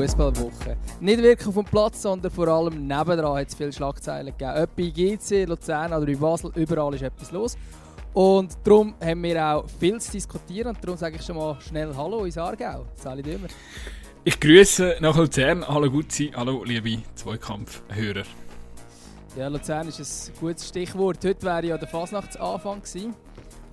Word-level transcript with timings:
Fußballwoche. 0.00 0.78
Nicht 1.00 1.22
wirklich 1.22 1.46
auf 1.46 1.54
dem 1.54 1.64
Platz, 1.64 2.00
sondern 2.00 2.32
vor 2.32 2.48
allem 2.48 2.86
nebendran 2.86 3.36
hat 3.38 3.48
es 3.48 3.54
viele 3.54 3.70
Schlagzeilen 3.70 4.32
gegeben. 4.36 4.62
Ob 4.62 4.74
bei 4.74 4.84
GC, 4.84 5.44
Luzern 5.44 5.92
oder 5.92 6.08
in 6.08 6.18
Basel, 6.18 6.50
überall 6.54 6.94
ist 6.94 7.02
etwas 7.02 7.30
los. 7.32 7.58
Und 8.14 8.56
darum 8.64 8.94
haben 8.98 9.22
wir 9.22 9.44
auch 9.44 9.66
viel 9.78 10.00
zu 10.00 10.12
diskutieren 10.12 10.74
und 10.74 10.82
darum 10.82 10.96
sage 10.96 11.16
ich 11.16 11.22
schon 11.22 11.36
mal 11.36 11.58
schnell 11.60 11.94
Hallo 11.94 12.24
ins 12.24 12.38
Aargau. 12.38 12.86
Sali 12.94 13.22
Dümmer. 13.22 13.48
Ich 14.24 14.40
grüße 14.40 14.96
nach 15.00 15.16
Luzern. 15.16 15.68
Hallo 15.68 15.90
Gutzi, 15.90 16.32
hallo 16.34 16.64
liebe 16.64 17.02
Zweikampfhörer. 17.14 18.24
Ja, 19.36 19.48
Luzern 19.48 19.86
ist 19.86 20.00
ein 20.00 20.40
gutes 20.40 20.66
Stichwort. 20.66 21.18
Heute 21.24 21.42
wäre 21.42 21.66
ja 21.66 21.78
der 21.78 21.88
Fasnachtsanfang 21.88 22.80
gewesen. 22.82 23.14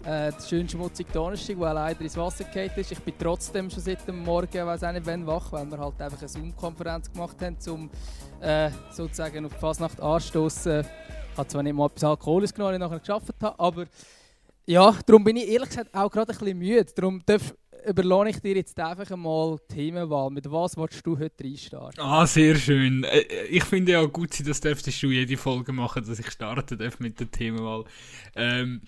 Äh, 0.08 0.32
der 0.32 0.40
schön 0.48 0.70
schmutzige 0.70 1.12
Donnerstag, 1.12 1.58
der 1.60 1.74
leider 1.74 2.00
ins 2.00 2.16
Wasser 2.16 2.46
gefallen 2.46 2.72
ist. 2.78 2.94
Ich 2.94 3.00
bin 3.00 3.14
trotzdem 3.20 3.70
schon 3.70 3.82
seit 3.84 4.08
dem 4.08 4.24
Morgen, 4.24 4.66
weiß 4.66 4.86
auch 4.86 4.94
nicht 4.94 5.06
wann, 5.06 5.28
wach, 5.28 5.52
weil 5.52 5.66
wir 5.70 5.78
halt 5.78 6.02
einfach 6.02 6.20
eine 6.20 6.30
Zoom-Konferenz 6.30 7.12
gemacht 7.12 7.36
haben, 7.42 7.58
um 7.68 7.90
äh, 8.40 8.72
sozusagen 8.90 9.46
auf 9.46 9.54
die 9.54 9.60
Fasnacht 9.60 10.00
anstoßen. 10.00 10.86
Ich 11.34 11.38
habe 11.38 11.48
zwar 11.50 11.62
nicht 11.62 11.74
mal 11.74 11.88
etwas 11.88 12.06
Alkoholis 12.06 12.54
genommen, 12.54 12.76
ich 12.76 12.80
nachher 12.80 13.00
geschafft 13.00 13.34
habe, 13.42 13.60
aber 13.60 13.86
ja, 14.66 14.96
darum 15.06 15.26
bin 15.26 15.36
ich 15.36 15.50
ehrlich 15.50 15.68
gesagt 15.68 15.94
auch 15.94 16.10
gerade 16.10 16.32
ein 16.32 16.38
bisschen 16.38 16.58
müde. 16.58 16.86
Darum 16.96 17.22
darf, 17.26 17.54
überlohne 17.86 18.30
ich 18.30 18.40
dir 18.40 18.56
jetzt 18.56 18.80
einfach 18.80 19.12
einmal 19.12 19.58
die 19.70 19.76
Themenwahl. 19.76 20.30
Mit 20.30 20.50
was 20.50 20.78
willst 20.78 21.06
du 21.06 21.20
heute 21.20 21.44
reinstarten? 21.44 22.02
Ah, 22.02 22.26
sehr 22.26 22.56
schön. 22.56 23.04
Äh, 23.04 23.26
Ich 23.50 23.66
finde 23.66 23.92
ja 23.92 24.06
gut, 24.06 24.48
das 24.48 24.62
dürftest 24.62 25.04
du 25.04 25.12
jede 25.12 25.36
Folge 25.36 25.74
machen, 25.74 26.06
dass 26.06 26.18
ich 26.18 26.32
starten 26.32 26.78
darf 26.78 27.00
mit 27.02 27.20
der 27.20 27.30
Themenwahl. 27.30 27.84
Ähm, 28.36 28.82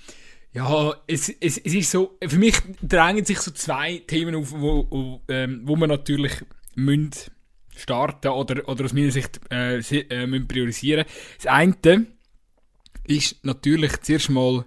ja, 0.54 0.96
es, 1.06 1.30
es, 1.30 1.58
es 1.58 1.74
ist 1.74 1.92
so, 1.92 2.18
für 2.26 2.38
mich 2.38 2.56
drängen 2.82 3.24
sich 3.24 3.40
so 3.40 3.52
zwei 3.52 4.00
Themen 4.08 4.36
auf, 4.36 4.52
wo, 4.52 4.88
wo, 4.90 5.22
ähm, 5.28 5.62
wo 5.66 5.76
man 5.76 5.90
natürlich 5.90 6.34
müssen 6.76 7.12
starten 7.76 8.30
oder, 8.30 8.68
oder 8.68 8.86
aus 8.86 8.94
meiner 8.94 9.12
Sicht 9.12 9.40
äh, 9.52 9.78
äh, 9.78 10.26
müssen 10.26 10.48
priorisieren. 10.48 11.06
Das 11.38 11.46
eine 11.46 12.08
ist 13.06 13.44
natürlich 13.44 14.02
zuerst 14.02 14.30
mal, 14.30 14.66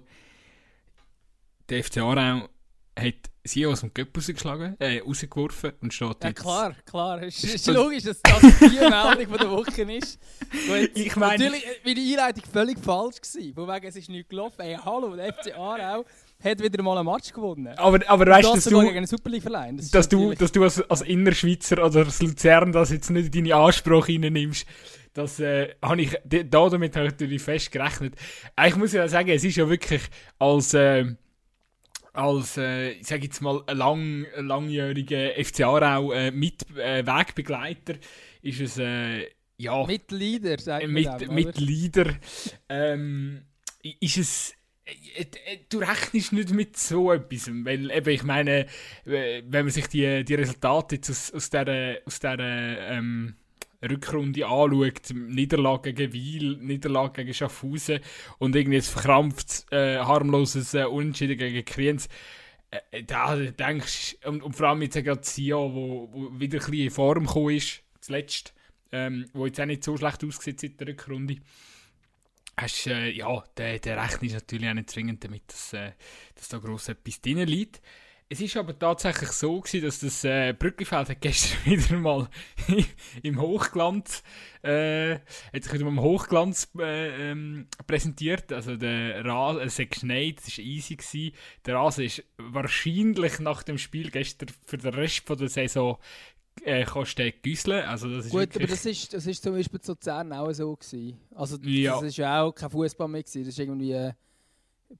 der 1.69 1.83
FC 1.83 1.97
Aarau 1.97 2.49
hat 2.97 3.32
sie 3.43 3.65
aus 3.65 3.81
dem 3.81 3.93
Göpp 3.93 4.15
rausgeschlagen, 4.15 4.75
äh, 4.79 4.99
rausgeworfen 4.99 5.73
und 5.81 5.93
steht 5.93 6.15
Ja 6.23 6.29
jetzt... 6.29 6.41
klar, 6.41 6.75
klar. 6.85 7.21
Es 7.23 7.43
ist, 7.43 7.67
logisch, 7.67 8.03
dass 8.03 8.21
das 8.21 8.41
die 8.41 8.69
Meldung 8.79 9.27
von 9.27 9.37
der 9.37 9.51
Woche 9.51 9.81
ist. 9.91 10.19
Gut, 10.67 10.91
Ich 10.95 11.15
meine- 11.15 11.43
Natürlich 11.43 11.65
war 11.83 11.93
die 11.93 12.11
Einleitung 12.17 12.43
völlig 12.51 12.79
falsch. 12.79 13.17
Gewesen, 13.21 13.53
von 13.53 13.67
wegen, 13.67 13.85
es 13.87 13.95
ist 13.95 14.09
nichts 14.09 14.29
gelaufen. 14.29 14.61
Ey, 14.61 14.77
hallo, 14.83 15.15
der 15.15 15.33
FC 15.33 15.53
Aarau 15.57 16.05
hat 16.43 16.61
wieder 16.61 16.83
mal 16.83 16.97
einen 16.97 17.05
Match 17.09 17.31
gewonnen. 17.33 17.67
Aber, 17.77 17.99
aber 18.07 18.25
weißt 18.27 18.49
du, 18.49 18.53
das 18.55 18.63
dass 18.65 18.73
du... 18.73 18.81
gegen 18.81 18.97
einen. 19.55 19.77
Das 19.77 19.91
dass 19.91 20.09
du, 20.09 20.33
dass 20.33 20.51
du 20.51 20.63
als, 20.63 20.81
als 20.89 21.01
Innerschweizer 21.01 21.85
oder 21.85 22.05
als 22.05 22.21
Luzern 22.21 22.71
das 22.71 22.91
jetzt 22.91 23.09
nicht 23.09 23.35
in 23.35 23.45
deine 23.45 23.55
Ansprache 23.55 24.13
reinnimmst, 24.13 24.65
das 25.13 25.39
äh, 25.39 25.75
habe 25.81 26.01
ich, 26.01 26.17
da 26.25 26.43
damit 26.43 26.95
habe 26.95 27.05
ich 27.07 27.11
natürlich 27.11 27.41
fest 27.41 27.71
gerechnet. 27.71 28.15
Äh, 28.55 28.69
Ich 28.69 28.75
muss 28.75 28.93
ja 28.93 29.07
sagen, 29.07 29.29
es 29.29 29.43
ist 29.43 29.55
ja 29.57 29.69
wirklich 29.69 30.01
als, 30.39 30.73
äh, 30.73 31.05
als 32.13 32.57
äh, 32.57 32.91
ich 32.91 33.07
sage 33.07 33.23
jetzt 33.23 33.41
mal, 33.41 33.63
ein 33.67 33.77
lang, 33.77 34.25
langjähriger 34.37 35.31
FC 35.43 35.61
Aarau 35.61 36.11
äh, 36.11 36.31
mit 36.31 36.63
äh, 36.77 37.05
Wegbegleiter 37.05 37.95
ist 38.41 38.61
es, 38.61 38.77
äh, 38.77 39.27
ja, 39.57 39.85
mit 39.85 40.11
Leader, 40.11 40.59
sagt 40.59 40.83
man 40.85 40.93
mit, 40.93 41.05
dem, 41.05 41.29
oder? 41.29 41.33
mit 41.33 41.59
Leader 41.59 42.13
ähm, 42.69 43.41
ist 43.99 44.17
es 44.17 44.53
äh, 44.85 45.21
äh, 45.21 45.59
du 45.69 45.79
rechnest 45.79 46.33
nicht 46.33 46.51
mit 46.51 46.77
so 46.77 47.11
etwas, 47.11 47.49
weil 47.49 47.89
eben, 47.89 48.09
ich 48.09 48.23
meine, 48.23 48.67
wenn 49.05 49.49
man 49.49 49.69
sich 49.69 49.87
die, 49.87 50.23
die 50.23 50.35
Resultate 50.35 50.95
jetzt 50.95 51.09
aus, 51.09 51.33
aus 51.33 51.49
dieser, 51.49 51.97
aus 52.05 52.19
dieser 52.19 52.37
ähm, 52.39 53.35
Rückrunde 53.89 54.45
anschaut, 54.45 55.13
Niederlage 55.13 55.93
gegen 55.93 56.13
Wiel, 56.13 56.57
Niederlage 56.57 57.23
gegen 57.23 57.33
Schaffhausen 57.33 57.99
und 58.39 58.55
irgendwie 58.55 58.77
ein 58.77 58.83
verkrampft, 58.83 59.65
äh, 59.71 59.97
harmloses 59.97 60.73
äh, 60.73 60.85
Unentschieden 60.85 61.37
gegen 61.37 61.65
Kriens, 61.65 62.07
äh, 62.91 63.03
da 63.03 63.35
denkst 63.35 64.17
und, 64.25 64.41
und 64.41 64.55
vor 64.55 64.69
allem 64.69 64.81
jetzt 64.81 64.95
gerade 64.95 65.23
Sion, 65.23 65.73
wo, 65.73 66.09
wo 66.11 66.39
wieder 66.39 66.59
ein 66.59 66.65
bisschen 66.69 66.73
in 66.73 66.91
Form 66.91 67.25
gekommen 67.25 67.55
ist, 67.55 67.83
zuletzt, 68.01 68.53
ähm, 68.91 69.25
wo 69.33 69.45
jetzt 69.45 69.59
auch 69.59 69.65
nicht 69.65 69.83
so 69.83 69.97
schlecht 69.97 70.23
aussieht 70.23 70.59
seit 70.59 70.79
der 70.79 70.87
Rückrunde. 70.87 71.37
Hast, 72.55 72.87
äh, 72.87 73.09
ja, 73.09 73.43
der, 73.57 73.79
der 73.79 74.01
Rechner 74.01 74.23
ist 74.23 74.33
natürlich 74.33 74.69
auch 74.69 74.73
nicht 74.73 74.89
zwingend 74.89 75.23
damit, 75.23 75.43
dass, 75.47 75.73
äh, 75.73 75.91
dass 76.35 76.49
da 76.49 76.59
gross 76.59 76.89
etwas 76.89 77.19
drin 77.19 77.39
liegt. 77.39 77.81
Es 78.33 78.41
ist 78.41 78.57
aber 78.57 78.77
tatsächlich 78.79 79.29
so 79.29 79.61
gewesen, 79.61 79.85
dass 79.85 79.99
das 79.99 80.23
äh, 80.23 80.53
Brücklifeld 80.57 81.07
hat 81.09 81.21
gestern 81.21 81.59
wieder 81.65 81.97
mal 81.99 82.27
im 83.21 83.39
Hochglanz, 83.39 84.23
äh, 84.63 85.19
hat 85.53 85.63
sich 85.63 85.71
wieder 85.71 85.83
mal 85.85 85.91
im 85.91 86.01
Hochglanz 86.01 86.67
äh, 86.79 87.29
ähm, 87.31 87.67
präsentiert. 87.85 88.51
Also 88.51 88.75
der 88.75 89.23
Rasen, 89.23 89.61
es 89.61 89.77
hat 89.77 89.91
geschneit, 89.91 90.39
es 90.39 90.57
war 90.57 90.65
easy 90.65 90.95
gewesen. 90.95 91.35
Der 91.67 91.75
Rasen 91.75 92.05
ist 92.05 92.23
wahrscheinlich 92.39 93.37
nach 93.37 93.61
dem 93.61 93.77
Spiel 93.77 94.09
gestern 94.09 94.49
für 94.65 94.79
den 94.79 94.95
Rest 94.95 95.27
von 95.27 95.37
der 95.37 95.49
Saison 95.49 95.99
äh, 96.63 96.85
kannst 96.85 97.19
du 97.19 97.31
güsseln. 97.33 97.85
Also 97.85 98.09
das 98.09 98.25
ist 98.25 98.31
Gut, 98.31 98.39
wirklich- 98.41 98.63
aber 98.63 98.67
das 98.71 98.85
ist, 98.87 99.13
das 99.13 99.27
ist 99.27 99.43
zum 99.43 99.53
Beispiel 99.53 99.79
zu 99.79 99.91
Luzern 99.91 100.33
auch 100.33 100.51
so 100.53 100.75
gewesen. 100.75 101.19
Also 101.35 101.57
Ja. 101.61 101.93
das 101.97 102.03
ist 102.05 102.17
ja 102.17 102.41
auch 102.41 102.51
kein 102.51 102.71
Fußball 102.71 103.07
mehr 103.07 103.21
gewesen. 103.21 103.43
Das 103.43 103.49
ist 103.49 103.59
irgendwie 103.59 103.91
äh, 103.91 104.13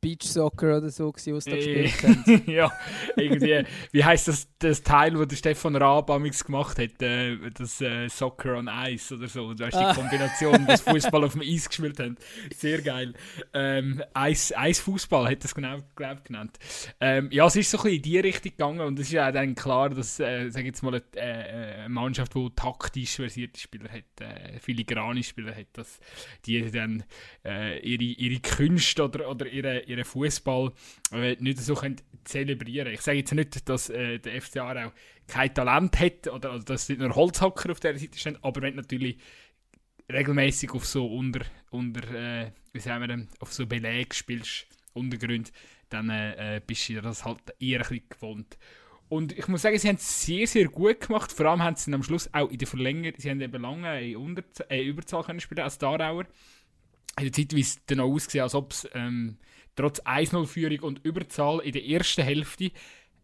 Beach 0.01 0.23
Soccer 0.23 0.77
oder 0.77 0.89
so 0.89 1.11
gewesen, 1.11 1.35
was 1.35 1.45
da 1.45 1.55
Äh, 1.55 1.83
gespielt 1.83 2.03
haben. 2.03 2.43
ja, 2.51 2.71
irgendwie, 3.15 3.63
wie 3.91 4.03
heisst 4.03 4.27
das, 4.27 4.47
das 4.59 4.83
Teil, 4.83 5.11
das 5.13 5.27
der 5.27 5.35
Stefan 5.35 5.75
Raab 5.75 6.09
amigs 6.09 6.43
gemacht 6.43 6.77
hat, 6.79 7.01
äh, 7.01 7.37
das 7.51 7.79
äh, 7.81 8.07
Soccer 8.09 8.57
on 8.57 8.69
Ice 8.87 9.15
oder 9.15 9.27
so, 9.27 9.53
du 9.53 9.63
weißt 9.63 9.77
Ah. 9.77 9.93
die 9.93 9.99
Kombination, 9.99 10.65
das 10.67 10.81
Fußball 10.89 11.23
auf 11.23 11.33
dem 11.33 11.41
Eis 11.41 11.67
gespielt 11.69 11.99
haben, 11.99 12.17
sehr 12.55 12.81
geil. 12.81 13.13
Ähm, 13.53 14.03
Eis, 14.13 14.53
Eisfußball 14.55 15.29
hat 15.29 15.43
das 15.43 15.55
genau, 15.55 15.77
glaub, 15.95 16.23
genannt. 16.25 16.57
Ähm, 16.99 17.29
ja, 17.31 17.45
es 17.47 17.55
ist 17.55 17.71
so 17.71 17.77
ein 17.77 17.83
bisschen 17.83 17.95
in 17.97 18.01
die 18.03 18.19
Richtung 18.19 18.51
gegangen 18.51 18.81
und 18.81 18.99
es 18.99 19.07
ist 19.07 19.13
ja 19.13 19.31
dann 19.31 19.55
klar, 19.55 19.89
dass, 19.89 20.19
äh, 20.19 20.49
sag 20.49 20.65
jetzt 20.65 20.81
mal, 20.83 20.93
eine, 20.95 21.03
äh, 21.15 21.79
eine 21.81 21.89
Mannschaft, 21.89 22.35
die 22.35 22.49
taktisch 22.55 23.15
versierte 23.15 23.59
Spieler 23.59 23.89
hat, 23.89 24.21
äh, 24.21 24.59
filigrane 24.59 25.23
Spieler 25.23 25.55
hat, 25.55 25.67
dass 25.73 25.99
die 26.45 26.69
dann 26.71 27.03
ihre, 27.43 28.03
ihre 28.03 28.39
Künste 28.39 29.03
oder, 29.03 29.29
oder 29.29 29.47
ihre, 29.47 29.82
ihren 29.88 30.05
Fußball 30.05 30.71
äh, 31.11 31.35
nicht 31.39 31.59
so 31.59 31.75
können 31.75 31.97
zelebrieren 32.23 32.94
Ich 32.94 33.01
sage 33.01 33.19
jetzt 33.19 33.33
nicht, 33.33 33.67
dass 33.67 33.89
äh, 33.89 34.19
der 34.19 34.41
FC 34.41 34.57
Aarau 34.57 34.91
kein 35.27 35.53
Talent 35.53 35.99
hat 35.99 36.27
oder, 36.27 36.55
oder 36.55 36.63
dass 36.63 36.89
nicht 36.89 36.99
nur 36.99 37.16
Holzhacker 37.16 37.71
auf 37.71 37.79
dieser 37.79 37.97
Seite 37.97 38.17
stehen, 38.17 38.38
aber 38.41 38.61
wenn 38.61 38.75
natürlich 38.75 39.17
regelmäßig 40.11 40.72
auf 40.72 40.85
so 40.85 41.07
unter, 41.07 41.41
unter 41.72 42.03
äh, 42.13 42.51
wie 42.72 42.79
sagen 42.79 43.07
wir 43.07 43.27
auf 43.39 43.53
so 43.53 43.66
Beleg 43.66 44.13
spielst, 44.13 44.67
Untergrund, 44.93 45.51
dann 45.89 46.09
äh, 46.09 46.57
äh, 46.57 46.61
bist 46.66 46.89
du 46.89 47.01
das 47.01 47.25
halt 47.25 47.41
eher 47.59 47.79
ein 47.81 47.88
bisschen 47.88 48.09
gewohnt. 48.09 48.57
Und 49.09 49.38
ich 49.38 49.47
muss 49.47 49.61
sagen, 49.61 49.77
sie 49.77 49.89
haben 49.89 49.97
es 49.97 50.25
sehr, 50.25 50.47
sehr 50.47 50.67
gut 50.69 51.01
gemacht. 51.01 51.31
Vor 51.31 51.45
allem 51.45 51.61
haben 51.61 51.75
sie 51.75 51.93
am 51.93 52.03
Schluss 52.03 52.33
auch 52.33 52.49
in 52.49 52.57
der 52.57 52.67
Verlängerung, 52.67 53.13
sie 53.19 53.29
haben 53.29 53.41
eben 53.41 53.61
lange 53.61 54.01
in 54.01 54.17
Unterzahl, 54.17 54.67
äh, 54.69 54.83
Überzahl 54.83 55.23
können 55.23 55.39
spielen 55.39 55.61
als 55.61 55.77
die 55.77 55.85
Aarauer. 55.85 56.25
In 57.19 57.25
der 57.25 57.31
Zeit, 57.31 57.53
wie 57.53 57.61
es 57.61 57.85
dann 57.85 57.99
auch 57.99 58.11
ausgesehen, 58.11 58.43
als 58.43 58.55
ob 58.55 58.72
es 58.72 58.89
ähm, 58.93 59.38
trotz 59.75 60.00
1-0-Führung 60.01 60.79
und 60.79 61.06
Überzahl 61.06 61.59
in 61.59 61.72
der 61.72 61.85
ersten 61.85 62.23
Hälfte 62.23 62.72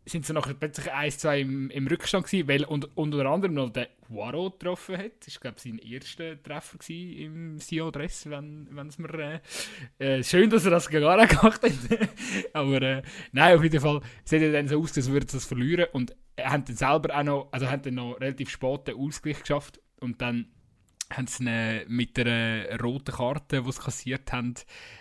sind 0.09 0.25
sie 0.25 0.33
nachher 0.33 0.53
plötzlich 0.53 0.91
1-2 0.91 1.39
im, 1.39 1.69
im 1.69 1.87
Rückstand 1.87 2.25
gewesen, 2.25 2.47
weil 2.47 2.63
und, 2.65 2.97
unter 2.97 3.25
anderem 3.25 3.53
noch 3.53 3.69
der 3.69 3.89
Guaro 4.07 4.49
getroffen 4.49 4.97
hat. 4.97 5.25
Das 5.25 5.35
war, 5.35 5.41
glaube 5.41 5.59
sein 5.59 5.77
erster 5.77 6.41
Treffer 6.41 6.77
im 6.89 7.59
Sion-Dress, 7.59 8.29
wenn 8.29 8.87
es 8.87 8.97
mir... 8.97 9.41
Äh, 9.99 10.19
äh, 10.19 10.23
schön, 10.23 10.49
dass 10.49 10.65
er 10.65 10.71
das 10.71 10.89
gar 10.89 11.27
gemacht 11.27 11.61
hat. 11.61 11.71
Aber 12.53 12.81
äh, 12.81 13.01
nein, 13.31 13.55
auf 13.55 13.63
jeden 13.63 13.79
Fall 13.79 14.01
sieht 14.23 14.41
er 14.41 14.51
dann 14.51 14.67
so 14.67 14.81
aus, 14.81 14.97
als 14.97 15.09
würde 15.09 15.27
das 15.27 15.45
verlieren. 15.45 15.87
Und 15.93 16.15
er 16.35 16.51
hat 16.51 16.69
dann 16.69 16.75
selber 16.75 17.15
auch 17.15 17.23
noch, 17.23 17.49
also 17.51 17.69
haben 17.69 17.81
dann 17.83 17.95
noch 17.95 18.19
relativ 18.19 18.49
spät 18.49 18.87
den 18.87 18.95
Ausgleich 18.95 19.41
geschafft. 19.41 19.79
Und 19.99 20.21
dann 20.21 20.47
haben 21.11 21.27
sie 21.27 21.85
mit 21.87 22.17
der 22.17 22.79
roten 22.81 23.13
Karte, 23.13 23.63
die 23.63 23.71
sie 23.71 23.81
kassiert 23.81 24.31
haben, 24.31 24.55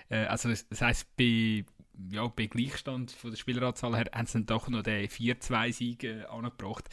äh, 0.08 0.24
also 0.24 0.48
das 0.48 0.80
heisst, 0.80 1.16
bei, 1.16 1.64
ja, 2.10 2.26
bei 2.28 2.46
Gleichstand 2.46 3.10
von 3.10 3.30
der 3.30 3.36
Spieleranzahl 3.36 3.96
her, 3.96 4.10
haben 4.14 4.26
sie 4.26 4.34
dann 4.34 4.46
doch 4.46 4.68
noch 4.68 4.82
den 4.82 5.08
4-2-Sieg 5.08 6.04
äh, 6.04 6.24
angebracht 6.24 6.88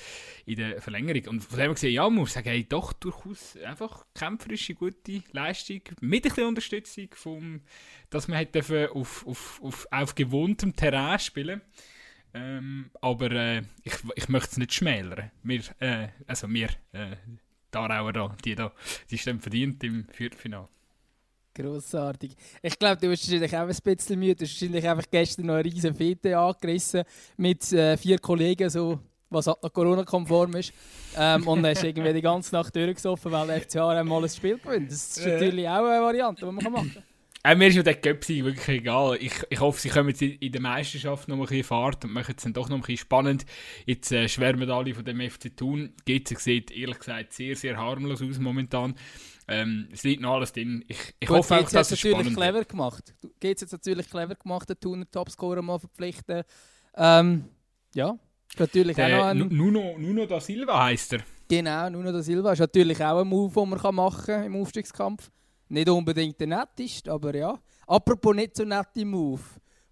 in 0.46 0.58
der 0.58 0.82
Verlängerung. 0.82 1.28
Und 1.36 1.44
von 1.44 1.58
dem 1.58 1.66
her 1.66 1.74
gesehen, 1.74 1.94
ja, 1.94 2.04
man 2.04 2.16
muss 2.16 2.34
sagen, 2.34 2.50
hey, 2.50 2.68
doch 2.68 2.94
durchaus 2.94 3.56
einfach 3.58 4.06
kämpferische, 4.14 4.74
gute 4.74 5.24
Leistung, 5.32 5.82
mit 6.02 6.26
ein 6.26 6.30
bisschen 6.30 6.48
Unterstützung, 6.48 7.08
vom, 7.14 7.62
dass 8.10 8.28
man 8.28 8.52
dürfen 8.52 8.88
auf, 8.88 9.26
auf, 9.28 9.62
auf, 9.64 9.88
auf 9.92 10.16
gewohntem 10.16 10.76
Terrain 10.76 11.20
spielen 11.20 11.62
ähm, 12.36 12.92
aber 13.00 13.32
äh, 13.32 13.62
ich, 13.84 13.94
ich 14.16 14.28
möchte 14.28 14.52
es 14.52 14.58
nicht 14.58 14.74
schmälern. 14.74 15.32
Wir, 15.42 15.62
äh, 15.80 16.10
also 16.28 16.50
wir, 16.50 16.68
äh, 16.92 17.16
Aarauer 17.76 18.14
da, 18.14 18.36
die 18.44 18.56
da, 18.56 18.72
die 19.10 19.18
stehen 19.18 19.40
verdient 19.40 19.84
im 19.84 20.06
Viertelfinale. 20.12 20.68
Grossartig. 21.54 22.36
Ich 22.62 22.78
glaube, 22.78 23.00
du 23.00 23.08
bist 23.08 23.24
wahrscheinlich 23.32 23.56
auch 23.56 23.62
ein 23.62 23.96
bisschen 23.96 24.20
müde. 24.20 24.36
Du 24.36 24.44
hast 24.44 24.62
wahrscheinlich 24.62 24.90
einfach 24.90 25.06
gestern 25.10 25.46
noch 25.46 25.54
eine 25.54 25.64
riesen 25.64 25.96
Fete 25.96 26.38
angerissen 26.38 27.04
mit 27.38 27.72
äh, 27.72 27.96
vier 27.96 28.20
Kollegen, 28.20 28.70
so, 28.70 29.00
was 29.30 29.48
halt 29.48 29.64
noch 29.64 29.72
Corona-konform 29.72 30.56
ist. 30.58 30.74
Ähm, 31.16 31.48
und 31.48 31.64
dann 31.64 31.72
ist 31.72 31.84
irgendwie 31.84 32.12
die 32.12 32.22
ganze 32.22 32.54
Nacht 32.56 32.76
durchgesoffen, 32.76 33.32
weil 33.32 33.48
der 33.48 33.62
FCH 33.62 33.78
einmal 33.78 34.24
ein 34.24 34.30
Spiel 34.30 34.58
gewinnt. 34.58 34.92
Das 34.92 35.18
ist 35.18 35.26
natürlich 35.26 35.68
auch 35.68 35.86
eine 35.86 36.02
Variante, 36.02 36.46
die 36.46 36.52
man 36.52 36.56
machen 36.56 36.94
kann. 36.94 37.04
Äh, 37.46 37.54
mir 37.54 37.68
ist 37.68 37.76
ja 37.76 37.84
der 37.84 37.94
Göpsi 37.94 38.44
wirklich 38.44 38.68
egal. 38.68 39.18
Ich, 39.22 39.34
ich 39.52 39.60
hoffe, 39.60 39.80
sie 39.80 39.90
kommen 39.90 40.10
jetzt 40.10 40.24
in 40.24 40.52
der 40.52 40.62
Meisterschaft 40.62 41.28
noch 41.28 41.36
ein 41.36 41.42
bisschen 41.42 41.64
Fahrt 41.64 42.04
und 42.04 42.12
machen 42.12 42.34
es 42.36 42.44
dann 42.44 42.54
doch 42.54 42.70
noch 42.70 42.78
ein 42.78 42.82
bisschen 42.82 42.98
spannend. 42.98 43.46
Jetzt 43.86 44.12
äh, 44.12 44.28
schwärmen 44.28 44.68
alle 44.72 44.96
von 44.96 45.06
dem 45.06 45.22
FC 45.22 45.56
Thun. 45.56 45.94
GC 46.06 46.40
sieht 46.40 46.72
ehrlich 46.72 46.98
gesagt 46.98 47.34
sehr, 47.34 47.56
sehr 47.56 47.78
harmlos 47.78 48.24
aus 48.24 48.40
momentan. 48.40 48.96
Ähm, 49.48 49.90
es 49.94 50.02
liegt 50.02 50.24
noch 50.24 50.34
alles 50.34 50.54
drin. 50.54 50.84
Ich, 50.88 50.98
ich 51.20 51.28
Gut, 51.28 51.38
hoffe 51.38 51.58
auch, 51.58 51.70
dass 51.70 51.92
es 51.92 52.04
natürlich 52.04 52.18
spannend 52.18 52.36
clever 52.36 52.66
gemacht. 52.66 53.14
Geht 53.40 53.62
jetzt 53.62 53.74
natürlich 53.74 54.10
clever 54.10 54.34
gemacht, 54.34 54.68
den 54.68 54.80
Thuner 54.80 55.06
Topscorer 55.12 55.62
mal 55.62 55.78
verpflichten. 55.78 56.42
Ähm, 56.98 57.46
ja, 57.94 58.18
natürlich 58.58 58.98
auch 58.98 59.02
noch 59.02 59.08
Der 59.08 59.26
ein... 59.26 59.38
Nu- 59.38 59.46
Nuno, 59.52 59.96
Nuno 60.00 60.26
da 60.26 60.40
Silva 60.40 60.84
heisst 60.86 61.14
er. 61.14 61.20
Genau, 61.48 61.92
Nuno 61.92 62.12
da 62.12 62.24
Silva 62.24 62.54
ist 62.54 62.60
natürlich 62.60 63.04
auch 63.04 63.22
ein 63.22 63.28
Move, 63.28 63.54
den 63.54 63.70
man 63.70 63.94
machen 63.96 64.26
kann 64.26 64.46
im 64.46 64.56
Aufstiegskampf. 64.56 65.30
Nicht 65.70 65.90
unbedingt 65.90 66.40
der 66.40 66.48
netteste, 66.48 67.12
aber 67.12 67.36
ja. 67.36 67.60
Apropos 67.88 68.36
nicht 68.36 68.56
so 68.56 68.64
nette 68.66 69.04
Move, 69.06 69.42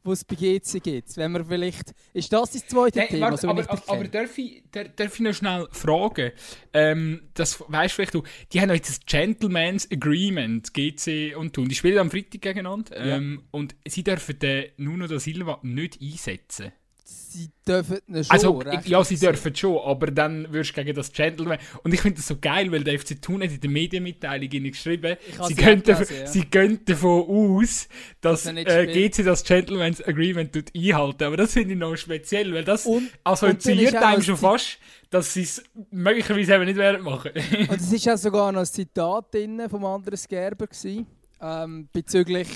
wo 0.04 0.12
es 0.12 0.24
bei 0.26 0.36
GC 0.36 0.82
gibt. 0.84 1.16
Wenn 1.18 1.32
wir 1.32 1.46
vielleicht... 1.46 1.94
Ist 2.14 2.32
das 2.34 2.52
das 2.52 2.68
zweite 2.68 3.00
Nein, 3.00 3.08
Thema, 3.08 3.22
warte, 3.28 3.38
so 3.42 3.48
aber, 3.50 3.62
ich 3.62 3.70
aber, 3.70 3.82
aber 3.92 4.08
darf, 4.08 4.38
ich, 4.38 4.64
dar- 4.72 4.84
darf 4.90 5.14
ich 5.16 5.20
noch 5.22 5.34
schnell 5.34 5.68
fragen? 5.72 6.32
Ähm, 6.74 7.30
das 7.34 7.64
weißt 7.68 7.96
vielleicht 7.96 8.14
du, 8.14 8.24
die 8.52 8.62
haben 8.62 8.70
jetzt 8.72 8.90
das 8.90 9.00
Gentleman's 9.06 9.90
Agreement, 9.92 10.74
GC 10.74 11.36
und 11.38 11.54
Thun. 11.54 11.70
Die 11.70 11.76
spielen 11.76 11.98
am 12.00 12.12
Freitag 12.12 12.42
gegeneinander. 12.42 12.96
Ähm, 12.98 13.44
Und 13.52 13.76
sie 13.88 14.04
dürfen 14.04 14.38
den 14.40 14.66
Nuno 14.78 15.08
da 15.08 15.20
Silva 15.20 15.60
nicht 15.64 16.00
einsetzen. 16.02 16.72
Sie 17.06 17.50
dürfen 17.68 17.98
ihn 18.08 18.24
schon 18.24 18.32
Also, 18.32 18.58
recht 18.60 18.88
ja, 18.88 19.04
sie 19.04 19.18
dürfen 19.18 19.54
schon, 19.56 19.78
aber 19.80 20.08
dann 20.08 20.52
wirst 20.54 20.70
du 20.72 20.76
gegen 20.76 20.96
das 20.96 21.12
Gentleman. 21.12 21.58
Und 21.84 21.94
ich 21.94 22.00
finde 22.00 22.18
das 22.18 22.28
so 22.28 22.38
geil, 22.40 22.72
weil 22.72 22.84
der 22.84 22.98
FC 22.98 23.22
Thun 23.22 23.44
hat 23.44 23.52
in 23.52 23.60
der 23.60 23.70
Medienmitteilung 23.70 24.50
ihnen 24.50 24.72
geschrieben, 24.72 25.18
sie 25.48 25.56
gehen, 25.56 25.84
davon, 25.84 26.06
ja. 26.16 26.28
sie 26.28 26.46
gehen 26.46 26.80
davon 26.86 27.24
aus, 27.28 27.90
dass 28.22 28.46
äh. 28.46 28.64
GC 28.64 29.24
das 29.26 29.44
Gentleman's 29.44 30.02
Agreement 30.02 30.54
tut 30.54 30.72
einhalten. 30.76 31.24
Aber 31.26 31.36
das 31.36 31.54
finde 31.54 31.74
ich 31.74 31.80
noch 31.80 31.96
speziell, 31.98 32.54
weil 32.54 32.64
das 32.64 32.86
Und- 32.86 33.10
assoziiert 33.24 33.96
einem 33.96 34.18
ein 34.18 34.22
schon 34.22 34.38
fast, 34.38 34.78
dass 35.10 35.34
sie 35.34 35.42
es 35.42 35.64
möglicherweise 35.92 36.56
eben 36.56 36.66
nicht 36.66 36.78
werden 36.78 37.02
machen. 37.02 37.32
Und 37.70 37.82
es 37.82 37.92
ist 37.92 38.06
ja 38.06 38.16
sogar 38.16 38.52
noch 38.52 38.62
ein 38.62 38.66
Zitat 38.66 39.34
drin 39.34 39.62
vom 39.70 39.84
anderen 39.84 40.20
Gerber 40.30 40.68
gewesen, 40.68 41.06
ähm, 41.42 41.90
bezüglich, 41.92 42.48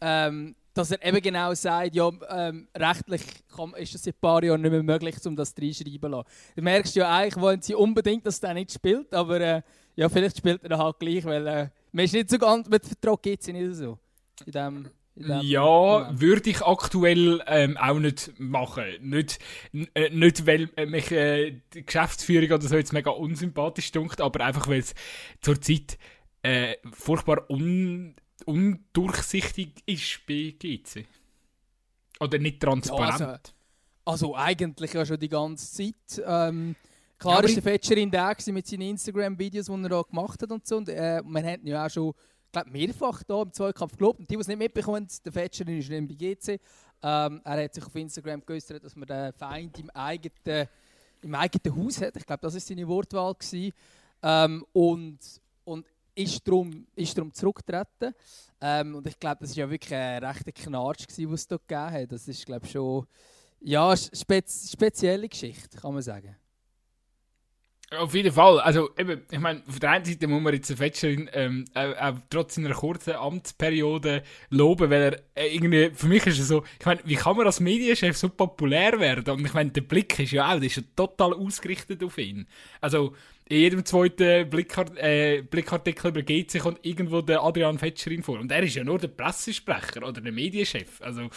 ähm, 0.00 0.56
dass 0.76 0.90
er 0.90 1.04
eben 1.04 1.20
genau 1.20 1.54
sagt, 1.54 1.94
ja, 1.94 2.10
ähm, 2.30 2.68
rechtlich 2.76 3.22
kann, 3.54 3.72
ist 3.74 3.94
das 3.94 4.02
seit 4.04 4.14
ein 4.16 4.20
paar 4.20 4.42
Jahren 4.44 4.60
nicht 4.62 4.70
mehr 4.70 4.82
möglich, 4.82 5.16
um 5.24 5.36
das 5.36 5.54
reinschreiben 5.60 6.00
zu 6.00 6.08
lassen. 6.08 6.28
Du 6.56 6.62
merkst 6.62 6.94
ja 6.96 7.14
eigentlich, 7.16 7.40
wollen 7.40 7.62
sie 7.62 7.74
unbedingt, 7.74 8.26
dass 8.26 8.40
der 8.40 8.54
nicht 8.54 8.72
spielt, 8.72 9.12
aber 9.14 9.40
äh, 9.40 9.62
ja, 9.96 10.08
vielleicht 10.08 10.38
spielt 10.38 10.62
er 10.64 10.78
halt 10.78 10.98
gleich, 10.98 11.24
weil 11.24 11.46
äh, 11.46 11.68
man 11.92 12.04
ist 12.04 12.12
nicht 12.14 12.30
so 12.30 12.38
ganz, 12.38 12.68
mit 12.68 12.84
Vertrag 12.84 13.22
geht 13.22 13.40
es 13.40 13.46
nicht 13.48 13.74
so. 13.74 13.98
In 14.44 14.52
dem, 14.52 14.90
in 15.14 15.22
dem 15.28 15.40
Ja, 15.40 15.64
Moment. 15.64 16.20
würde 16.20 16.50
ich 16.50 16.60
aktuell 16.62 17.42
ähm, 17.46 17.78
auch 17.78 17.98
nicht 17.98 18.32
machen. 18.38 18.84
Nicht, 19.00 19.38
äh, 19.94 20.10
nicht 20.10 20.46
weil 20.46 20.68
mich 20.86 21.10
äh, 21.10 21.62
die 21.72 21.86
Geschäftsführung 21.86 22.50
oder 22.50 22.68
so 22.68 22.76
jetzt 22.76 22.92
mega 22.92 23.10
unsympathisch 23.10 23.90
dunkt, 23.92 24.20
aber 24.20 24.44
einfach 24.44 24.68
weil 24.68 24.80
es 24.80 24.94
zurzeit 25.40 25.96
äh, 26.42 26.74
furchtbar 26.92 27.48
un 27.50 28.14
undurchsichtig 28.46 29.72
ist 29.86 30.20
bei 30.26 30.54
GC. 30.58 31.04
Oder 32.20 32.38
nicht 32.38 32.60
transparent. 32.60 33.20
Ja, 33.20 33.26
also- 33.32 33.50
Also 34.08 34.36
eigentlich 34.36 34.92
ja 34.92 35.04
schon 35.04 35.18
die 35.18 35.28
ganze 35.28 35.68
Zeit. 35.74 36.22
Ähm, 36.24 36.76
klar 37.18 37.40
Ja, 37.40 37.44
ist 37.44 37.56
der 37.56 37.62
Fetscherin 37.62 38.08
da 38.10 38.32
gewesen 38.32 38.54
mit 38.54 38.66
seinen 38.66 38.82
Instagram-Videos, 38.82 39.66
die 39.66 39.72
er 39.72 39.88
da 39.88 40.02
gemacht 40.02 40.40
hat 40.40 40.50
und 40.52 40.64
so. 40.66 40.76
Und, 40.76 40.88
äh, 40.88 41.20
man 41.24 41.44
hat 41.44 41.60
ihn 41.60 41.66
ja 41.66 41.84
auch 41.84 41.90
schon 41.90 42.12
glaub, 42.52 42.66
mehrfach 42.70 43.22
da 43.24 43.42
im 43.42 43.52
Zweikampf 43.52 43.96
gelobt. 43.96 44.20
Und 44.20 44.30
die, 44.30 44.34
die 44.36 44.40
es 44.40 44.46
nicht 44.46 44.58
mitbekommen, 44.58 45.06
der 45.24 45.32
Fetscherin 45.32 45.78
ist 45.78 45.90
nicht 45.90 46.08
bei 46.08 46.14
GC. 46.14 46.60
Ähm, 47.02 47.40
er 47.44 47.64
hat 47.64 47.74
sich 47.74 47.84
auf 47.84 47.94
Instagram 47.96 48.46
geäußert, 48.46 48.82
dass 48.84 48.94
man 48.96 49.06
den 49.08 49.32
Feind 49.32 49.78
im 49.80 49.90
eigenen, 49.90 50.68
im 51.22 51.34
eigenen 51.34 51.76
Haus 51.84 52.00
hat. 52.00 52.16
Ich 52.16 52.24
glaube, 52.24 52.40
das 52.42 52.54
war 52.54 52.60
seine 52.60 52.86
Wortwahl. 52.86 53.34
Gewesen. 53.34 53.72
Ähm, 54.22 54.64
und, 54.72 55.18
und 55.64 55.84
ist 56.16 56.46
darum, 56.48 56.86
ist 56.96 57.16
darum 57.16 57.32
zurückgetreten. 57.32 58.14
Ähm, 58.60 58.96
und 58.96 59.06
ich 59.06 59.18
glaube, 59.20 59.38
das 59.40 59.50
war 59.50 59.64
ja 59.64 59.70
wirklich 59.70 59.94
ein 59.94 60.24
rechter 60.24 60.50
Knatsch, 60.50 61.04
was 61.08 61.40
es 61.40 61.46
dort 61.46 61.68
gegeben 61.68 61.92
hat. 61.92 62.12
Das 62.12 62.26
ist, 62.26 62.44
glaube 62.44 62.66
schon 62.66 63.06
ja, 63.60 63.96
spez 63.96 64.70
spezielle 64.72 65.28
Geschichte, 65.28 65.78
kann 65.78 65.94
man 65.94 66.02
sagen. 66.02 66.36
Auf 67.90 68.14
jeden 68.14 68.32
Fall. 68.32 68.58
Also, 68.60 68.90
eben, 68.98 69.22
ich 69.30 69.38
meine, 69.38 69.62
auf 69.68 69.78
der 69.78 69.90
einen 69.90 70.04
Seite 70.04 70.26
muss 70.26 70.42
man 70.42 70.52
jetzt 70.52 70.68
den 70.68 70.76
Fetscherin 70.76 71.30
ähm, 71.32 71.64
auch, 71.72 71.96
auch 71.96 72.14
trotz 72.28 72.56
seiner 72.56 72.74
kurzen 72.74 73.14
Amtsperiode 73.14 74.24
loben, 74.50 74.90
weil 74.90 75.02
er 75.02 75.22
äh, 75.36 75.54
irgendwie, 75.54 75.90
für 75.94 76.08
mich 76.08 76.26
ist 76.26 76.40
es 76.40 76.48
so, 76.48 76.64
ich 76.80 76.84
meine, 76.86 77.00
wie 77.04 77.14
kann 77.14 77.36
man 77.36 77.46
als 77.46 77.60
Medienchef 77.60 78.16
so 78.16 78.28
populär 78.28 78.98
werden? 78.98 79.38
Und 79.38 79.46
ich 79.46 79.54
meine, 79.54 79.70
der 79.70 79.82
Blick 79.82 80.18
ist 80.18 80.32
ja 80.32 80.48
auch, 80.52 80.58
der 80.58 80.64
ist 80.64 80.76
ja 80.76 80.82
total 80.96 81.32
ausgerichtet 81.34 82.02
auf 82.02 82.18
ihn. 82.18 82.48
Also, 82.80 83.14
in 83.48 83.58
jedem 83.58 83.84
zweiten 83.84 84.50
Blickart 84.50 84.96
äh, 84.96 85.42
Blickartikel 85.42 86.10
über 86.10 86.22
GC 86.22 86.58
kommt 86.58 86.84
irgendwo 86.84 87.20
der 87.20 87.42
Adrian 87.42 87.78
Fetscherin 87.78 88.22
vor. 88.22 88.40
Und 88.40 88.50
er 88.50 88.62
ist 88.62 88.74
ja 88.74 88.82
nur 88.82 88.98
der 88.98 89.08
Pressesprecher 89.08 90.06
oder 90.06 90.20
der 90.20 90.32
Medienchef. 90.32 91.00
Also, 91.00 91.28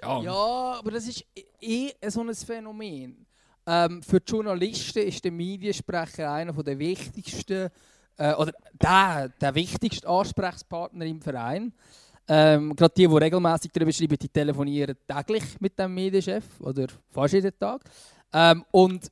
ja. 0.00 0.22
Ja, 0.22 0.78
aber 0.78 0.90
das 0.90 1.06
ist 1.06 1.24
eh 1.60 1.90
so 2.08 2.22
ein 2.22 2.34
Phänomen. 2.34 3.26
Ähm, 3.66 4.02
für 4.02 4.18
die 4.18 4.32
Journalisten 4.32 5.06
ist 5.06 5.24
der 5.24 5.30
Mediensprecher 5.30 6.32
einer 6.32 6.52
der 6.52 6.78
wichtigsten, 6.78 7.68
äh, 8.16 8.32
oder 8.34 8.52
der, 8.80 9.28
der 9.40 9.54
wichtigste 9.54 10.08
Ansprechpartner 10.08 11.04
im 11.04 11.20
Verein. 11.20 11.72
Ähm, 12.26 12.74
Gerade 12.74 12.94
die, 12.96 13.06
die 13.06 13.16
regelmäßig 13.16 13.70
darüber 13.72 13.92
schreiben, 13.92 14.16
die 14.18 14.28
telefonieren 14.28 14.96
täglich 15.06 15.44
mit 15.60 15.78
dem 15.78 15.94
Medienchef 15.94 16.44
oder 16.60 16.86
fast 17.10 17.34
jeden 17.34 17.56
Tag. 17.58 17.82
Ähm, 18.32 18.64
und 18.70 19.10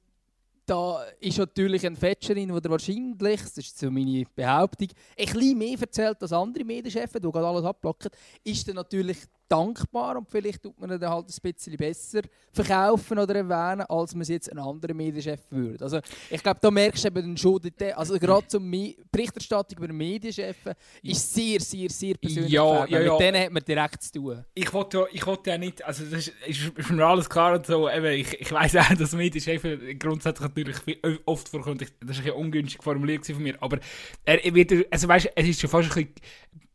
da 0.67 1.05
ist 1.21 1.39
natürlich 1.39 1.87
ein 1.87 1.97
Fetscherin, 1.97 2.49
der 2.49 2.71
wahrscheinlich, 2.71 3.41
das 3.41 3.59
ist 3.59 3.79
so 3.79 3.91
meine 3.91 4.25
Behauptung, 4.35 4.89
ein 5.17 5.27
bisschen 5.27 5.59
mehr 5.59 5.79
erzählt 5.81 6.21
als 6.21 6.33
andere 6.33 6.65
Medienchefs, 6.65 7.13
die 7.13 7.21
gerade 7.21 7.47
alles 7.47 7.65
abblocken, 7.65 8.11
ist 8.45 8.67
dann 8.67 8.75
natürlich 8.75 9.19
dankbar 9.49 10.17
und 10.17 10.29
vielleicht 10.29 10.63
tut 10.63 10.79
man 10.79 10.91
ihn 10.91 10.99
dann 10.99 11.11
halt 11.11 11.27
ein 11.29 11.53
bisschen 11.53 11.77
besser 11.77 12.23
verkaufen 12.53 13.19
oder 13.19 13.35
erwähnen, 13.37 13.83
als 13.83 14.15
man 14.15 14.23
es 14.23 14.29
jetzt 14.29 14.51
einen 14.51 14.61
anderen 14.61 14.97
Medienchef 14.97 15.41
würde. 15.51 15.85
Also 15.85 16.01
ich 16.31 16.43
glaube, 16.43 16.59
da 16.61 16.71
merkst 16.71 17.05
du 17.05 17.09
eben 17.09 17.37
schon, 17.37 17.61
also 17.95 18.19
gerade 18.19 18.47
zur 18.49 18.61
Berichterstattung 18.61 19.85
über 19.85 19.93
Medienchefs 19.93 20.59
ist 21.03 21.35
sehr, 21.35 21.61
sehr, 21.61 21.89
sehr 21.91 22.15
persönlich. 22.15 22.51
Ja, 22.51 22.87
ja, 22.87 23.01
ja. 23.01 23.13
Mit 23.13 23.21
denen 23.21 23.45
hat 23.45 23.53
man 23.53 23.65
direkt 23.65 24.03
zu 24.03 24.13
tun. 24.13 24.45
ich 24.55 24.73
wollte 24.73 24.99
ja, 24.99 25.05
ich 25.13 25.27
wollte 25.27 25.51
ja 25.51 25.59
nicht, 25.59 25.85
also 25.85 26.05
das 26.05 26.29
ist, 26.29 26.33
ist, 26.47 26.79
ist 26.79 26.91
mir 26.91 27.07
alles 27.07 27.29
klar 27.29 27.55
und 27.55 27.67
so, 27.67 27.89
eben, 27.89 28.07
ich, 28.07 28.41
ich 28.41 28.53
weiss 28.53 28.75
auch, 28.77 28.95
dass 28.95 29.13
Medienchefs 29.13 29.99
grundsätzlich 29.99 30.51
natürlich 30.65 31.01
viel- 31.03 31.21
oft 31.27 31.49
vorkommt, 31.49 31.83
ich, 31.83 31.89
das 32.01 32.11
ist 32.11 32.19
ein 32.19 32.25
bisschen 32.25 32.41
ungünstig 32.41 32.83
formuliert 32.83 33.27
von 33.27 33.43
mir, 33.43 33.57
aber 33.61 33.79
er, 34.25 34.55
wird, 34.55 34.73
also 34.91 35.09
weißt, 35.09 35.31
es 35.35 35.47
ist 35.49 35.61
schon 35.61 35.71
fast 35.71 35.97
ein 35.97 36.09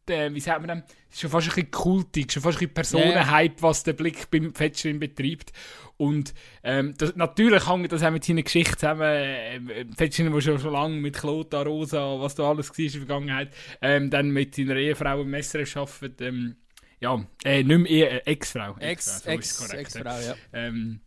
bisschen, 0.08 0.36
wie 0.36 0.40
sagt 0.40 0.60
man 0.60 0.68
denn, 0.68 0.84
es 1.10 1.16
ist 1.16 1.22
schon 1.22 1.30
fast 1.30 1.48
ein 1.48 1.56
bisschen 1.56 1.72
kultig, 1.72 2.32
schon 2.32 2.44
fast 2.44 2.58
ein 2.58 2.60
bisschen 2.60 2.74
Personenhype, 2.74 3.62
was 3.62 3.84
der 3.84 3.94
Blick 3.94 4.30
beim 4.32 4.54
Fetscherin 4.54 5.00
betreibt 5.00 5.52
und 5.98 6.34
ähm, 6.64 6.96
das, 6.98 7.16
natürlich 7.16 7.68
hängt 7.70 7.92
das 7.92 8.04
auch 8.04 8.12
mit 8.12 8.24
seiner 8.24 8.42
Geschichte 8.44 8.76
zusammen, 8.76 9.04
äh, 9.04 9.86
Fetscherin, 9.96 10.34
der 10.34 10.42
schon, 10.42 10.60
schon 10.60 10.74
lange 10.74 10.96
mit 10.96 11.16
Klota, 11.16 11.62
Rosa, 11.62 12.20
was 12.20 12.36
da 12.36 12.50
alles 12.50 12.70
war 12.70 12.80
in 12.80 12.92
der 12.92 13.00
Vergangenheit, 13.02 13.54
ähm, 13.82 14.10
dann 14.10 14.32
mit 14.32 14.56
seiner 14.56 14.76
Ehefrau 14.76 15.22
im 15.22 15.30
Messer 15.30 15.60
arbeitet, 15.60 16.22
ähm, 16.22 16.56
ja, 17.02 17.24
äh, 17.44 17.64
nicht 17.64 17.78
mehr 17.78 17.90
Ehe, 17.90 18.10
äh, 18.10 18.32
Ex-Frau. 18.32 18.78
Ex, 18.80 19.26
Ex-Frau, 19.26 19.32
so 19.32 19.32
Ex, 19.32 19.58
korrekt, 19.58 19.96
Ex-Frau, 19.96 20.20
ja. 20.20 20.36
Ähm, 20.54 21.02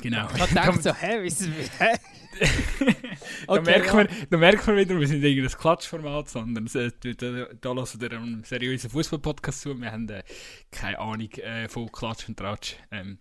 genau. 0.00 0.28
Ich 0.36 0.54
dachte 0.54 0.82
so, 0.82 0.94
hä, 0.94 1.22
wie 1.22 1.26
ist 1.26 1.40
es... 1.42 1.48
Hä? 1.78 1.96
da, 3.46 3.60
merkt 3.60 3.94
man, 3.94 4.08
da 4.28 4.36
merkt 4.36 4.66
man 4.66 4.76
wieder, 4.76 4.98
wir 4.98 5.06
sind 5.06 5.22
irgendein 5.22 5.56
Klatschformat, 5.56 6.28
sondern 6.28 6.66
äh, 6.66 6.90
da, 7.00 7.12
da, 7.12 7.46
da 7.60 7.72
lassen 7.72 8.00
wir 8.00 8.12
einen 8.12 8.44
seriösen 8.44 8.90
Fußball-Podcast 8.90 9.60
zu. 9.60 9.80
Wir 9.80 9.92
haben 9.92 10.08
äh, 10.08 10.22
keine 10.70 10.98
Ahnung 10.98 11.30
äh, 11.32 11.68
von 11.68 11.90
Klatsch 11.92 12.28
und 12.28 12.36
Tratsch. 12.36 12.74
Ähm, 12.90 13.18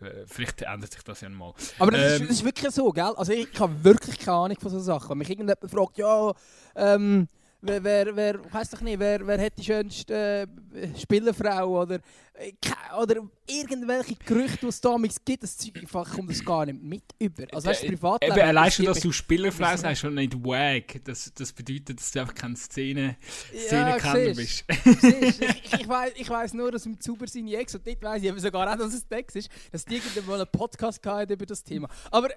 äh, 0.00 0.26
vielleicht 0.26 0.62
ändert 0.62 0.92
sich 0.92 1.02
das 1.02 1.20
ja 1.20 1.28
mal. 1.28 1.54
Aber 1.78 1.90
das, 1.92 2.14
ist, 2.14 2.20
Ähm, 2.20 2.26
das 2.28 2.36
ist 2.36 2.44
wirklich 2.44 2.70
so, 2.72 2.90
gell? 2.90 3.12
Also 3.16 3.32
ich, 3.32 3.48
ich 3.52 3.60
habe 3.60 3.84
wirklich 3.84 4.18
keine 4.18 4.36
Ahnung 4.36 4.58
von 4.60 4.70
so 4.70 4.80
Sachen. 4.80 5.10
Wenn 5.10 5.18
mich 5.18 5.30
irgendjemand 5.30 5.70
fragt, 5.70 5.98
ja, 5.98 6.32
ähm, 6.76 7.28
wer, 7.60 7.82
wer, 7.82 8.16
wer 8.16 8.52
weiss 8.52 8.70
doch 8.70 8.80
nicht, 8.80 8.98
wer, 8.98 9.26
wer 9.26 9.40
hat 9.40 9.58
die 9.58 9.64
schönste 9.64 10.48
äh, 10.74 10.88
Spielerfrau 10.98 11.82
oder, 11.82 11.96
äh, 12.34 12.52
oder 13.00 13.22
irgendwelche 13.46 14.14
Gerüchte, 14.14 14.58
die 14.60 14.66
es 14.66 14.80
damals 14.80 15.24
gibt, 15.24 15.42
das 15.42 15.56
Zeug 15.56 15.76
einfach 15.76 16.10
kommt 16.10 16.30
das 16.30 16.44
gar 16.44 16.66
nicht 16.66 16.82
mit 16.82 17.04
über. 17.18 17.44
Also 17.52 17.68
weißt 17.68 17.82
du, 17.82 17.86
das 17.86 18.00
Privatleben... 18.00 18.36
Eben, 18.36 18.48
allein 18.48 18.70
schon, 18.70 18.84
dass 18.86 19.00
du 19.00 19.12
Spielerfrau 19.12 19.76
sagst 19.76 20.04
und 20.04 20.14
nicht 20.14 20.34
Wag, 20.34 21.02
das, 21.04 21.32
das 21.34 21.52
bedeutet, 21.52 21.98
dass 21.98 22.10
du 22.10 22.20
einfach 22.20 22.34
keine 22.34 22.56
Szene, 22.56 23.16
Szenenkenner 23.54 24.34
bist. 24.34 24.64
siehst, 25.00 25.42
ich, 25.42 25.72
ich, 25.80 25.88
weiss, 25.88 26.12
ich 26.16 26.30
weiss 26.30 26.54
nur, 26.54 26.70
dass 26.70 26.86
im 26.86 27.00
Zuber 27.00 27.26
seine 27.26 27.56
Ex, 27.56 27.74
und 27.74 27.86
dort 27.86 28.02
weiss 28.02 28.22
ich 28.22 28.28
eben 28.28 28.38
sogar 28.38 28.72
auch, 28.72 28.78
dass 28.78 28.94
es 28.94 29.06
Text 29.06 29.36
ist, 29.36 29.50
dass 29.72 29.84
die 29.84 29.96
irgendwann 29.96 30.26
mal 30.26 30.40
einen 30.40 30.50
Podcast 30.50 31.04
über 31.04 31.46
das 31.46 31.64
Thema. 31.64 31.88
Aber 32.10 32.30
äh, 32.30 32.34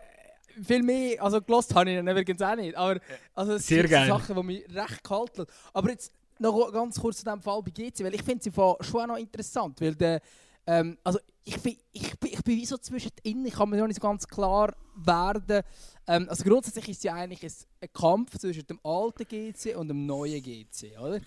viel 0.63 0.83
mehr, 0.83 1.21
also 1.21 1.41
gelost 1.41 1.73
habe 1.75 1.91
ich 1.91 1.97
ihn 1.97 2.07
übrigens 2.07 2.41
auch 2.41 2.55
nicht, 2.55 2.75
aber 2.75 2.99
also, 3.33 3.53
es 3.53 3.67
Sehr 3.67 3.81
sind 3.81 3.91
geil. 3.91 4.07
Sachen, 4.07 4.35
die 4.35 4.43
mich 4.43 4.65
recht 4.73 5.03
kalt 5.03 5.37
lassen. 5.37 5.51
Aber 5.73 5.89
jetzt 5.89 6.11
noch 6.39 6.71
ganz 6.71 6.99
kurz 6.99 7.17
zu 7.17 7.23
diesem 7.23 7.41
Fall 7.41 7.61
bei 7.61 7.71
GC, 7.71 8.03
weil 8.03 8.15
ich 8.15 8.23
finde 8.23 8.43
sie 8.43 8.51
schon 8.51 9.01
auch 9.01 9.07
noch 9.07 9.17
interessant, 9.17 9.79
weil 9.79 9.95
der, 9.95 10.21
ähm, 10.65 10.97
also 11.03 11.19
ich 11.43 11.59
bin, 11.61 11.77
ich, 11.91 12.19
bin, 12.19 12.31
ich 12.33 12.43
bin 12.43 12.57
wie 12.57 12.65
so 12.65 12.77
zwischendrin, 12.77 13.45
ich 13.45 13.53
kann 13.53 13.69
mir 13.69 13.77
noch 13.77 13.87
nicht 13.87 14.01
so 14.01 14.07
ganz 14.07 14.27
klar 14.27 14.73
werden. 14.95 15.63
Ähm, 16.07 16.27
also 16.29 16.43
grundsätzlich 16.43 16.89
ist 16.89 16.97
es 16.97 17.03
ja 17.03 17.13
eigentlich 17.13 17.43
ein, 17.43 17.53
ein 17.81 17.93
Kampf 17.93 18.37
zwischen 18.37 18.65
dem 18.67 18.79
alten 18.83 19.25
GC 19.27 19.75
und 19.75 19.87
dem 19.87 20.05
neuen 20.05 20.41
GC, 20.41 20.99
oder? 20.99 21.19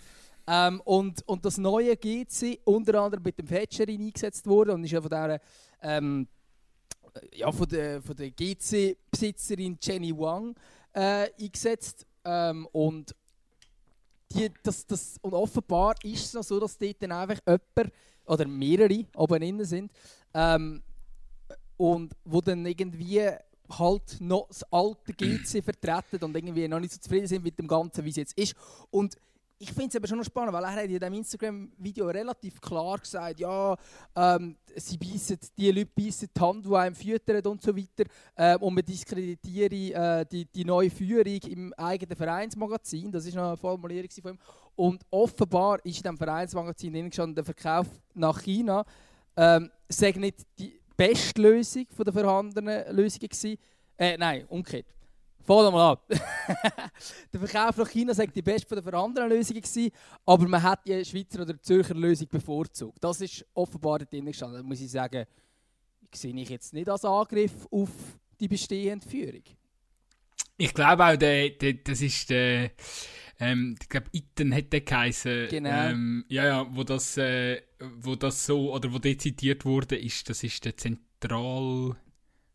Ähm, 0.46 0.80
und, 0.84 1.26
und 1.26 1.44
das 1.44 1.56
neue 1.56 1.96
GC 1.96 2.60
unter 2.64 3.00
anderem 3.00 3.22
mit 3.24 3.38
dem 3.38 3.46
Fetscherin 3.46 4.00
eingesetzt 4.00 4.46
wurde 4.46 4.74
und 4.74 4.84
ist 4.84 4.90
ja 4.90 5.00
von 5.00 5.10
der 5.10 5.40
ähm, 5.80 6.28
ja, 7.32 7.50
von 7.52 7.68
der, 7.68 8.02
von 8.02 8.16
der 8.16 8.30
GC-Besitzerin 8.30 9.78
Jenny 9.80 10.16
Wang 10.16 10.54
äh, 10.92 11.28
eingesetzt. 11.40 12.06
Ähm, 12.24 12.66
und, 12.72 13.14
die, 14.32 14.50
das, 14.62 14.86
das, 14.86 15.16
und 15.20 15.34
offenbar 15.34 15.94
ist 16.02 16.26
es 16.26 16.34
noch 16.34 16.42
so, 16.42 16.58
dass 16.58 16.78
dort 16.78 17.02
dann 17.02 17.12
einfach 17.12 17.40
jemand 17.46 17.92
oder 18.26 18.46
mehrere 18.46 19.04
oben 19.16 19.42
innen 19.42 19.66
sind 19.66 19.92
ähm, 20.32 20.82
und 21.76 22.14
wo 22.24 22.40
dann 22.40 22.64
irgendwie 22.64 23.20
halt 23.70 24.20
noch 24.20 24.48
das 24.48 24.62
alte 24.72 25.12
GC 25.12 25.62
vertreten 25.62 26.24
und 26.24 26.36
irgendwie 26.36 26.66
noch 26.68 26.80
nicht 26.80 26.92
so 26.92 27.00
zufrieden 27.00 27.26
sind 27.26 27.44
mit 27.44 27.58
dem 27.58 27.66
Ganzen, 27.66 28.04
wie 28.04 28.10
es 28.10 28.16
jetzt 28.16 28.38
ist. 28.38 28.54
Und 28.90 29.16
ich 29.64 29.72
finde 29.72 29.88
es 29.88 29.96
aber 29.96 30.06
schon 30.06 30.18
noch 30.18 30.24
spannend, 30.24 30.52
weil 30.52 30.64
er 30.64 30.74
hat 30.74 30.84
in 30.84 30.90
diesem 30.90 31.14
Instagram-Video 31.14 32.06
relativ 32.06 32.60
klar 32.60 32.98
gesagt, 32.98 33.40
ja, 33.40 33.74
ähm, 34.14 34.56
sie 34.76 34.98
beißen, 34.98 35.38
die 35.56 35.70
Leute 35.70 35.90
beißen 35.96 36.28
die 36.36 36.40
Hand, 36.40 36.66
die 36.66 36.74
einem 36.74 36.94
füttern 36.94 37.46
und 37.46 37.62
so 37.62 37.74
weiter 37.74 38.04
ähm, 38.36 38.60
und 38.60 38.74
man 38.74 38.84
diskreditiere 38.84 40.20
äh, 40.20 40.26
die, 40.30 40.44
die 40.44 40.64
neue 40.64 40.90
Führung 40.90 41.40
im 41.48 41.72
eigenen 41.74 42.14
Vereinsmagazin, 42.14 43.10
das 43.10 43.24
ist 43.24 43.34
noch 43.34 43.48
eine 43.48 43.56
Formulierung 43.56 44.10
von 44.10 44.32
ihm. 44.32 44.38
Und 44.76 45.02
offenbar 45.10 45.78
ist 45.78 45.96
in 45.96 46.02
diesem 46.02 46.18
Vereinsmagazin 46.18 46.92
gestanden, 47.08 47.34
der 47.34 47.44
Verkauf 47.44 47.86
nach 48.12 48.42
China 48.42 48.84
ähm, 49.36 49.70
nicht 50.16 50.46
die 50.58 50.78
beste 50.94 51.40
Lösung 51.40 51.86
der 51.96 52.12
vorhandenen 52.12 52.94
Lösungen. 52.94 53.56
Äh, 53.96 54.18
nein, 54.18 54.44
umgekehrt. 54.48 54.86
Fang 55.44 55.72
mal 55.72 55.92
an. 55.92 55.98
der 57.32 57.40
Verkauf 57.40 57.76
nach 57.76 57.88
China 57.88 58.14
sei 58.14 58.26
die 58.26 58.42
beste 58.42 58.66
von 58.66 58.82
den 58.82 58.94
anderen 58.94 59.28
Lösungen 59.28 59.60
gewesen, 59.60 59.90
aber 60.24 60.48
man 60.48 60.62
hat 60.62 60.86
die 60.86 61.04
Schweizer 61.04 61.42
oder 61.42 61.60
Zürcher 61.60 61.94
Lösung 61.94 62.28
bevorzugt. 62.28 63.02
Das 63.02 63.20
ist 63.20 63.44
offenbar 63.52 63.98
drin 63.98 64.24
gestanden. 64.24 64.58
Da 64.58 64.62
muss 64.62 64.80
ich 64.80 64.90
sagen, 64.90 65.26
sehe 66.14 66.34
ich 66.34 66.48
jetzt 66.48 66.72
nicht 66.72 66.88
als 66.88 67.04
Angriff 67.04 67.52
auf 67.70 67.90
die 68.40 68.48
bestehende 68.48 69.06
Führung. 69.06 69.42
Ich 70.56 70.72
glaube 70.72 71.04
auch, 71.04 71.16
der, 71.16 71.50
der, 71.50 71.74
das 71.74 72.00
ist 72.00 72.30
der, 72.30 72.70
ähm, 73.40 73.76
ich 73.80 73.88
glaube, 73.88 74.06
Iten 74.12 74.54
hat 74.54 74.72
der 74.72 74.80
geheißen. 74.82 75.48
Genau. 75.50 75.88
Ähm, 75.90 76.24
ja, 76.28 76.46
ja, 76.46 76.66
wo 76.70 76.84
das, 76.84 77.16
äh, 77.16 77.60
wo 77.80 78.14
das 78.14 78.46
so, 78.46 78.72
oder 78.72 78.92
wo 78.92 78.98
der 78.98 79.18
zitiert 79.18 79.64
wurde, 79.64 79.96
ist, 79.96 80.30
das 80.30 80.44
ist 80.44 80.64
der 80.64 80.76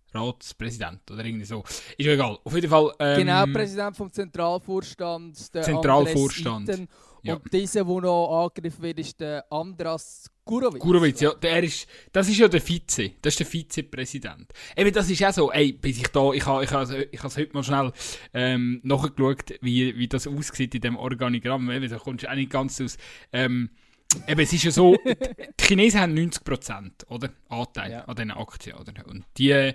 Zentralratspräsident 0.10 1.12
oder 1.12 1.24
irgendwie 1.24 1.46
so. 1.46 1.64
Ist 1.98 2.06
ja 2.06 2.14
egal. 2.14 2.38
Auf 2.44 2.54
jeden 2.54 2.70
Fall. 2.70 2.92
Ähm, 3.00 3.20
genau, 3.20 3.46
Präsident 3.46 3.96
vom 3.96 4.12
Zentralvorstand, 4.12 5.54
der 5.54 5.62
Zentralvorstand. 5.64 6.70
Iten. 6.70 6.88
Ja. 7.22 7.36
Und 7.36 7.52
dieser, 7.52 7.84
der 7.84 8.02
noch 8.02 8.46
angegriffen 8.46 8.82
wird, 8.82 9.00
ist 9.00 9.20
der 9.20 9.46
Andras 9.52 10.32
Gurovic. 10.46 10.82
Gurowitz, 10.82 11.20
ja, 11.20 11.34
der 11.34 11.62
ist, 11.64 11.86
das 12.14 12.30
ist 12.30 12.38
ja 12.38 12.48
der 12.48 12.66
Vize, 12.66 13.12
das 13.22 13.34
ist 13.34 13.40
der 13.40 13.46
Vizepräsident. 13.46 14.52
Eben, 14.76 14.94
das 14.94 15.10
ist 15.10 15.24
auch 15.24 15.34
so, 15.34 15.52
ey, 15.52 15.74
bis 15.74 15.98
ich 15.98 16.08
da, 16.08 16.32
ich 16.32 16.46
habe 16.46 16.64
ich 16.64 16.72
ha, 16.72 16.88
ich 17.12 17.22
has 17.22 17.38
heute 17.38 17.54
mal 17.54 17.64
schnell 17.64 17.92
ähm, 18.34 18.80
nachgeschaut, 18.84 19.54
wie, 19.62 19.98
wie 19.98 20.08
das 20.08 20.28
aussieht 20.28 20.74
in 20.76 20.82
dem 20.82 20.96
Organigramm, 20.96 21.70
eben, 21.70 21.90
da 21.90 21.98
kommst 21.98 22.24
du 22.24 22.32
auch 22.32 22.36
nicht 22.36 22.52
ganz 22.52 22.80
aus. 22.80 22.98
Ähm, 23.34 23.70
eben, 24.28 24.40
es 24.42 24.54
ist 24.54 24.64
ja 24.64 24.72
so, 24.72 24.96
die 25.06 25.64
Chinesen 25.64 26.02
haben 26.02 26.16
90% 26.16 27.06
oder, 27.08 27.30
Anteil 27.50 27.92
Ja. 27.92 28.06
an 28.06 28.16
diesen 28.16 28.32
Aktien, 28.32 28.78
oder? 28.78 28.94
Und 29.08 29.26
die 29.38 29.74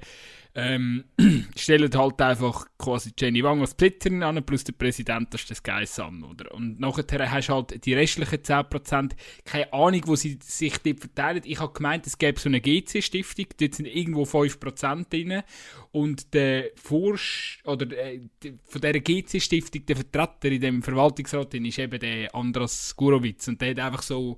ähm, 0.56 1.04
stellen 1.56 1.92
halt 1.94 2.20
einfach 2.22 2.66
quasi 2.78 3.12
Jenny 3.18 3.42
Wang 3.42 3.60
als 3.60 3.74
Besitzerin 3.74 4.22
an, 4.22 4.44
plus 4.44 4.62
der 4.62 4.72
Präsident, 4.74 5.34
das 5.34 5.42
ist 5.42 5.50
das 5.50 5.62
Geiss 5.62 5.98
an, 5.98 6.22
oder? 6.22 6.54
Und 6.54 6.78
nachher 6.78 7.30
hast 7.30 7.48
du 7.48 7.54
halt 7.54 7.84
die 7.84 7.94
restlichen 7.94 8.38
10%, 8.38 9.12
keine 9.44 9.72
Ahnung, 9.72 10.02
wo 10.06 10.14
sie 10.14 10.38
sich 10.40 10.78
dort 10.78 11.00
verteilen. 11.00 11.42
Ich 11.44 11.58
habe 11.58 11.72
gemeint, 11.72 12.06
es 12.06 12.18
gäbe 12.18 12.38
so 12.38 12.48
eine 12.48 12.60
GC-Stiftung, 12.60 13.46
dort 13.58 13.74
sind 13.74 13.86
irgendwo 13.86 14.22
5% 14.22 15.10
drin. 15.10 15.42
Und 15.90 16.32
der 16.34 16.70
Forsch 16.76 17.60
oder 17.64 17.90
äh, 17.90 18.20
von 18.64 18.80
dieser 18.80 19.00
GC-Stiftung, 19.00 19.86
der 19.86 19.96
Vertreter 19.96 20.52
in 20.52 20.60
dem 20.60 20.82
Verwaltungsrat, 20.82 21.52
drin 21.52 21.64
ist 21.64 21.78
eben 21.80 21.98
der 21.98 22.32
Andras 22.34 22.94
Gurowitz. 22.94 23.48
Und 23.48 23.60
der 23.60 23.70
hat 23.70 23.80
einfach 23.80 24.02
so, 24.02 24.36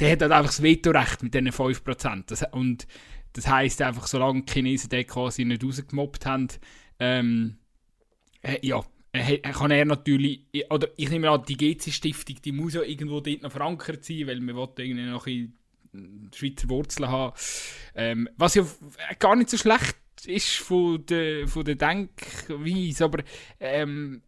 der 0.00 0.12
hat 0.12 0.22
halt 0.22 0.32
einfach 0.32 0.50
das 0.50 0.62
Vetorecht 0.62 1.22
mit 1.22 1.34
diesen 1.34 1.50
5%. 1.50 2.24
Das, 2.26 2.44
und 2.50 2.88
das 3.34 3.48
heisst 3.48 3.82
einfach, 3.82 4.06
solange 4.06 4.42
die 4.42 4.52
Chinesen 4.52 4.88
den 4.88 5.06
quasi 5.06 5.44
nicht 5.44 5.62
rausgemobbt 5.62 6.24
haben, 6.24 6.48
ähm, 6.98 7.58
äh, 8.42 8.58
ja, 8.62 8.82
äh, 9.12 9.38
kann 9.38 9.70
er 9.70 9.84
natürlich, 9.84 10.46
oder 10.70 10.88
ich 10.96 11.10
nehme 11.10 11.30
an, 11.30 11.44
die 11.46 11.56
GC-Stiftung, 11.56 12.36
die 12.42 12.52
muss 12.52 12.74
ja 12.74 12.82
irgendwo 12.82 13.20
dort 13.20 13.42
noch 13.42 13.52
verankert 13.52 14.04
sein, 14.04 14.26
weil 14.26 14.40
wir 14.40 14.54
wollen 14.54 14.70
irgendwie 14.78 15.04
noch 15.04 15.26
ein 15.26 15.54
bisschen 15.92 16.30
Schweizer 16.34 16.68
Wurzeln 16.68 17.08
haben. 17.08 17.36
Ähm, 17.94 18.28
was 18.36 18.54
ja 18.54 18.62
äh, 18.62 19.14
gar 19.18 19.36
nicht 19.36 19.50
so 19.50 19.56
schlecht 19.56 19.96
ist 20.26 20.56
von 20.56 21.04
der, 21.06 21.46
von 21.46 21.64
der 21.64 21.74
Denkweise, 21.74 23.04
aber 23.04 23.22
ähm, 23.60 24.22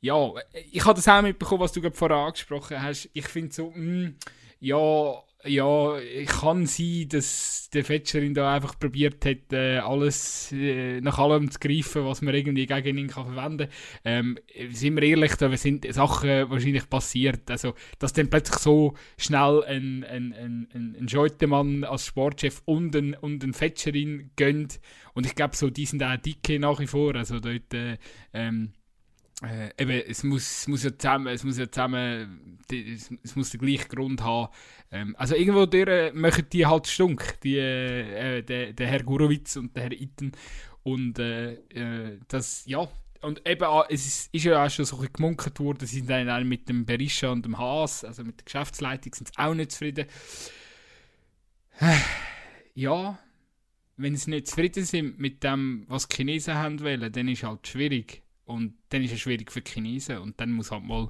ja, 0.00 0.32
ich 0.70 0.84
habe 0.84 0.94
das 0.94 1.08
auch 1.08 1.22
mitbekommen, 1.22 1.60
was 1.60 1.72
du 1.72 1.80
gerade 1.80 1.96
vorher 1.96 2.18
angesprochen 2.18 2.80
hast. 2.82 3.08
Ich 3.14 3.26
finde 3.26 3.52
so, 3.54 3.72
mh, 3.74 4.12
ja, 4.60 5.22
ja, 5.46 5.98
kann 6.26 6.66
sein, 6.66 7.08
dass 7.08 7.68
der 7.72 7.84
Fetscherin 7.84 8.34
da 8.34 8.54
einfach 8.54 8.78
probiert 8.78 9.24
hat, 9.26 9.52
äh, 9.52 9.78
alles 9.78 10.52
äh, 10.52 11.00
nach 11.00 11.18
allem 11.18 11.50
zu 11.50 11.58
greifen, 11.58 12.04
was 12.04 12.22
man 12.22 12.34
irgendwie 12.34 12.66
gegen 12.66 12.98
ihn 12.98 13.08
kann 13.08 13.32
verwenden 13.32 13.68
kann. 13.68 13.76
Ähm, 14.04 14.38
sind 14.70 14.96
wir 14.96 15.02
ehrlich, 15.02 15.34
da 15.36 15.54
sind 15.56 15.92
Sachen 15.92 16.50
wahrscheinlich 16.50 16.88
passiert. 16.88 17.50
Also, 17.50 17.74
dass 17.98 18.12
dann 18.12 18.30
plötzlich 18.30 18.58
so 18.58 18.94
schnell 19.18 19.62
ein, 19.64 20.04
ein, 20.04 20.32
ein, 20.32 20.96
ein, 20.98 21.08
Scheutemann 21.08 21.84
als 21.84 22.06
Sportchef 22.06 22.62
und 22.64 22.94
ein, 22.96 23.14
und 23.14 23.44
ein 23.44 23.52
Fetscherin 23.52 24.30
gönnt. 24.36 24.80
Und 25.14 25.26
ich 25.26 25.34
glaube, 25.34 25.56
so, 25.56 25.70
die 25.70 25.86
sind 25.86 26.02
auch 26.02 26.16
dicke 26.16 26.58
nach 26.58 26.80
wie 26.80 26.86
vor. 26.86 27.14
Also, 27.14 27.40
dort, 27.40 27.74
äh, 27.74 27.98
ähm, 28.32 28.72
äh, 29.42 29.70
eben, 29.78 30.02
es 30.08 30.22
muss, 30.22 30.42
es 30.42 30.68
muss 30.68 30.84
ja 30.84 30.96
zusammen, 30.96 31.26
es 31.28 31.44
muss 31.44 31.58
ja 31.58 31.70
zusammen, 31.70 32.58
die, 32.70 32.94
es, 32.94 33.10
es 33.22 33.36
muss 33.36 33.50
den 33.50 33.60
gleichen 33.60 33.88
Grund 33.88 34.22
haben. 34.22 34.52
Ähm, 34.92 35.16
also 35.18 35.34
irgendwo 35.34 35.66
durch 35.66 35.88
äh, 35.88 36.12
machen 36.12 36.46
die 36.52 36.66
halt 36.66 36.86
stunk, 36.86 37.40
die, 37.42 37.58
äh, 37.58 38.42
der, 38.42 38.72
der 38.72 38.86
Herr 38.86 39.02
Gurowitz 39.02 39.56
und 39.56 39.74
der 39.76 39.84
Herr 39.84 39.92
Itten. 39.92 40.32
Und 40.82 41.18
äh, 41.18 41.54
äh, 41.70 42.18
das, 42.28 42.64
ja, 42.66 42.88
und 43.22 43.48
eben, 43.48 43.64
ah, 43.64 43.86
es 43.88 44.06
ist, 44.06 44.34
ist 44.34 44.44
ja 44.44 44.64
auch 44.64 44.70
schon 44.70 44.84
so 44.84 44.96
ein 44.96 45.00
bisschen 45.00 45.14
gemunkelt 45.14 45.58
worden, 45.58 45.86
sie 45.86 46.00
sind 46.00 46.10
dann 46.10 46.46
mit 46.46 46.68
dem 46.68 46.84
Berisha 46.84 47.30
und 47.30 47.44
dem 47.44 47.58
Haas, 47.58 48.04
also 48.04 48.22
mit 48.22 48.38
der 48.38 48.44
Geschäftsleitung, 48.44 49.14
sind 49.14 49.28
sie 49.28 49.38
auch 49.38 49.54
nicht 49.54 49.72
zufrieden. 49.72 50.06
Ja, 52.74 53.18
wenn 53.96 54.16
sie 54.16 54.30
nicht 54.30 54.48
zufrieden 54.48 54.84
sind 54.84 55.18
mit 55.18 55.42
dem, 55.42 55.86
was 55.88 56.08
die 56.08 56.16
Chinesen 56.16 56.54
haben 56.54 56.80
wollen, 56.80 57.12
dann 57.12 57.28
ist 57.28 57.44
halt 57.44 57.66
schwierig. 57.66 58.23
Und 58.46 58.74
dann 58.90 59.02
ist 59.02 59.12
es 59.12 59.20
schwierig 59.20 59.50
für 59.50 59.60
die 59.60 59.70
Chinesen. 59.70 60.18
Und 60.18 60.38
dann 60.40 60.52
muss 60.52 60.70
halt 60.70 60.84
mal. 60.84 61.08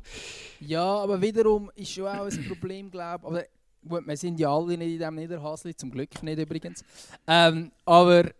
Ja, 0.60 0.84
aber 0.84 1.20
wiederum 1.20 1.70
ist 1.74 1.92
schon 1.92 2.06
auch 2.06 2.26
ein 2.26 2.48
Problem, 2.48 2.90
glaube 2.90 3.24
ich. 3.24 3.26
Aber 3.26 3.44
gut, 3.98 4.06
wir 4.06 4.16
sind 4.16 4.38
ja 4.38 4.54
alle 4.54 4.78
nicht 4.78 4.92
in 4.92 4.98
diesem 4.98 5.14
Niederhasli, 5.14 5.74
zum 5.74 5.90
Glück 5.90 6.22
nicht 6.22 6.38
übrigens. 6.38 6.84
Ähm, 7.26 7.72
aber 7.84 8.30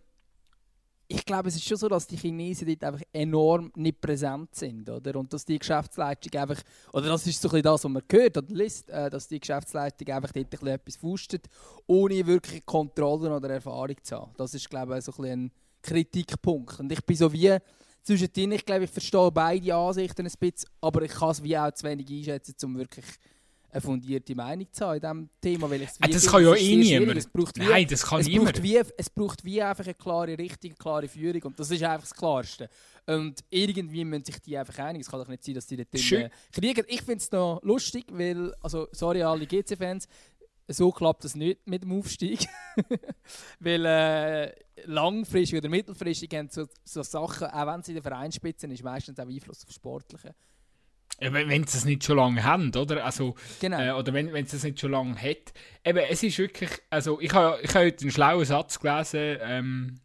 ich 1.06 1.24
glaube, 1.24 1.48
es 1.48 1.56
ist 1.56 1.66
schon 1.66 1.76
so, 1.76 1.88
dass 1.88 2.06
die 2.06 2.16
Chinesen 2.16 2.66
dort 2.66 2.84
einfach 2.84 3.06
enorm 3.12 3.70
nicht 3.76 4.00
präsent 4.00 4.54
sind, 4.54 4.88
oder? 4.88 5.16
Und 5.16 5.32
dass 5.32 5.44
die 5.44 5.58
Geschäftsleitung 5.58 6.40
einfach, 6.40 6.62
oder 6.92 7.08
das 7.08 7.26
ist 7.26 7.40
so 7.40 7.50
ein 7.50 7.62
das, 7.62 7.84
was 7.84 7.90
man 7.90 8.02
hört 8.10 8.38
oder 8.38 8.54
liest, 8.54 8.88
äh, 8.90 9.10
dass 9.10 9.28
die 9.28 9.38
Geschäftsleitung 9.38 10.08
einfach 10.08 10.32
dort 10.32 10.62
ein 10.62 10.66
etwas 10.68 10.96
fustet, 10.96 11.46
ohne 11.86 12.26
wirklich 12.26 12.64
Kontrolle 12.64 13.34
oder 13.34 13.50
Erfahrung 13.50 13.96
zu 14.02 14.16
haben. 14.16 14.32
Das 14.36 14.54
ist, 14.54 14.70
glaube 14.70 14.96
ich, 14.96 15.04
so 15.04 15.12
ein, 15.12 15.16
bisschen 15.16 15.44
ein 15.44 15.52
Kritikpunkt. 15.82 16.80
Und 16.80 16.90
ich 16.90 17.04
bin 17.04 17.16
so 17.16 17.32
wie 17.32 17.58
zwischendrin, 18.04 18.52
ich 18.52 18.64
glaube, 18.64 18.84
ich 18.84 18.90
verstehe 18.90 19.30
beide 19.32 19.74
Ansichten 19.74 20.26
ein 20.26 20.32
bisschen, 20.38 20.68
aber 20.80 21.02
ich 21.02 21.12
kann 21.12 21.30
es 21.30 21.42
wie 21.42 21.56
auch 21.58 21.72
zu 21.72 21.84
wenig 21.86 22.08
einschätzen, 22.10 22.54
um 22.64 22.76
wirklich 22.78 23.04
eine 23.70 23.80
fundierte 23.80 24.36
Meinung 24.36 24.68
zu 24.70 24.86
haben 24.86 24.94
in 24.94 25.00
diesem 25.00 25.28
Thema. 25.40 25.68
Weil 25.68 25.82
Ah, 25.82 26.06
das 26.06 26.22
finde, 26.22 26.26
kann 26.30 26.42
ja 26.44 26.54
eh 26.54 26.76
niemand. 26.76 27.18
Es 27.18 27.26
braucht 27.26 27.56
wie, 27.58 27.64
Nein, 27.66 27.86
das 27.90 28.06
kann 28.06 28.20
es 28.20 28.28
niemand. 28.28 28.52
braucht, 28.52 28.62
wie, 28.62 28.76
es 28.96 29.10
braucht 29.10 29.44
wie 29.44 29.60
einfach 29.60 29.84
eine 29.84 29.94
klare 29.94 30.38
Richtung, 30.38 30.70
eine 30.70 30.76
klare 30.78 31.08
Führung 31.08 31.42
und 31.42 31.58
das 31.58 31.72
ist 31.72 31.82
einfach 31.82 32.06
das 32.08 32.14
Klarste. 32.14 32.68
Und 33.06 33.40
irgendwie 33.50 34.04
müssen 34.04 34.24
sich 34.24 34.38
die 34.40 34.56
einfach 34.56 34.78
einig. 34.78 35.02
Es 35.02 35.10
kann 35.10 35.18
doch 35.20 35.26
nicht 35.28 35.42
sein, 35.44 35.54
dass 35.56 35.66
die 35.66 35.76
dort 35.76 35.88
Schön. 35.98 36.18
drinnen 36.20 36.30
kriegen. 36.52 36.84
Ich 36.88 37.02
finde 37.02 37.16
es 37.18 37.32
noch 37.32 37.60
lustig, 37.64 38.04
weil, 38.12 38.54
also 38.62 38.86
sorry 38.92 39.22
alle 39.24 39.44
GC-Fans, 39.44 40.06
so 40.68 40.90
klappt 40.90 41.24
das 41.24 41.34
nicht 41.34 41.66
mit 41.66 41.82
dem 41.82 41.92
Aufstieg. 41.92 42.46
Weil 43.60 43.84
äh, 43.84 44.52
langfristig 44.86 45.58
oder 45.58 45.68
mittelfristig 45.68 46.34
haben 46.34 46.48
so, 46.50 46.66
so 46.84 47.02
Sachen, 47.02 47.48
auch 47.48 47.66
wenn 47.66 47.82
sie 47.82 47.92
in 47.92 47.96
der 47.96 48.02
Vereinsspitze 48.02 48.66
ist, 48.66 48.82
meistens 48.82 49.18
auch 49.18 49.28
Einfluss 49.28 49.64
auf 49.64 49.72
Sportliche. 49.72 50.34
Ja, 51.20 51.32
wenn, 51.32 51.64
sie 51.64 51.78
es 51.78 51.84
nicht 51.84 52.02
schon 52.02 52.16
lange 52.16 52.42
haben, 52.42 52.74
oder? 52.74 53.04
Also, 53.04 53.36
Genau. 53.60 53.80
äh, 53.80 53.92
oder 53.92 54.12
wenn, 54.12 54.32
wenn 54.32 54.46
sie 54.46 54.56
es 54.56 54.64
nicht 54.64 54.80
schon 54.80 54.90
lange 54.90 55.16
hat. 55.16 55.52
Eben, 55.84 55.98
es 56.10 56.22
ist 56.22 56.38
wirklich, 56.38 56.70
also 56.90 57.20
ich 57.20 57.32
habe 57.32 57.60
ich 57.62 57.72
habe 57.72 57.86
heute 57.86 58.02
einen 58.02 58.10
schlauen 58.10 58.44
Satz 58.44 58.80
gelesen, 58.80 59.38
ähm, 59.42 60.00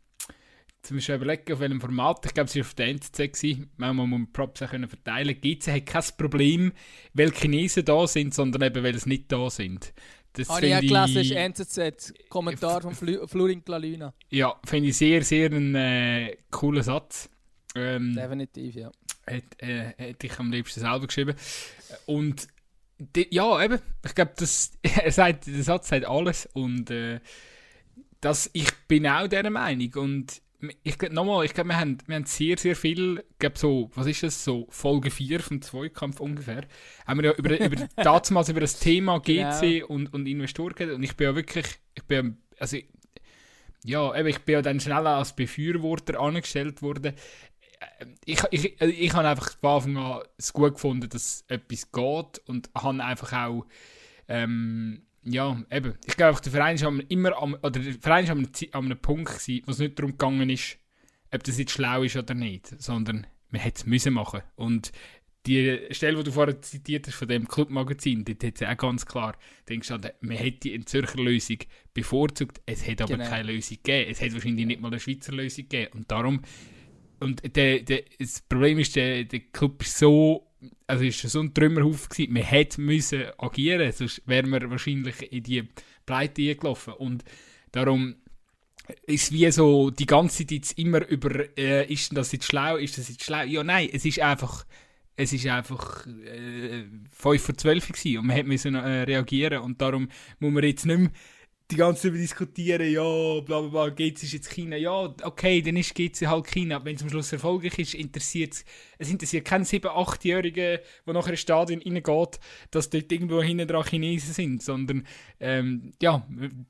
zum 0.83 0.97
Beispiel 0.97 1.15
überlegen, 1.15 1.53
auf 1.53 1.59
welchem 1.59 1.81
Format, 1.81 2.25
ich 2.25 2.33
glaube, 2.33 2.47
es 2.47 2.55
war 2.55 2.61
auf 2.61 2.73
der 2.75 2.87
NZZ, 2.87 3.43
manchmal 3.77 4.07
muss 4.07 4.19
man 4.19 4.31
Props 4.31 4.61
auch 4.61 4.69
können 4.69 4.87
verteilen 4.87 5.39
GC 5.39 5.71
hat 5.71 5.85
kein 5.87 6.03
Problem, 6.17 6.73
weil 7.13 7.31
Chinesen 7.31 7.83
da 7.85 8.07
sind, 8.07 8.33
sondern 8.33 8.61
eben, 8.61 8.83
weil 8.83 8.97
sie 8.97 9.09
nicht 9.09 9.31
da 9.31 9.49
sind. 9.49 9.93
Das 10.33 10.49
Habe 10.49 10.67
ich 10.67 10.75
auch 10.75 10.81
gelesen, 10.81 11.21
ist 11.21 11.31
NZZ, 11.31 12.13
Kommentar 12.29 12.81
von 12.81 12.93
Flu 12.93 13.25
Florin 13.27 13.63
Glaluna. 13.63 14.13
Ja, 14.29 14.55
finde 14.65 14.89
ich 14.89 14.97
sehr, 14.97 15.23
sehr 15.23 15.47
einen 15.47 15.75
äh, 15.75 16.37
coolen 16.51 16.83
Satz. 16.83 17.29
Ähm, 17.75 18.15
Definitiv, 18.15 18.75
ja. 18.75 18.91
hat, 19.27 19.43
äh, 19.57 19.93
hätte 19.97 20.27
ich 20.27 20.39
am 20.39 20.51
liebsten 20.51 20.79
selber 20.81 21.07
geschrieben. 21.07 21.35
Und 22.05 22.47
ja, 23.31 23.63
eben, 23.63 23.79
ich 24.05 24.15
glaube, 24.15 24.33
er 24.81 25.33
der 25.33 25.63
Satz 25.63 25.89
sagt 25.89 26.05
alles 26.05 26.47
und 26.53 26.91
äh, 26.91 27.19
das, 28.21 28.49
ich 28.53 28.71
bin 28.87 29.07
auch 29.07 29.27
dieser 29.27 29.49
Meinung 29.49 29.93
und 29.95 30.41
ich 30.83 30.97
glaube, 30.97 31.15
nochmal, 31.15 31.45
ich 31.45 31.53
glaube, 31.53 31.69
wir 31.69 31.79
haben, 31.79 31.97
wir 32.05 32.15
haben 32.15 32.25
sehr, 32.25 32.57
sehr 32.57 32.75
viel, 32.75 33.23
ich 33.31 33.39
glaube 33.39 33.57
so, 33.57 33.89
was 33.95 34.07
ist 34.07 34.23
das, 34.23 34.43
so 34.43 34.67
Folge 34.69 35.09
4 35.09 35.39
vom 35.39 35.61
Zweikampf 35.61 36.19
ungefähr, 36.19 36.63
haben 37.07 37.21
wir 37.21 37.31
ja 37.31 37.35
über, 37.37 37.59
über 37.59 37.87
damals 37.95 38.49
über 38.49 38.59
das 38.59 38.79
Thema 38.79 39.19
GC 39.19 39.61
Genau. 39.61 39.87
und, 39.87 40.13
und 40.13 40.25
Investoren 40.25 40.75
geredet 40.75 40.95
und 40.95 41.03
ich 41.03 41.15
bin 41.15 41.27
ja 41.27 41.35
wirklich, 41.35 41.65
ich 41.95 42.03
bin, 42.03 42.37
also, 42.59 42.77
ja, 43.85 44.15
eben, 44.15 44.27
ich 44.27 44.39
bin 44.39 44.53
ja 44.53 44.61
dann 44.61 44.79
schnell 44.81 45.07
als 45.07 45.33
Befürworter 45.35 46.19
angestellt 46.19 46.81
worden. 46.81 47.13
Ich, 48.25 48.41
ich, 48.51 48.81
also 48.81 48.93
ich 48.93 49.13
habe 49.13 49.27
einfach 49.29 49.57
von 49.57 49.69
Anfang 49.69 49.97
an 49.97 50.21
es 50.37 50.51
gut 50.51 50.73
gefunden, 50.73 51.07
dass 51.07 51.45
etwas 51.47 51.89
geht 51.91 52.39
und 52.45 52.69
habe 52.75 53.01
einfach 53.03 53.31
auch, 53.31 53.65
ähm, 54.27 55.03
ja, 55.31 55.61
eben, 55.71 55.93
ich 56.05 56.15
glaube, 56.17 56.39
der 56.41 56.51
Verein 56.51 56.75
ist 56.75 56.83
am- 56.83 57.01
immer 57.09 57.41
am, 57.41 57.53
oder 57.55 57.71
der 57.79 57.93
Verein 57.93 58.23
ist 58.25 58.29
an 58.31 58.37
einem, 58.39 58.53
Zi- 58.53 58.69
an 58.71 58.85
einem 58.85 58.97
Punkt 58.99 59.27
gewesen, 59.27 59.61
wo 59.65 59.71
es 59.71 59.79
nicht 59.79 59.97
darum 59.97 60.11
gegangen 60.11 60.49
ist, 60.49 60.77
ob 61.31 61.43
das 61.43 61.57
jetzt 61.57 61.71
schlau 61.71 62.03
ist 62.03 62.15
oder 62.17 62.33
nicht, 62.33 62.67
sondern 62.81 63.27
man 63.49 63.61
hätte 63.61 63.79
es 63.81 63.85
müssen 63.85 64.13
machen. 64.13 64.41
Und 64.55 64.91
die 65.45 65.79
Stelle, 65.91 66.17
die 66.17 66.23
du 66.25 66.31
vorher 66.31 66.61
zitiert 66.61 67.07
hast 67.07 67.15
von 67.15 67.27
dem 67.27 67.47
Clubmagazin, 67.47 68.25
dort 68.25 68.43
hat 68.43 68.61
es 68.61 68.67
auch 68.67 68.77
ganz 68.77 69.05
klar 69.05 69.37
drin 69.65 69.79
gestanden, 69.79 70.11
man 70.21 70.35
hätte 70.37 70.71
eine 70.71 70.85
Zürcher 70.85 71.17
Lösung 71.19 71.57
bevorzugt, 71.93 72.61
es 72.65 72.85
hätte 72.85 73.05
aber 73.05 73.17
Genau. 73.17 73.29
keine 73.29 73.51
Lösung 73.53 73.77
gegeben. 73.77 74.11
Es 74.11 74.19
hätte 74.21 74.33
wahrscheinlich 74.33 74.65
nicht 74.65 74.81
mal 74.81 74.89
eine 74.89 74.99
Schweizer 74.99 75.31
Lösung 75.31 75.63
gegeben. 75.69 75.91
Und 75.97 76.11
darum, 76.11 76.41
und 77.21 77.55
der, 77.55 77.79
der, 77.81 78.03
das 78.19 78.41
Problem 78.41 78.79
ist, 78.79 78.95
der, 78.95 79.23
der 79.23 79.39
Club 79.39 79.81
ist 79.81 79.97
so, 79.97 80.45
also 80.87 81.03
ist 81.03 81.21
so 81.21 81.39
ein 81.39 81.53
Trümmerhaufen 81.53 82.09
gewesen, 82.09 82.33
man 82.33 82.43
hätte 82.43 82.81
müssen 82.81 83.23
agieren, 83.37 83.91
sonst 83.91 84.21
wären 84.25 84.51
wir 84.51 84.69
wahrscheinlich 84.69 85.31
in 85.31 85.43
die 85.43 85.63
Pleite 86.05 86.41
eingelaufen. 86.41 86.93
Und 86.93 87.23
darum 87.71 88.15
ist 89.05 89.31
wie 89.31 89.49
so 89.51 89.89
die 89.89 90.05
ganze 90.05 90.39
Zeit 90.39 90.51
jetzt 90.51 90.79
immer 90.79 91.07
über, 91.07 91.57
äh, 91.57 91.91
ist 91.91 92.15
das 92.15 92.31
jetzt 92.31 92.45
schlau, 92.45 92.77
ist 92.77 92.97
das 92.97 93.09
jetzt 93.09 93.23
schlau? 93.23 93.43
Ja, 93.43 93.63
nein, 93.63 93.89
es 93.91 94.05
ist 94.05 94.19
einfach, 94.19 94.65
es 95.15 95.31
ist 95.33 95.45
einfach 95.47 96.05
äh, 96.07 96.85
5 97.11 97.41
vor 97.41 97.55
12 97.55 97.87
gewesen 97.91 98.17
und 98.19 98.27
man 98.27 98.35
hätte 98.35 98.47
müssen 98.47 98.75
äh, 98.75 99.03
reagieren 99.03 99.59
und 99.59 99.81
darum 99.81 100.09
muss 100.39 100.51
man 100.51 100.63
jetzt 100.63 100.85
nicht 100.85 100.99
mehr 100.99 101.11
die 101.71 101.75
ganze 101.75 102.09
Zeit 102.09 102.19
diskutieren, 102.19 102.91
ja, 102.91 103.39
bla 103.41 103.61
bla 103.61 103.69
bla, 103.69 103.89
GC 103.89 104.23
ist 104.23 104.33
jetzt 104.33 104.49
China, 104.49 104.75
ja, 104.75 105.13
okay, 105.23 105.61
dann 105.61 105.77
ist 105.77 105.93
GC 105.93 106.25
halt 106.25 106.47
China, 106.47 106.77
aber 106.77 106.85
wenn 106.85 106.95
es 106.95 107.03
am 107.03 107.09
Schluss 107.09 107.31
erfolgreich 107.31 107.77
ist, 107.77 107.93
interessiert 107.93 108.65
es 108.97 109.09
interessiert 109.09 109.45
keinen 109.45 109.65
7-, 109.65 109.85
8-Jährigen, 109.85 110.79
der 111.05 111.13
nachher 111.13 111.31
ins 111.31 111.41
Stadion 111.41 111.81
reingeht, 111.81 112.39
dass 112.71 112.89
dort 112.89 113.11
irgendwo 113.11 113.41
hinten 113.41 113.67
dran 113.67 113.85
Chinesen 113.85 114.33
sind, 114.33 114.63
sondern, 114.63 115.05
ähm, 115.39 115.91
ja, 116.01 116.25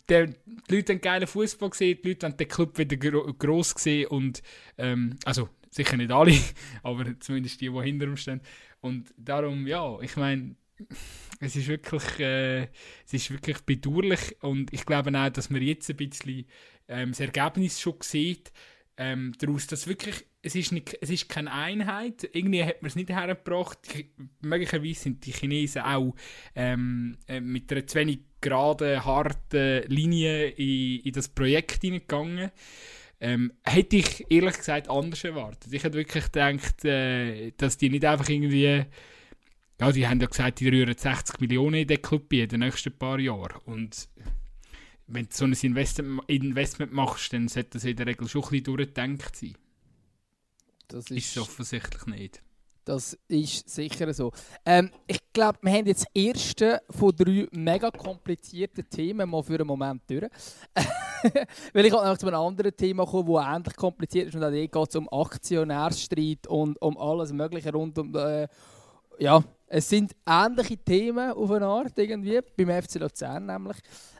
der, 0.09 0.27
die 0.27 0.75
Leute 0.75 0.93
haben 0.93 1.01
geilen 1.01 1.27
Fußball 1.27 1.69
gesehen, 1.69 1.99
die 2.03 2.09
Leute 2.09 2.27
haben 2.27 2.37
den 2.37 2.47
Club 2.47 2.77
wieder 2.77 2.97
gro 2.97 3.33
gross 3.33 3.73
gesehen 3.73 4.07
und, 4.07 4.43
ähm, 4.77 5.15
also, 5.23 5.47
sicher 5.69 5.97
nicht 5.97 6.11
alle, 6.11 6.37
aber 6.83 7.19
zumindest 7.19 7.61
die, 7.61 7.69
die 7.69 7.81
hinter 7.81 8.05
ihm 8.05 8.17
stehen. 8.17 8.41
Und 8.81 9.13
darum, 9.17 9.65
ja, 9.65 9.99
ich 10.01 10.15
meine, 10.15 10.55
es 11.39 11.55
ist 11.55 11.67
wirklich, 11.67 12.19
äh, 12.19 12.63
es 13.05 13.13
ist 13.13 13.31
wirklich 13.31 13.59
bedauerlich 13.61 14.35
und 14.41 14.73
ich 14.73 14.85
glaube 14.85 15.17
auch, 15.17 15.29
dass 15.29 15.49
man 15.49 15.61
jetzt 15.61 15.89
ein 15.89 15.95
bisschen 15.97 16.45
ähm, 16.87 17.11
das 17.11 17.19
Ergebnis 17.21 17.79
schon 17.79 17.95
sieht, 18.01 18.51
ähm, 18.97 19.33
daraus, 19.39 19.67
dass 19.67 19.87
wirklich, 19.87 20.25
es 20.41 20.55
ist, 20.55 20.71
nicht, 20.73 20.97
es 21.01 21.09
ist 21.09 21.29
keine 21.29 21.51
Einheit, 21.53 22.29
irgendwie 22.33 22.63
hat 22.63 22.81
man 22.81 22.89
es 22.89 22.95
nicht 22.95 23.09
hergebracht, 23.09 23.79
Ich- 23.95 24.07
möglicherweise 24.41 24.99
sind 24.99 25.25
die 25.25 25.31
Chinesen 25.31 25.81
auch 25.83 26.13
ähm, 26.55 27.17
äh, 27.27 27.39
mit 27.39 27.71
einer 27.71 27.87
zu 27.87 27.97
wenig 27.99 28.19
geraden, 28.41 29.03
harten 29.05 29.83
Linie 29.87 30.49
in, 30.49 30.99
in 31.01 31.13
das 31.13 31.29
Projekt 31.29 31.81
hineingegangen. 31.81 32.51
Ähm, 33.21 33.51
hätte 33.63 33.97
ich 33.97 34.25
ehrlich 34.31 34.57
gesagt 34.57 34.89
anders 34.89 35.23
erwartet. 35.25 35.73
Ich 35.73 35.83
hätte 35.83 35.97
wirklich 35.97 36.23
gedacht, 36.25 36.85
äh, 36.85 37.51
dass 37.57 37.77
die 37.77 37.89
nicht 37.89 38.05
einfach 38.05 38.29
irgendwie 38.29 38.85
ja, 39.79 39.91
die 39.91 40.07
haben 40.07 40.19
ja 40.19 40.27
gesagt, 40.27 40.59
die 40.59 40.69
rühren 40.69 40.95
60 40.95 41.39
Millionen 41.39 41.75
in 41.75 41.87
den 41.87 42.01
Club 42.01 42.31
in 42.33 42.49
den 42.49 42.59
nächsten 42.59 42.97
paar 42.97 43.19
Jahren. 43.19 43.61
Und 43.65 44.09
wenn 45.07 45.25
du 45.25 45.31
so 45.31 45.45
ein 45.45 45.53
Investment, 45.53 46.93
machst, 46.93 47.33
dann 47.33 47.47
sollte 47.47 47.71
das 47.71 47.85
in 47.85 47.95
der 47.95 48.07
Regel 48.07 48.27
schon 48.27 48.43
ein 48.43 48.49
bisschen 48.49 48.63
durchgedacht 48.65 49.35
sein. 49.35 49.57
Das 50.89 51.09
Ist 51.09 51.35
es 51.35 51.37
offensichtlich 51.37 52.05
nicht. 52.07 52.41
Das 52.83 53.17
ist 53.27 53.69
sicher 53.69 54.11
so. 54.13 54.31
Ähm, 54.65 54.89
ich 55.05 55.19
glaube, 55.31 55.59
wir 55.61 55.71
haben 55.71 55.85
jetzt 55.85 56.05
das 56.05 56.11
erste 56.15 56.81
von 56.89 57.15
drei 57.15 57.47
mega 57.51 57.91
komplizierten 57.91 58.89
Themen 58.89 59.29
mal 59.29 59.43
für 59.43 59.53
einen 59.53 59.67
Moment 59.67 60.01
durch. 60.09 60.23
Weil 61.73 61.85
ich 61.85 61.91
noch 61.91 62.17
zu 62.17 62.25
einem 62.27 62.39
anderen 62.39 62.75
Thema 62.75 63.05
kommen, 63.05 63.31
das 63.31 63.45
ähnlich 63.45 63.75
kompliziert 63.75 64.29
ist. 64.29 64.35
Und 64.35 64.51
hier 64.51 64.67
geht 64.67 64.89
es 64.89 64.95
um 64.95 65.07
Aktionärstreit 65.09 66.47
und 66.47 66.81
um 66.81 66.97
alles 66.97 67.31
Mögliche 67.31 67.71
rund 67.71 67.97
um. 67.99 68.15
Äh, 68.15 68.47
ja, 69.19 69.43
es 69.67 69.87
sind 69.87 70.15
ähnliche 70.25 70.77
Themen 70.77 71.31
auf 71.31 71.51
eine 71.51 71.67
Art 71.67 71.97
irgendwie, 71.97 72.39
beim 72.57 72.81
FC 72.81 72.95
Luzern 72.95 73.45
nämlich. 73.45 73.77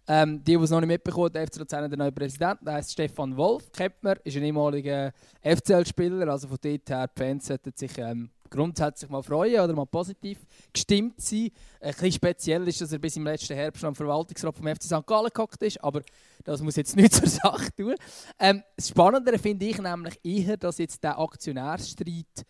Ähm, 0.07 0.43
die, 0.43 0.57
die 0.57 0.63
es 0.63 0.69
noch 0.69 0.79
nicht 0.79 0.89
mitbekommen, 0.89 1.31
der 1.31 1.47
FC 1.47 1.57
Luzern 1.57 1.83
hat 1.83 1.91
einen 1.91 1.99
neuen 1.99 2.13
Präsidenten, 2.13 2.65
der 2.65 2.75
heißt 2.75 2.91
Stefan 2.91 3.35
Wolf, 3.37 3.71
kennt 3.71 4.01
man, 4.01 4.17
ist 4.23 4.35
ein 4.37 4.43
ehemaliger 4.43 5.11
FCL-Spieler, 5.41 6.27
also 6.27 6.47
von 6.47 6.57
dort 6.61 6.89
her, 6.89 7.07
die 7.07 7.19
Fans 7.19 7.45
sollten 7.45 7.71
sich 7.75 7.97
ähm, 7.97 8.29
grundsätzlich 8.49 9.09
mal 9.09 9.21
freuen 9.21 9.61
oder 9.61 9.73
mal 9.73 9.85
positiv 9.85 10.39
gestimmt 10.73 11.21
sein. 11.21 11.49
Ein 11.79 11.91
bisschen 11.91 12.11
speziell 12.13 12.67
ist, 12.67 12.81
dass 12.81 12.91
er 12.91 12.99
bis 12.99 13.15
im 13.17 13.25
letzten 13.25 13.53
Herbst 13.53 13.83
am 13.83 13.95
Verwaltungsrat 13.95 14.55
vom 14.55 14.67
FC 14.67 14.83
St. 14.83 15.05
Gallen 15.05 15.29
gehockt 15.33 15.61
ist, 15.61 15.83
aber 15.83 16.01
das 16.43 16.61
muss 16.61 16.75
jetzt 16.75 16.95
nichts 16.95 17.19
zur 17.19 17.27
Sache 17.27 17.69
tun. 17.75 17.95
Ähm, 18.39 18.63
das 18.75 18.89
Spannendere 18.89 19.37
finde 19.37 19.65
ich 19.65 19.79
nämlich 19.79 20.19
eher, 20.23 20.57
dass 20.57 20.79
jetzt 20.79 21.03
der 21.03 21.19
Aktionärstreit, 21.19 22.45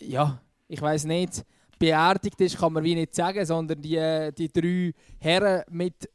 ja, 0.00 0.40
ich 0.68 0.80
weiß 0.80 1.04
nicht, 1.04 1.44
beerdigt 1.78 2.40
ist, 2.40 2.58
kann 2.58 2.72
man 2.72 2.84
wie 2.84 2.94
nicht 2.94 3.14
sagen, 3.14 3.44
sondern 3.44 3.80
die, 3.80 4.30
die 4.36 4.52
drei 4.52 4.92
Herren 5.18 5.62
mit, 5.70 6.08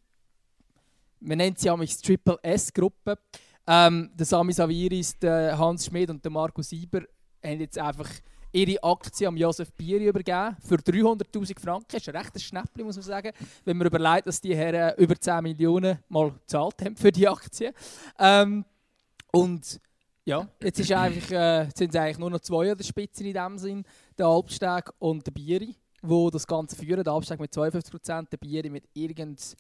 man 1.20 1.38
nennt 1.38 1.60
sie 1.60 1.70
amigs 1.70 2.02
Triple 2.02 2.38
S-Gruppe, 2.42 3.18
ähm, 3.66 4.12
der 4.14 4.26
Sami 4.26 4.54
Saviris, 4.54 5.18
der 5.18 5.58
Hans 5.58 5.86
Schmid 5.86 6.10
und 6.10 6.24
der 6.24 6.32
Markus 6.32 6.70
Sieber 6.70 7.02
haben 7.44 7.60
jetzt 7.60 7.80
einfach 7.80 8.10
ihre 8.52 8.84
Aktie 8.84 9.28
am 9.28 9.36
Josef 9.36 9.72
Bieri 9.74 10.08
übergeben 10.08 10.56
für 10.62 10.76
300'000 10.76 11.60
Franken. 11.60 11.88
Das 11.90 12.02
ist 12.02 12.10
ein 12.10 12.16
rechtes 12.16 12.44
Schnäppchen, 12.44 12.86
muss 12.86 12.96
man 12.96 13.04
sagen, 13.04 13.32
wenn 13.66 13.78
man 13.78 13.88
überlegt, 13.88 14.28
dass 14.28 14.40
die 14.40 14.56
Herren 14.56 14.96
über 14.98 15.20
10 15.20 15.42
Millionen 15.42 15.98
mal 16.08 16.32
gezahlt 16.32 16.76
haben 16.84 16.96
für 16.96 17.12
die 17.12 17.28
Aktie. 17.28 17.74
Ähm, 18.20 18.64
und 19.32 19.82
ja, 20.26 20.48
jetzt, 20.62 20.80
ist 20.80 20.92
einfach, 20.92 21.32
äh, 21.32 21.70
sind 21.76 21.90
es 21.90 21.96
eigentlich 21.96 22.20
nur 22.20 22.30
noch 22.30 22.40
zwei 22.40 22.72
an 22.72 22.78
der 22.78 22.86
Spitze 22.86 23.26
in 23.26 23.34
dem 23.34 23.58
Sinn, 23.58 23.84
der 24.18 24.28
Alpsteg 24.28 24.90
und 25.00 25.26
der 25.26 25.32
Bieri, 25.32 25.76
wo 26.02 26.30
das 26.30 26.46
Ganze 26.48 26.76
führen. 26.76 27.04
Der 27.04 27.14
Alpsteg 27.14 27.40
mit 27.40 27.52
52%, 27.54 28.30
der 28.30 28.38
Bieri 28.38 28.70
mit 28.70 28.86
irgend 28.94 29.56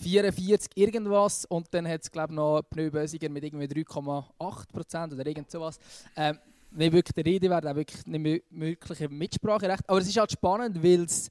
44 0.00 0.70
irgendwas 0.74 1.44
und 1.46 1.66
dann 1.72 1.88
hat 1.88 2.02
es 2.02 2.10
glaube 2.10 2.34
noch 2.34 2.62
Pneu 2.62 2.90
Bösiger 2.90 3.28
mit 3.30 3.44
irgendwie 3.44 3.66
3,8% 3.82 5.12
oder 5.14 5.26
irgend 5.26 5.50
sowas. 5.50 5.78
Ähm, 6.16 6.38
nicht 6.70 6.92
wirklich 6.92 7.14
der 7.14 7.24
Rede 7.24 7.48
wert, 7.48 7.66
auch 7.66 7.74
wirklich 7.74 8.04
nicht 8.06 8.20
mö- 8.26 8.42
mögliche 8.50 9.08
Mitspracherecht. 9.08 9.88
Aber 9.88 9.98
es 9.98 10.08
ist 10.08 10.16
halt 10.18 10.32
spannend, 10.32 10.82
weil 10.82 11.04
es 11.04 11.30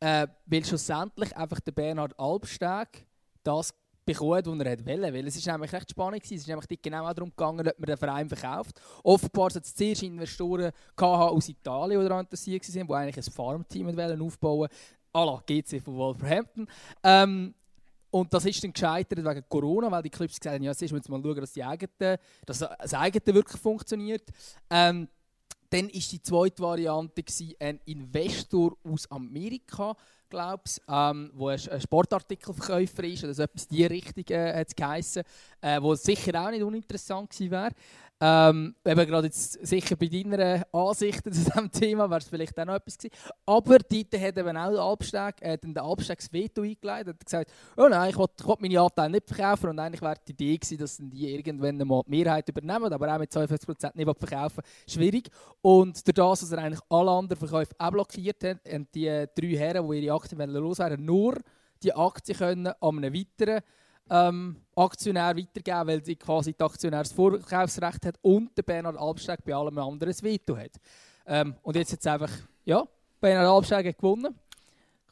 äh, 0.00 0.26
weil 0.46 0.64
schlussendlich 0.64 1.34
einfach 1.36 1.60
der 1.60 1.72
Bernhard 1.72 2.18
Albsteg 2.18 3.06
das 3.42 3.72
bekommt, 4.04 4.46
was 4.46 4.66
er 4.66 4.86
wollen. 4.86 5.14
Weil 5.14 5.26
es 5.26 5.36
ist 5.36 5.46
nämlich 5.46 5.72
recht 5.72 5.90
spannend 5.90 6.22
gewesen. 6.22 6.34
Es 6.34 6.40
ist 6.42 6.48
nämlich 6.48 6.82
genau 6.82 7.12
darum 7.12 7.30
gegangen, 7.30 7.66
ob 7.66 7.78
man 7.78 7.86
den 7.86 7.96
Verein 7.96 8.28
verkauft. 8.28 8.80
Offenbar 9.02 9.50
hat 9.50 9.64
es 9.64 9.74
zuerst 9.74 10.02
Investoren 10.02 10.72
aus 10.96 11.48
Italien, 11.48 12.02
daran 12.02 12.24
interessiert 12.24 12.62
waren, 12.74 12.86
die 12.86 12.94
eigentlich 12.94 13.26
ein 13.26 13.32
Farmteam 13.32 13.98
aufbauen 14.20 14.68
à 15.14 15.24
la 15.24 15.42
GC 15.46 15.80
von 15.80 15.96
Wolverhampton. 15.96 16.66
Ähm, 17.02 17.54
und 18.10 18.32
das 18.32 18.44
ist 18.44 18.62
dann 18.62 18.72
gescheitert 18.72 19.24
wegen 19.24 19.44
Corona, 19.48 19.90
weil 19.90 20.02
die 20.02 20.10
Clubs 20.10 20.38
gesagt 20.38 20.54
haben, 20.54 20.62
ja, 20.62 20.70
jetzt 20.70 20.80
müssen 20.80 21.08
wir 21.08 21.18
mal 21.18 21.22
schauen, 21.22 21.40
dass, 21.40 21.52
die 21.52 21.64
eigene, 21.64 22.18
dass 22.46 22.58
das 22.58 22.94
eigene 22.94 23.34
wirklich 23.34 23.60
funktioniert. 23.60 24.22
Ähm, 24.70 25.08
dann 25.70 25.86
war 25.86 25.90
die 25.90 26.22
zweite 26.22 26.62
Variante 26.62 27.22
gewesen, 27.22 27.54
ein 27.58 27.80
Investor 27.86 28.76
aus 28.84 29.10
Amerika, 29.10 29.96
glaube 30.34 30.62
ich, 30.66 30.80
ähm, 30.88 31.30
wo 31.34 31.48
ein 31.48 31.58
Sportartikelverkäufer 31.58 33.04
ist 33.04 33.24
oder 33.24 33.34
so 33.34 33.42
etwas 33.44 33.66
in 33.66 33.76
die 33.76 33.86
Richtung 33.86 34.24
äh, 34.28 34.52
hat 34.52 34.76
geheissen, 34.76 35.22
äh, 35.60 35.80
wo 35.80 35.94
sicher 35.94 36.44
auch 36.44 36.50
nicht 36.50 36.62
uninteressant 36.62 37.30
gewesen 37.30 37.50
wäre. 37.50 37.70
Ähm, 38.20 38.76
eben 38.86 39.06
gerade 39.06 39.26
jetzt 39.26 39.66
sicher 39.66 39.96
bei 39.96 40.06
deiner 40.06 40.64
Ansichten 40.72 41.32
zu 41.32 41.44
diesem 41.44 41.70
Thema 41.70 42.08
wäre 42.08 42.20
es 42.20 42.28
vielleicht 42.28 42.58
auch 42.58 42.64
noch 42.64 42.76
etwas 42.76 42.96
gewesen. 42.96 43.14
Aber 43.44 43.78
dort 43.78 43.92
hat 43.92 44.38
eben 44.38 44.56
auch 44.56 44.70
der 44.70 44.80
Albsteg, 44.80 45.42
äh, 45.42 45.58
den 45.58 45.76
Albsteg 45.76 46.20
eingeleitet 46.32 47.08
und 47.08 47.24
gesagt, 47.24 47.52
oh 47.76 47.88
nein, 47.88 48.10
ich 48.10 48.16
will 48.18 48.28
meine 48.60 48.80
Anteile 48.80 49.10
nicht 49.10 49.26
verkaufen 49.26 49.70
und 49.70 49.78
eigentlich 49.80 50.00
wäre 50.00 50.14
die 50.26 50.32
Idee 50.32 50.56
gewesen, 50.56 50.78
dass 50.78 50.98
die 51.00 51.34
irgendwann 51.34 51.76
mal 51.78 52.02
die 52.06 52.10
Mehrheit 52.10 52.48
übernehmen, 52.48 52.92
aber 52.92 53.14
auch 53.14 53.18
mit 53.18 53.32
52% 53.32 53.90
nicht 53.94 54.18
verkaufen, 54.18 54.62
schwierig. 54.88 55.28
Und 55.60 56.06
durch 56.06 56.14
das, 56.14 56.40
dass 56.40 56.52
er 56.52 56.58
eigentlich 56.58 56.84
alle 56.88 57.10
anderen 57.10 57.38
Verkäufe 57.38 57.74
auch 57.78 57.90
blockiert 57.90 58.44
hat, 58.44 58.58
haben 58.70 58.86
die 58.94 59.26
drei 59.34 59.56
Herren, 59.56 59.90
die 59.90 59.98
ihre 59.98 60.14
Aktien 60.14 60.38
loswerden, 60.50 61.04
nur 61.04 61.38
die 61.82 61.94
Aktien 61.94 62.38
können 62.38 62.66
an 62.68 62.98
einem 62.98 63.12
weiteren 63.12 63.60
ähm, 64.10 64.56
Aktionär 64.76 65.36
weitergeben, 65.36 65.86
weil 65.86 66.04
sie 66.04 66.16
quasi 66.16 66.54
das 66.56 66.70
Aktionärsvorkaufsrecht 66.70 68.06
hat 68.06 68.18
und 68.22 68.56
der 68.56 68.62
Bernhard 68.62 68.96
Albsteg 68.96 69.44
bei 69.44 69.54
allem 69.54 69.78
anderen 69.78 70.12
ein 70.12 70.22
Veto 70.22 70.56
hat. 70.56 70.72
Ähm, 71.26 71.54
und 71.62 71.76
jetzt 71.76 71.92
jetzt 71.92 72.06
einfach, 72.06 72.30
ja, 72.64 72.86
Bernhard 73.20 73.48
Albsteg 73.48 73.86
hat 73.86 73.98
gewonnen. 73.98 74.34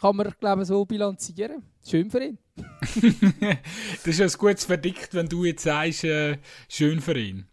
Kann 0.01 0.17
man, 0.17 0.35
glaube 0.41 0.63
ich, 0.63 0.69
so 0.69 0.85
bilanzieren. 0.85 1.63
Schön 1.89 2.11
für 2.11 2.25
ihn. 2.25 2.39
das 4.05 4.19
ist 4.19 4.21
ein 4.21 4.39
gutes 4.39 4.65
Verdikt, 4.65 5.15
wenn 5.15 5.29
du 5.29 5.45
jetzt 5.45 5.63
sagst, 5.63 6.05
äh, 6.05 6.39
schön 6.69 7.01
für 7.01 7.17
ihn. 7.17 7.47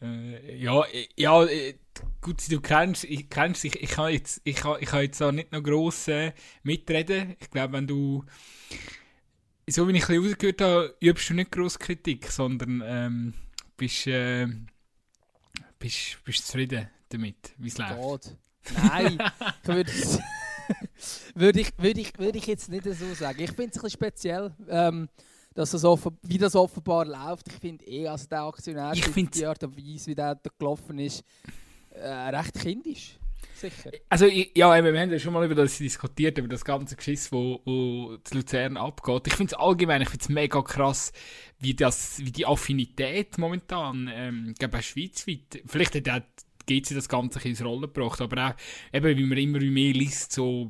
Äh, 0.00 0.56
ja, 0.56 0.84
ja, 1.16 1.44
äh, 1.44 1.74
gut, 2.20 2.50
du 2.50 2.60
kennst, 2.60 3.04
ich, 3.04 3.28
kennst 3.28 3.64
ich, 3.64 3.80
ich 3.80 3.90
kann 3.90 4.12
jetzt, 4.12 4.40
ich 4.44 4.56
ich 4.56 4.88
kann 4.88 5.02
jetzt 5.02 5.22
auch 5.22 5.32
nicht 5.32 5.52
noch 5.52 5.62
gross 5.62 6.08
äh, 6.08 6.32
mitreden. 6.62 7.36
Ich 7.38 7.50
glaube, 7.50 7.74
wenn 7.74 7.86
du 7.86 8.24
so 9.72 9.88
wie 9.88 9.96
ich 9.96 10.08
ein 10.08 10.18
rausgehört 10.18 10.60
habe, 10.60 10.96
übst 11.00 11.30
du 11.30 11.34
nicht 11.34 11.50
grosse 11.50 11.78
Kritik, 11.78 12.26
sondern 12.28 12.82
ähm, 12.84 13.34
bist, 13.76 14.06
äh, 14.06 14.46
bist, 15.78 16.18
bist 16.24 16.46
zufrieden 16.46 16.88
damit, 17.08 17.54
wie 17.58 17.68
es 17.68 17.78
läuft. 17.78 17.96
Gott. 17.96 18.36
Nein, 18.76 19.18
würde 19.64 19.92
würd 21.34 21.56
ich, 21.56 21.72
würd 21.78 21.98
ich, 21.98 22.18
würd 22.18 22.36
ich 22.36 22.46
jetzt 22.46 22.68
nicht 22.68 22.84
so 22.84 23.14
sagen. 23.14 23.42
Ich 23.42 23.50
finde 23.50 23.70
es 23.70 23.76
ein 23.76 23.82
bisschen 23.82 23.90
speziell, 23.90 24.54
ähm, 24.68 25.08
dass 25.54 25.72
das 25.72 25.84
offen, 25.84 26.18
wie 26.22 26.38
das 26.38 26.54
offenbar 26.54 27.04
läuft. 27.04 27.48
Ich 27.48 27.54
finde 27.54 27.84
eh, 27.84 28.06
also 28.08 28.26
der 28.26 28.42
Aktionär, 28.42 28.92
ich 28.94 29.30
die 29.30 29.46
Art 29.46 29.62
und 29.64 29.76
Weise, 29.76 30.06
wie 30.06 30.14
der 30.14 30.40
gelaufen 30.58 30.98
ist, 30.98 31.24
äh, 31.90 32.08
recht 32.08 32.54
kindisch 32.54 33.18
sicher. 33.70 33.90
Also, 34.08 34.26
ja, 34.26 34.84
wir 34.84 35.00
haben 35.00 35.10
ja 35.10 35.18
schon 35.18 35.32
mal 35.32 35.44
über 35.44 35.54
das 35.54 35.78
diskutiert, 35.78 36.38
über 36.38 36.48
das 36.48 36.64
ganze 36.64 36.96
Geschiss, 36.96 37.32
wo, 37.32 37.60
wo 37.64 38.16
zu 38.18 38.34
Luzern 38.36 38.76
abgeht. 38.76 39.26
Ich 39.26 39.34
finde 39.34 39.54
es 39.54 39.60
allgemein, 39.60 40.02
ich 40.02 40.08
finde 40.08 40.22
es 40.22 40.28
mega 40.28 40.62
krass, 40.62 41.12
wie, 41.58 41.74
das, 41.74 42.18
wie 42.18 42.32
die 42.32 42.46
Affinität 42.46 43.38
momentan, 43.38 44.10
ähm, 44.12 44.54
glaube 44.58 44.78
ich, 44.78 44.88
schweizweit, 44.88 45.62
vielleicht 45.66 45.94
hat 45.94 46.08
auch 46.08 46.26
GC 46.66 46.94
das 46.94 47.08
Ganze 47.08 47.46
ins 47.48 47.64
Rollen 47.64 47.82
gebracht, 47.82 48.20
aber 48.20 48.48
auch, 48.48 48.54
eben, 48.92 49.16
wie 49.16 49.26
man 49.26 49.38
immer 49.38 49.60
mehr 49.60 49.92
liest, 49.92 50.32
so 50.32 50.68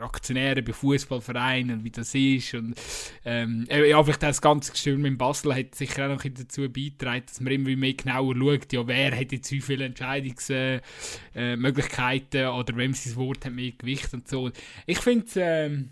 Aktionäre 0.00 0.62
bei 0.62 0.72
Fußballvereinen 0.72 1.78
und 1.78 1.84
wie 1.84 1.90
das 1.90 2.14
ist. 2.14 2.54
Und, 2.54 2.74
ähm, 3.24 3.66
ja, 3.68 4.02
vielleicht 4.02 4.22
das 4.22 4.40
ganze 4.40 4.72
Gestürm 4.72 5.04
in 5.04 5.18
Basel 5.18 5.54
hat 5.54 5.74
sicher 5.74 6.06
auch 6.06 6.14
noch 6.14 6.24
dazu 6.24 6.70
beigetragen, 6.70 7.24
dass 7.26 7.40
man 7.40 7.52
immer 7.52 7.76
mehr 7.76 7.92
genauer 7.94 8.34
schaut, 8.36 8.72
ja, 8.72 8.86
wer 8.86 9.18
hat 9.18 9.32
jetzt 9.32 9.50
wie 9.52 9.60
viele 9.60 9.84
Entscheidungsmöglichkeiten 9.84 12.40
äh, 12.40 12.46
oder 12.46 12.76
wem 12.76 12.94
sein 12.94 13.16
Wort 13.16 13.44
hat 13.44 13.52
mehr 13.52 13.72
Gewicht 13.72 14.14
und 14.14 14.28
so. 14.28 14.50
Ich 14.86 14.98
finde 14.98 15.26
es 15.26 15.36
ähm, 15.36 15.90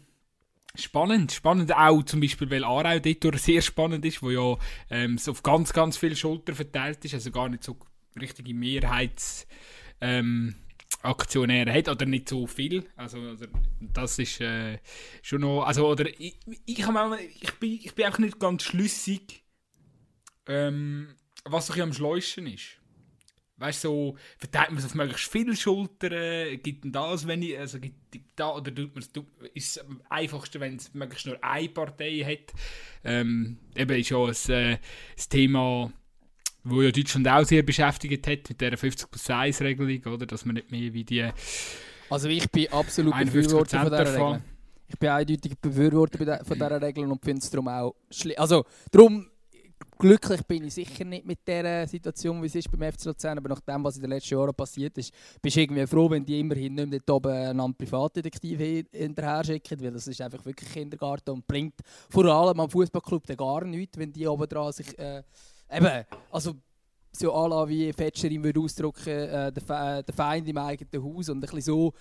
spannend. 0.74 1.32
Spannend 1.32 1.74
auch 1.74 2.02
zum 2.04 2.20
Beispiel, 2.20 2.50
weil 2.50 2.64
Aarau 2.64 2.98
dort 2.98 3.38
sehr 3.38 3.60
spannend 3.60 4.04
ist, 4.04 4.22
wo 4.22 4.30
ja 4.30 4.56
ähm, 4.90 5.18
so 5.18 5.32
auf 5.32 5.42
ganz, 5.42 5.72
ganz 5.72 5.96
viele 5.96 6.16
Schultern 6.16 6.54
verteilt 6.54 7.04
ist, 7.04 7.14
also 7.14 7.30
gar 7.30 7.48
nicht 7.48 7.64
so 7.64 7.76
richtige 8.18 8.54
Mehrheits... 8.54 9.46
Ähm, 10.00 10.54
Aktionäre 11.02 11.72
hat 11.72 11.88
oder 11.88 12.06
nicht 12.06 12.28
so 12.28 12.46
viel. 12.46 12.84
Also, 12.96 13.18
also 13.20 13.46
das 13.80 14.18
ist 14.18 14.40
äh, 14.40 14.78
schon 15.22 15.40
noch. 15.40 15.64
Also, 15.64 15.88
oder 15.88 16.06
ich, 16.20 16.38
ich, 16.66 16.86
manchmal, 16.86 17.20
ich, 17.20 17.52
bin, 17.54 17.72
ich 17.82 17.94
bin 17.94 18.06
auch 18.06 18.18
nicht 18.18 18.38
ganz 18.38 18.64
schlüssig, 18.64 19.42
ähm, 20.46 21.14
was 21.44 21.68
so 21.68 21.82
am 21.82 21.92
schleusten 21.92 22.46
ist. 22.46 22.80
Weißt 23.56 23.82
so, 23.82 24.16
verteilt 24.38 24.70
man 24.70 24.78
es 24.78 24.86
auf 24.86 24.94
möglichst 24.94 25.30
viele 25.30 25.54
Schultern, 25.54 26.58
gibt 26.62 26.82
man 26.82 26.92
das, 26.92 27.26
wenn 27.26 27.42
ich, 27.42 27.58
also 27.58 27.78
gibt 27.78 28.30
da, 28.34 28.54
oder 28.54 28.74
tut 28.74 28.94
man 28.94 29.04
es, 29.04 29.10
ist 29.52 29.76
es 29.76 29.78
am 29.78 30.00
einfachsten, 30.08 30.60
wenn 30.60 30.76
es 30.76 30.94
möglichst 30.94 31.26
nur 31.26 31.44
eine 31.44 31.68
Partei 31.68 32.20
hat. 32.24 32.54
Ähm, 33.04 33.58
eben 33.76 34.00
ist 34.00 34.08
ja 34.08 34.16
ein, 34.16 34.30
äh, 34.48 34.78
das 35.14 35.28
Thema 35.28 35.92
wo 36.64 36.82
ja 36.82 36.90
Deutschland 36.90 37.28
auch 37.28 37.44
sehr 37.44 37.62
beschäftigt 37.62 38.26
hat 38.26 38.48
mit 38.48 38.60
der 38.60 38.76
50 38.76 39.10
plus 39.10 39.30
1 39.30 39.60
Regelung, 39.60 40.12
oder? 40.12 40.26
Dass 40.26 40.44
man 40.44 40.56
nicht 40.56 40.70
mehr 40.70 40.92
wie 40.92 41.04
die. 41.04 41.28
Also 42.08 42.28
ich 42.28 42.50
bin 42.50 42.70
absolut 42.72 43.16
Befürworter 43.18 43.80
von 43.80 43.90
dieser 43.90 44.14
Regel. 44.14 44.42
Ich 44.88 44.98
bin 44.98 45.08
eindeutig 45.08 45.58
Befürworter 45.60 46.44
von 46.44 46.58
dieser 46.58 46.82
Regel 46.82 47.06
und 47.06 47.24
finde 47.24 47.40
es 47.40 47.50
darum 47.50 47.68
auch 47.68 47.94
schlimm. 48.10 48.34
Also 48.38 48.64
darum 48.90 49.30
glücklich 50.00 50.42
bin 50.46 50.64
ich 50.64 50.74
sicher 50.74 51.04
nicht 51.04 51.26
mit 51.26 51.46
der 51.46 51.86
Situation, 51.86 52.42
wie 52.42 52.46
es 52.46 52.54
ist 52.54 52.70
beim 52.70 52.90
FC 52.90 53.04
Luzern, 53.04 53.38
aber 53.38 53.50
nach 53.50 53.60
dem, 53.60 53.84
was 53.84 53.96
in 53.96 54.02
den 54.02 54.10
letzten 54.10 54.34
Jahren 54.34 54.54
passiert 54.54 54.96
ist, 54.98 55.12
bist 55.40 55.56
du 55.56 55.60
irgendwie 55.60 55.86
froh, 55.86 56.10
wenn 56.10 56.24
die 56.24 56.40
immerhin 56.40 56.74
nicht 56.74 56.88
mehr 56.88 57.00
dort 57.04 57.26
oben 57.26 57.32
einen 57.32 57.74
Privatdetektiv 57.74 58.58
hinterher 58.90 59.44
schicken, 59.44 59.80
weil 59.80 59.92
das 59.92 60.08
ist 60.08 60.20
einfach 60.20 60.44
wirklich 60.44 60.72
Kindergarten 60.72 61.30
und 61.30 61.46
bringt 61.46 61.74
vor 62.08 62.24
allem 62.24 62.58
am 62.58 62.70
Fußballclub 62.70 63.36
gar 63.36 63.64
nichts, 63.64 63.98
wenn 63.98 64.12
die 64.12 64.26
oben 64.26 64.48
dran 64.48 64.72
sich 64.72 64.98
äh, 64.98 65.22
eben, 65.72 66.04
also 66.30 66.54
so 67.12 67.32
à 67.32 67.68
wie 67.68 67.92
Fetscherin 67.92 68.42
würde 68.42 68.60
ausdrücken, 68.60 69.08
äh, 69.08 69.52
der, 69.52 69.98
äh, 69.98 70.02
der 70.02 70.14
Feind 70.14 70.48
im 70.48 70.58
eigenen 70.58 71.04
Haus 71.04 71.28
und 71.28 71.52
ein 71.52 71.60
so 71.60 71.92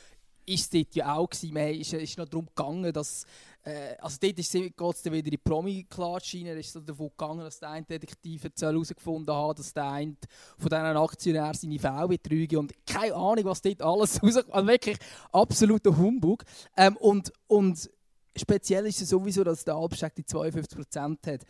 ist 0.45 0.61
es 0.61 0.69
dort 0.69 0.95
ja 0.95 1.15
auch. 1.15 1.29
Man 1.51 1.73
ist, 1.75 1.93
ist 1.93 2.17
noch 2.17 2.27
darum 2.27 2.47
gegangen, 2.47 2.91
dass 2.91 3.25
äh, 3.63 3.95
also 3.99 4.17
dort 4.19 4.35
geht 4.35 4.45
es 4.45 5.01
dann 5.03 5.13
wieder 5.13 5.25
in 5.25 5.31
die 5.31 5.37
Promi-Klatschiene, 5.37 6.53
ist 6.53 6.73
so 6.73 6.79
davon 6.79 7.09
gegangen, 7.09 7.41
dass 7.41 7.59
der 7.59 7.69
eine 7.69 7.85
Detektiv 7.85 8.43
herausgefunden 8.59 9.35
hat, 9.35 9.59
dass 9.59 9.73
der 9.73 9.89
eine 9.89 10.15
von 10.57 10.69
diesen 10.69 10.97
Aktionären 10.97 11.53
seine 11.53 11.79
Frau 11.79 12.07
betrüge 12.07 12.57
und 12.57 12.73
keine 12.85 13.13
Ahnung, 13.13 13.45
was 13.45 13.61
dort 13.61 13.81
alles 13.81 14.21
rauskommt. 14.23 14.53
Also 14.53 14.67
wirklich 14.67 14.97
absoluter 15.31 15.95
Humbug. 15.95 16.43
Ähm, 16.75 16.97
und, 16.97 17.31
und 17.47 17.89
speziell 18.35 18.85
ist 18.87 19.01
es 19.01 19.09
sowieso, 19.09 19.43
dass 19.43 19.63
der 19.63 19.75
Albstag 19.75 20.15
die 20.15 20.23
52% 20.23 21.27
hat. 21.27 21.41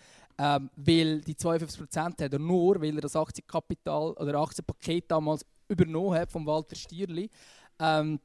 Ähm, 0.41 0.69
weil 0.77 1.19
die 1.19 1.35
52% 1.35 1.97
hat 1.97 2.21
er 2.21 2.39
nur, 2.39 2.81
weil 2.81 2.95
er 2.95 3.01
das 3.01 3.15
Aktienkapital 3.15 4.13
oder 4.13 4.39
Aktienpaket 4.39 5.11
damals 5.11 5.45
übernommen 5.67 6.17
hat 6.17 6.31
von 6.31 6.45
Walter 6.45 6.75
Stierli. 6.75 7.29
Ähm, 7.77 8.19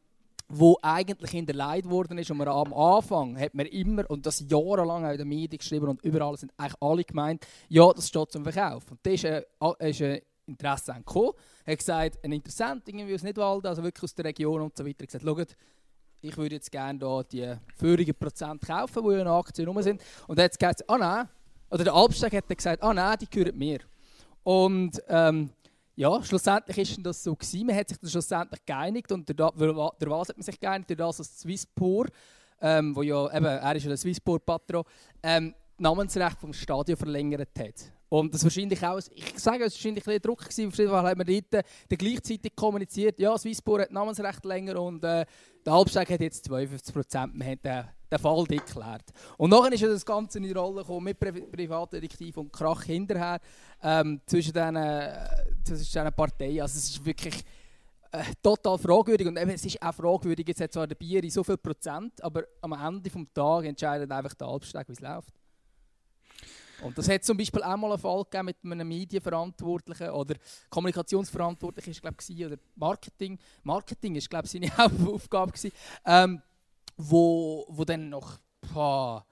wo 0.48 0.79
eigentlich 0.83 1.31
hinterlegt 1.31 1.88
worden 1.88 2.18
ist 2.18 2.31
und 2.31 2.37
man 2.37 2.48
am 2.48 2.72
Anfang 2.72 3.38
hat 3.38 3.55
man 3.55 3.66
immer, 3.66 4.09
und 4.11 4.27
das 4.27 4.44
jahrelang 4.46 5.05
auch 5.05 5.11
in 5.11 5.18
den 5.18 5.29
Medien 5.29 5.59
geschrieben 5.59 5.88
und 5.88 6.05
überall 6.05 6.37
sind 6.37 6.53
eigentlich 6.57 6.81
alle 6.81 7.05
gemeint, 7.05 7.46
ja, 7.68 7.90
das 7.92 8.09
steht 8.09 8.31
zum 8.31 8.44
Verkauf. 8.44 8.90
Und 8.90 9.00
da 9.03 9.11
ist 9.11 9.24
ein, 9.24 9.42
ist 9.79 10.03
ein 10.03 10.20
Interesse 10.46 10.94
gekommen, 10.94 11.33
hat 11.66 11.79
gesagt, 11.79 12.18
ein 12.22 12.33
Interessent 12.33 12.87
irgendwie 12.87 13.14
aus 13.14 13.22
Nidwalden, 13.22 13.66
also 13.66 13.83
wirklich 13.83 14.05
aus 14.05 14.14
der 14.14 14.27
Region 14.27 14.61
und 14.61 14.77
so 14.77 14.85
weiter, 14.85 15.07
gesagt, 15.07 15.24
schaut, 15.24 15.57
ich 16.20 16.37
würde 16.37 16.57
jetzt 16.57 16.70
gerne 16.70 16.98
da 16.98 17.22
die 17.22 17.55
vorigen 17.77 18.14
Prozent 18.14 18.61
kaufen, 18.62 19.03
die 19.03 19.14
in 19.14 19.27
Aktien 19.27 19.68
rum 19.68 19.81
sind. 19.83 20.00
Und 20.27 20.38
dann 20.38 20.44
hat 20.44 20.53
es 20.53 20.59
gesagt, 20.59 20.88
ah 20.88 20.98
nein, 20.98 21.29
oder 21.70 21.85
der 21.85 21.94
Albstag 21.94 22.33
hat 22.33 22.48
gesagt, 22.48 22.83
ah 22.83 22.94
nein, 22.94 23.16
die 23.20 23.29
gehören 23.29 23.57
mir. 23.57 23.81
Und 24.42 25.03
ähm, 25.09 25.50
ja, 25.96 26.22
schlussendlich 26.22 26.79
ist 26.79 26.98
das 27.03 27.22
so 27.22 27.35
gewesen. 27.35 27.66
Man 27.66 27.77
hat 27.77 27.88
sich 27.88 27.98
dann 27.98 28.11
schlussendlich 28.11 28.64
geeinigt 28.64 29.12
und 29.12 29.29
der, 29.29 29.35
der 29.35 30.11
was 30.11 30.29
hat 30.29 30.37
man 30.37 30.44
sich 30.44 30.59
geeinigt? 30.59 30.90
Durch 30.90 30.98
das, 30.98 31.16
dass 31.18 31.40
Swisspor, 31.40 32.07
ähm, 32.61 32.94
wo 32.94 33.03
ja 33.03 33.33
eben, 33.35 33.44
er 33.44 33.77
ist 33.77 33.85
ja 33.85 33.88
der 33.88 33.96
Swisspor-Patron, 33.96 34.85
ähm, 35.22 35.55
Namensrecht 35.79 36.38
vom 36.38 36.53
Stadion 36.53 36.96
verlängert 36.96 37.59
hat. 37.59 37.92
Und 38.09 38.33
das 38.33 38.44
wahrscheinlich 38.44 38.85
auch, 38.85 39.00
ich 39.12 39.38
sage, 39.38 39.64
es 39.64 39.74
war 39.74 39.74
wahrscheinlich 39.74 40.07
ein 40.07 40.20
Druck 40.20 40.40
gewesen, 40.40 40.70
Fall 40.70 41.09
haben 41.09 41.27
wir 41.27 41.40
dort 41.40 41.64
äh, 41.88 41.96
gleichzeitig 41.96 42.55
kommuniziert, 42.55 43.18
ja, 43.18 43.37
Swisspor 43.37 43.81
hat 43.81 43.90
Namensrecht 43.90 44.44
länger 44.44 44.81
und 44.81 45.03
äh, 45.03 45.24
der 45.66 45.72
Halbsteg 45.72 46.11
hat 46.11 46.20
jetzt 46.20 46.44
52 46.44 46.94
Prozent, 46.94 47.35
den 48.11 48.19
Fall 48.19 48.45
geklärt. 48.45 49.12
Und 49.37 49.51
nachher 49.51 49.73
ist 49.73 49.83
das 49.83 50.07
Ganze 50.07 50.38
in 50.38 50.45
die 50.45 50.53
Rolle 50.53 50.83
gekommen 50.83 51.05
mit 51.05 51.19
Pri 51.19 51.33
Privatdetektiv 51.33 52.37
und 52.37 52.53
Krach 52.53 52.83
hinterher 52.83 53.40
ähm, 53.83 54.21
zwischen 54.27 54.53
diesen, 54.53 54.77
äh, 54.77 56.12
Parteien, 56.12 56.62
also 56.62 56.79
es 56.79 56.90
ist 56.90 57.05
wirklich 57.05 57.45
äh, 58.12 58.23
total 58.43 58.79
fragwürdig 58.79 59.27
und 59.27 59.37
eben, 59.37 59.51
es 59.51 59.64
ist 59.64 59.83
auch 59.83 59.95
fragwürdig, 59.95 60.47
jetzt 60.47 60.61
hat 60.61 60.73
zwar 60.73 60.87
der 60.87 60.95
Bier 60.95 61.29
so 61.31 61.43
viel 61.43 61.57
Prozent, 61.57 62.23
aber 62.23 62.45
am 62.61 62.73
Ende 62.73 63.11
des 63.11 63.27
Tages 63.35 63.69
entscheidet 63.69 64.11
einfach 64.11 64.35
der 64.35 64.47
Halbsteg, 64.47 64.88
wie 64.88 64.93
es 64.93 65.01
läuft. 65.01 65.35
Und 66.83 66.99
das 66.99 67.09
hat 67.09 67.25
zum 67.25 67.37
Beispiel 67.37 67.62
auch 67.62 67.77
mal 67.77 67.93
einen 67.93 68.01
Fall 68.01 68.25
gegeben 68.25 68.47
mit 68.47 68.57
einem 68.62 68.88
Medienverantwortlichen 68.88 70.11
oder 70.11 70.35
Kommunikationsverantwortlichen, 70.69 71.90
ist, 71.90 72.03
glaube 72.03 72.17
ich, 72.21 72.47
oder 72.47 72.57
Marketing. 72.77 73.38
Marketing 73.62 74.17
ist, 74.17 74.29
glaube 74.29 74.47
ich, 74.47 74.53
seine 74.53 74.71
Hauptaufgabe 74.77 75.53
gewesen, 75.53 75.73
ähm, 76.05 76.43
wo, 76.96 77.66
wo 77.68 77.85
dann 77.85 78.09
noch, 78.09 78.38
boah, 78.72 79.24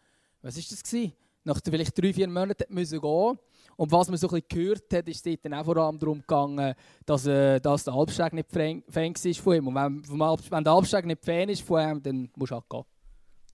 was 0.42 0.56
ist 0.56 0.72
das 0.72 0.82
gewesen? 0.82 1.12
Nach 1.44 1.60
vielleicht 1.64 2.00
drei, 2.00 2.12
vier 2.12 2.28
Monaten 2.28 2.72
müssen 2.72 3.00
gehen. 3.00 3.38
Und 3.76 3.90
was 3.90 4.08
man 4.08 4.16
so 4.16 4.28
ein 4.28 4.34
bisschen 4.34 4.48
gehört 4.48 4.92
hat, 4.92 5.08
ist 5.08 5.26
es 5.26 5.40
dann 5.42 5.54
auch 5.54 5.64
vor 5.64 5.76
allem 5.76 5.98
darum 5.98 6.20
gegangen, 6.20 6.74
dass, 7.06 7.26
äh, 7.26 7.58
dass 7.60 7.84
der 7.84 7.94
Albsteg 7.94 8.32
nicht 8.32 8.50
Fan 8.50 8.82
war 8.86 9.34
von 9.34 9.56
ihm. 9.56 9.66
Und 9.68 9.74
wenn, 9.74 10.08
wenn 10.08 10.64
der 10.64 10.72
Albsteg 10.72 11.06
nicht 11.06 11.24
Fan 11.24 11.48
ist 11.48 11.62
von 11.62 11.80
ihm, 11.80 12.02
dann 12.02 12.30
musst 12.36 12.52
du 12.52 12.56
halt 12.56 12.68
gehen. 12.68 12.84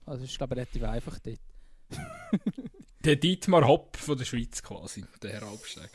Also 0.05 0.21
das 0.21 0.31
ist, 0.31 0.37
glaube 0.37 0.55
ich, 0.55 0.57
relativ 0.57 0.83
einfach 0.83 1.19
dort. 1.19 1.39
der 3.03 3.15
Dietmar 3.15 3.67
Hopp 3.67 3.95
von 3.97 4.17
der 4.17 4.25
Schweiz 4.25 4.61
quasi, 4.61 5.03
der 5.21 5.31
Herr 5.33 5.43
Albsteg. 5.43 5.89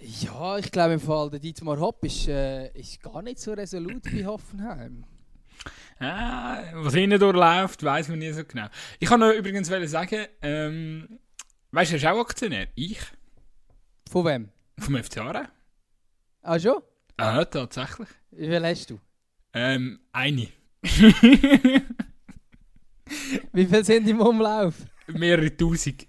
Ja, 0.00 0.58
ich 0.58 0.70
glaube 0.70 0.94
im 0.94 1.00
Fall, 1.00 1.30
der 1.30 1.40
Dietmar 1.40 1.78
Hopp 1.80 2.04
ist, 2.04 2.28
äh, 2.28 2.70
ist 2.72 3.00
gar 3.02 3.22
nicht 3.22 3.38
so 3.38 3.52
resolut 3.52 4.04
wie 4.12 4.26
Hoffenheim. 4.26 5.04
Ah, 5.98 6.62
was 6.74 6.94
hinten 6.94 7.18
durchläuft, 7.18 7.82
weiß 7.82 8.08
man 8.08 8.18
nie 8.18 8.32
so 8.32 8.44
genau. 8.44 8.66
Ich 8.98 9.08
kann 9.08 9.20
noch 9.20 9.32
übrigens 9.32 9.68
sagen, 9.68 10.26
ähm, 10.42 11.18
weißt 11.70 11.90
du, 11.92 11.94
er 11.94 11.98
ist 11.98 12.06
auch 12.06 12.20
Aktionär? 12.20 12.68
Ich. 12.74 13.00
Von 14.10 14.24
wem? 14.26 14.48
Vom 14.78 15.02
FC 15.02 15.18
Aarau. 15.18 15.44
Ah, 16.42 16.58
schon? 16.58 16.82
Ah, 17.16 17.44
tatsächlich. 17.44 18.08
Wie 18.30 18.46
viel 18.46 18.64
hast 18.64 18.90
du? 18.90 19.00
Ähm, 19.54 20.00
eine. 20.12 20.48
Wie 23.52 23.66
viel 23.66 23.84
sind 23.84 24.08
im 24.08 24.20
Umlauf? 24.20 24.74
Mehrere 25.06 25.56
Tausend. 25.56 26.06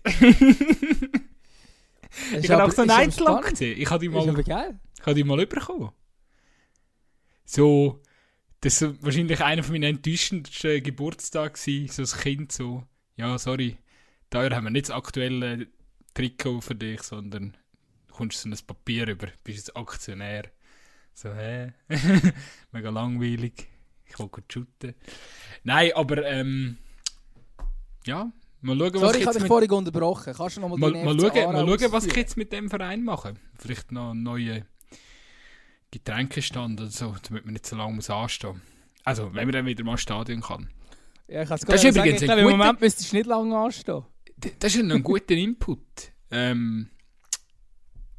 ich 2.41 2.50
habe 2.52 2.63
auch 2.63 2.72
so 2.72 2.82
eine 2.82 2.96
Einzelaktie. 2.96 3.74
Ich 3.74 3.89
habe 3.89 4.02
die 4.02 4.10
mal, 4.10 4.28
ich 4.39 5.06
habe 5.06 5.13
die 5.15 5.24
mal 5.24 5.46
bekommen. 5.46 5.91
So, 7.46 8.02
das 8.62 8.82
war 8.82 8.93
wahrscheinlich 9.02 9.41
einer 9.41 9.63
von 9.63 9.74
meinen 9.74 9.96
enttäuschendsten 9.96 10.82
Geburtstagen, 10.84 11.88
so 11.88 12.02
als 12.02 12.17
Kind, 12.17 12.52
so, 12.52 12.84
ja, 13.15 13.38
sorry, 13.38 13.78
da 14.30 14.50
haben 14.50 14.65
wir 14.65 14.72
nicht 14.72 14.89
das 14.89 14.96
aktuelle 14.96 15.67
Trikot 16.13 16.62
für 16.62 16.76
dich, 16.76 17.04
sondern 17.04 17.56
du 18.08 18.13
kommst 18.13 18.41
so 18.41 18.50
ein 18.50 18.58
Papier 18.65 19.08
über, 19.08 19.28
bist 19.43 19.58
jetzt 19.58 19.78
Aktionär. 19.78 20.46
So, 21.13 21.34
hä? 21.34 21.74
Mega 22.72 22.89
langweilig. 22.89 23.67
Ich 24.06 24.17
will 24.20 24.28
gut 24.28 24.52
shooten. 24.52 24.93
Nein, 25.63 25.91
aber, 25.96 26.24
ähm, 26.26 26.78
ja, 28.06 28.32
mal 28.62 28.78
schauen, 28.78 28.93
Sorry, 28.93 29.04
was 29.04 29.15
ich 29.17 29.26
habe 29.28 29.39
dich 29.39 29.48
vorhin 29.48 29.72
unterbrochen. 29.72 30.34
Kannst 30.34 30.58
du 30.58 30.62
noch 30.62 30.70
mal, 30.70 30.78
mal, 30.78 30.91
mal 30.91 31.20
schauen, 31.20 31.54
mal 31.54 31.80
schauen, 31.80 31.91
was 31.91 32.06
ich 32.06 32.15
jetzt 32.15 32.38
mit 32.38 32.52
dem 32.52 32.70
Verein 32.70 33.04
mache. 33.04 33.36
Vielleicht 33.58 33.91
noch 33.91 34.13
neue 34.13 34.65
Getränkestand 35.91 36.82
oder 36.82 36.89
so, 36.89 37.15
damit 37.23 37.45
man 37.45 37.54
nicht 37.54 37.65
so 37.65 37.76
lange 37.76 37.95
muss 37.95 38.10
anstehen 38.10 38.54
muss. 38.54 38.62
Also, 39.04 39.34
wenn 39.34 39.45
man 39.45 39.54
dann 39.54 39.65
wieder 39.65 39.84
mal 39.84 39.93
ins 39.93 40.02
Stadion 40.02 40.41
kann. 40.41 40.69
Ja, 41.28 41.43
ich 41.43 41.47
kann 41.47 41.58
es 41.58 41.65
gar 41.65 41.73
nicht 41.76 41.93
sagen. 41.93 42.10
Ich 42.10 42.21
glaube, 42.21 42.41
im 42.41 42.50
Moment 42.50 42.82
müsstest 42.82 43.12
du 43.12 43.17
nicht 43.17 43.26
lange 43.26 43.58
anstehen. 43.58 44.04
Das 44.60 44.76
ist 44.76 44.82
ein 44.82 45.04
guter 45.04 45.34
Input. 45.34 45.80
Ähm, 46.30 46.89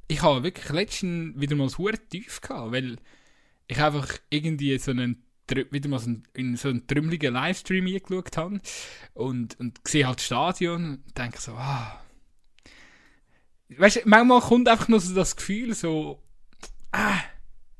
ich 0.08 0.22
habe 0.22 0.42
wirklich 0.42 0.68
letztens 0.70 1.38
wieder 1.38 1.56
mal 1.56 1.68
Hure 1.68 1.98
tief 1.98 2.40
gehabt, 2.40 2.72
weil 2.72 2.96
ich 3.66 3.78
einfach 3.78 4.08
irgendwie 4.30 4.78
so 4.78 4.90
einen 4.90 5.22
wieder 5.50 5.88
mal 5.88 5.98
so 5.98 6.08
einen, 6.08 6.24
in 6.34 6.56
so 6.56 6.68
einen 6.68 6.86
trümmeligen 6.86 7.32
Livestream 7.32 7.86
eingeschaut 7.86 8.36
habe 8.36 8.60
und, 9.14 9.58
und 9.58 9.80
sehe 9.86 10.06
halt 10.06 10.18
das 10.18 10.26
Stadion 10.26 10.84
und 10.84 11.18
denke 11.18 11.40
so, 11.40 11.52
ah. 11.52 12.02
Weißt 13.70 13.96
du, 13.96 14.00
manchmal 14.04 14.40
kommt 14.40 14.68
einfach 14.68 14.88
nur 14.88 15.00
so 15.00 15.14
das 15.14 15.36
Gefühl, 15.36 15.74
so, 15.74 16.22
ah, 16.92 17.20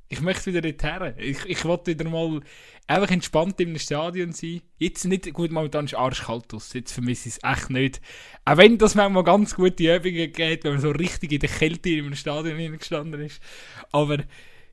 ich 0.09 0.21
möchte 0.21 0.47
wieder 0.47 0.63
dorthin. 0.63 1.15
Ich, 1.19 1.45
ich 1.45 1.65
wollte 1.65 1.91
wieder 1.91 2.09
mal 2.09 2.41
einfach 2.87 3.11
entspannt 3.11 3.61
einem 3.61 3.79
Stadion 3.79 4.33
sein. 4.33 4.63
Jetzt 4.79 5.05
nicht, 5.05 5.31
gut, 5.35 5.51
momentan 5.51 5.85
ist 5.85 5.95
arschkalt 5.95 6.53
aus, 6.55 6.73
jetzt 6.73 6.93
vermisse 6.93 7.29
ich 7.29 7.37
es 7.37 7.43
echt 7.43 7.71
nicht. 7.71 8.01
Auch 8.45 8.57
wenn 8.57 8.79
das 8.79 8.95
manchmal 8.95 9.25
ganz 9.25 9.55
gute 9.55 9.97
Übungen 9.97 10.33
geht, 10.33 10.65
wenn 10.65 10.73
man 10.73 10.81
so 10.81 10.91
richtig 10.91 11.33
in 11.33 11.41
der 11.41 11.51
Kälte 11.51 11.91
in 11.91 12.07
einem 12.07 12.15
Stadion 12.15 12.79
gestanden 12.79 13.21
ist. 13.21 13.43
Aber 13.93 14.19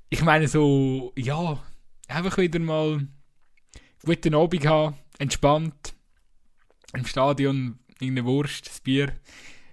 ich 0.10 0.22
meine 0.22 0.48
so, 0.48 1.12
ja, 1.18 1.62
einfach 2.08 2.38
wieder 2.38 2.60
mal 2.60 3.06
guten 4.06 4.36
Abend 4.36 4.66
haben, 4.66 4.96
entspannt, 5.18 5.96
im 6.94 7.06
Stadion 7.06 7.80
irgendeine 8.00 8.26
Wurst, 8.26 8.68
das 8.68 8.80
Bier, 8.80 9.10
ein 9.10 9.16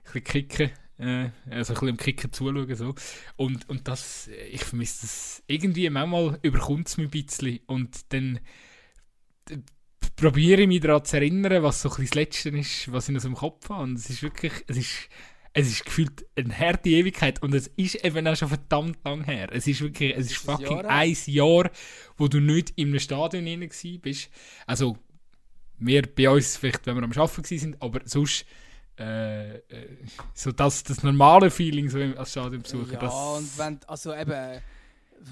bisschen 0.05 0.25
kicken, 0.25 0.70
äh, 0.98 1.31
also 1.50 1.72
ein 1.72 1.74
bisschen 1.74 1.88
im 1.88 1.96
Kicken 1.96 2.33
zuschauen. 2.33 2.74
So. 2.74 2.94
Und, 3.37 3.68
und 3.68 3.88
das, 3.88 4.28
ich 4.50 4.64
vermisse 4.64 5.02
das 5.02 5.42
irgendwie, 5.46 5.88
manchmal 5.90 6.38
überkommt 6.42 6.88
es 6.88 6.96
mich 6.96 7.09
ein 7.09 7.11
bisschen 7.11 7.61
und 7.66 8.12
dann 8.12 8.40
äh, 9.50 9.59
probiere 10.16 10.62
ich 10.62 10.68
mich 10.68 10.81
daran 10.81 11.05
zu 11.05 11.16
erinnern, 11.16 11.62
was 11.62 11.83
so 11.83 11.88
ein 11.88 11.96
bisschen 11.96 12.07
das 12.07 12.14
Letzte 12.14 12.48
ist, 12.50 12.92
was 12.92 13.09
ich 13.09 13.14
noch 13.14 13.20
so 13.20 13.28
im 13.28 13.35
Kopf 13.35 13.68
habe. 13.70 13.83
Und 13.83 13.98
es 13.98 14.11
ist 14.11 14.22
wirklich, 14.22 14.52
es 14.66 14.76
ist 14.76 15.09
es 15.55 15.68
ist 15.68 15.85
gefühlt 15.85 16.24
eine 16.35 16.59
harte 16.59 16.88
Ewigkeit 16.88 17.42
und 17.42 17.55
es 17.55 17.66
ist 17.76 18.02
eben 18.05 18.26
auch 18.26 18.37
schon 18.37 18.48
verdammt 18.48 18.98
lang 19.05 19.24
her. 19.24 19.50
Es 19.52 19.66
ist 19.66 19.83
wirklich, 19.83 20.16
es 20.16 20.31
ist 20.31 20.37
fucking 20.37 20.78
Jahr 20.78 20.88
ein 20.88 21.16
Jahr, 21.26 21.70
wo 22.16 22.28
du 22.28 22.40
nicht 22.40 22.72
in 22.76 22.88
einem 22.88 23.00
Stadion 23.00 23.44
hinein 23.44 23.70
bist. 24.00 24.31
Also, 24.66 24.96
wir 25.78 26.02
bei 26.02 26.31
uns 26.31 26.57
vielleicht, 26.57 26.87
wenn 26.87 26.96
wir 26.96 27.02
am 27.02 27.12
Arbeiten 27.12 27.44
sind, 27.44 27.83
aber 27.83 28.00
sonst 28.05 28.46
äh, 28.98 29.57
äh, 29.57 29.61
so 30.35 30.52
das, 30.52 30.83
das 30.83 31.02
normale 31.02 31.50
Feeling 31.50 31.88
so 31.88 31.98
als 31.98 32.31
Stadionbesucher. 32.31 33.02
Ja, 33.02 33.09
und 33.09 33.59
wenn, 33.59 33.81
also 33.87 34.14
eben, 34.14 34.61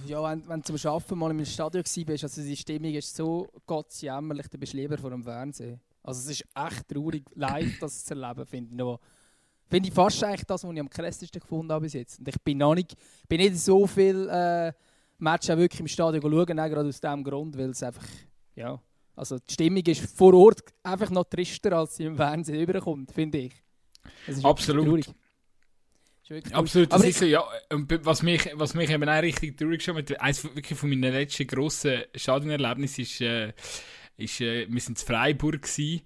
ja, 0.07 0.23
wenn, 0.23 0.49
wenn 0.49 0.63
du 0.63 0.75
zum 0.75 0.91
Arbeiten 0.91 1.19
mal 1.19 1.31
im 1.31 1.45
Stadion 1.45 1.85
warst, 1.85 2.25
also 2.25 2.43
die 2.43 2.57
Stimmung 2.57 2.95
ist 2.95 3.15
so 3.15 3.49
gottsjämmerlich, 3.67 4.49
dann 4.49 4.61
bist 4.61 4.73
du 4.73 4.79
lieber 4.79 4.97
vor 4.99 5.11
dem 5.11 5.23
Fernsehen. 5.23 5.81
Also 6.03 6.21
es 6.21 6.41
ist 6.41 6.45
echt 6.55 6.89
traurig, 6.89 7.25
live 7.35 7.79
das 7.81 8.05
zu 8.05 8.15
erleben, 8.15 8.47
finde 8.47 8.85
ich. 8.85 8.99
Finde 9.69 9.89
ich 9.89 9.95
fast 9.95 10.25
eigentlich 10.25 10.45
das, 10.47 10.65
was 10.65 10.73
ich 10.73 10.81
am 10.81 10.91
krassesten 10.91 11.41
gefunden 11.41 11.73
habe 11.73 11.85
bis 11.85 11.93
jetzt. 11.93 12.19
Und 12.19 12.29
ich 12.29 12.41
bin 12.43 12.59
noch 12.59 12.75
nicht, 12.75 12.97
bin 13.29 13.41
nicht 13.41 13.57
so 13.59 13.87
viel 13.87 14.29
äh, 14.29 14.73
Matches 15.19 15.57
wirklich 15.57 15.81
im 15.81 15.87
Stadion 15.87 16.23
schauen, 16.23 16.47
gerade 16.47 16.89
aus 16.89 17.01
dem 17.01 17.23
Grund, 17.23 17.57
weil 17.57 17.71
es 17.71 17.83
einfach, 17.83 18.07
ja, 18.57 18.81
also 19.21 19.39
die 19.39 19.53
Stimmung 19.53 19.85
ist 19.85 20.17
vor 20.17 20.33
Ort 20.33 20.63
einfach 20.83 21.11
noch 21.11 21.25
trister, 21.25 21.73
als 21.77 21.97
sie 21.97 22.05
im 22.05 22.17
Fernsehen 22.17 22.61
überkommt, 22.61 23.13
finde 23.13 23.39
ich. 23.39 23.53
Absolut. 24.43 25.15
Absolut, 26.53 26.93
das 26.93 27.05
ist 27.05 27.19
so, 27.19 27.25
ja. 27.27 27.45
Und 27.71 28.05
was 28.07 28.23
mich, 28.23 28.49
was 28.55 28.75
mich 28.75 28.89
eben 28.89 29.09
auch 29.09 29.21
richtig 29.21 29.59
traurig 29.59 29.83
schon 29.83 29.97
mit 29.97 30.19
eins 30.21 30.45
wirklich 30.45 30.79
von 30.79 30.89
meinen 30.89 31.13
letzten 31.13 31.47
grossen 31.47 32.03
Stadionerlebnissen 32.15 33.03
ist, 33.03 33.21
äh, 33.21 33.53
ist 34.17 34.41
äh, 34.41 34.67
wir 34.71 34.81
sind 34.81 34.99
in 34.99 35.07
Freiburg 35.07 35.63
gewesen, 35.63 36.03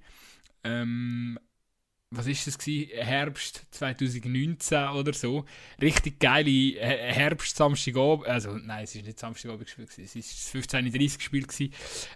ähm, 0.65 1.39
was 2.11 2.27
ist 2.27 2.47
das 2.47 2.59
gewesen? 2.59 2.89
Herbst 2.95 3.67
2019 3.73 4.89
oder 4.89 5.13
so. 5.13 5.45
Richtig 5.81 6.21
geile 6.21 6.81
Herbst 6.81 7.57
Samstagabend, 7.57 8.27
also 8.27 8.57
nein, 8.57 8.85
es 8.85 8.95
ist 8.95 9.05
nicht 9.05 9.19
Samstagabend 9.19 9.67
gespielt 9.67 9.91
es 9.99 10.15
war 10.17 10.63
15:30 10.63 11.17
gespielt 11.19 11.49
gewesen. 11.49 11.75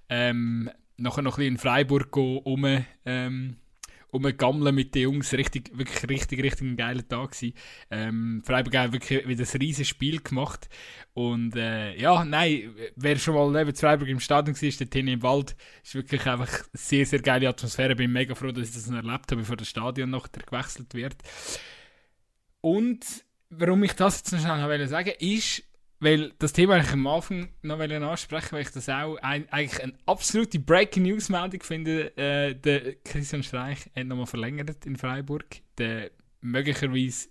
Ähm, 0.08 0.70
nachher 0.98 1.22
noch 1.22 1.38
ein 1.38 1.44
in 1.44 1.58
Freiburg 1.58 2.16
um 2.16 2.84
ähm, 3.04 3.56
umgammeln 4.11 4.74
mit 4.74 4.94
den 4.94 5.02
Jungs. 5.02 5.32
Richtig, 5.32 5.76
wirklich 5.76 6.08
richtig, 6.08 6.42
richtig 6.42 6.62
ein 6.62 6.76
geiler 6.76 7.06
Tag 7.06 7.32
gewesen. 7.32 7.54
Ähm, 7.90 8.42
Freiburg 8.44 8.76
hat 8.76 8.92
wirklich 8.92 9.26
wieder 9.26 9.44
ein 9.44 9.58
riesiges 9.61 9.88
Spiel 9.88 10.20
gemacht. 10.20 10.68
Und 11.14 11.56
äh, 11.56 11.96
ja, 11.96 12.24
nein, 12.24 12.74
wer 12.96 13.16
schon 13.16 13.34
mal 13.34 13.50
neben 13.50 13.76
Freiburg 13.76 14.08
im 14.08 14.20
Stadion 14.20 14.56
war, 14.61 14.70
der 14.70 14.90
Tini 14.90 15.12
im 15.12 15.22
Wald, 15.22 15.56
ist 15.82 15.94
wirklich 15.94 16.26
einfach 16.26 16.52
eine 16.52 16.68
sehr, 16.72 17.06
sehr 17.06 17.20
geile 17.20 17.48
Atmosphäre. 17.48 17.96
Bin 17.96 18.12
mega 18.12 18.34
froh, 18.34 18.52
dass 18.52 18.68
ich 18.68 18.74
das 18.74 18.88
erlebt 18.88 19.30
habe, 19.30 19.37
bevor 19.37 19.56
das 19.56 19.68
Stadion 19.68 20.11
noch 20.11 20.28
gewechselt 20.32 20.94
wird. 20.94 21.16
Und 22.61 23.04
warum 23.50 23.82
ich 23.82 23.92
das 23.92 24.18
jetzt 24.18 24.32
noch 24.32 24.40
schnell 24.40 24.88
sagen 24.88 25.06
wollte, 25.06 25.24
ist, 25.24 25.62
weil 26.00 26.32
das 26.38 26.52
Thema 26.52 26.78
ich 26.78 26.92
am 26.92 27.06
Anfang 27.06 27.48
noch 27.62 27.78
ansprechen 27.78 28.52
weil 28.52 28.62
ich 28.62 28.70
das 28.70 28.88
auch 28.88 29.16
ein, 29.16 29.48
eigentlich 29.50 29.82
eine 29.82 29.94
absolute 30.06 30.58
Breaking 30.58 31.04
News 31.04 31.28
Meldung 31.28 31.62
finde. 31.62 32.16
Äh, 32.16 32.54
der 32.54 32.94
Christian 33.04 33.42
Streich 33.42 33.90
hat 33.96 34.06
nochmal 34.06 34.26
verlängert 34.26 34.87
in 34.87 34.96
Freiburg. 34.96 35.44
Der 35.76 36.11
möglicherweise 36.40 37.28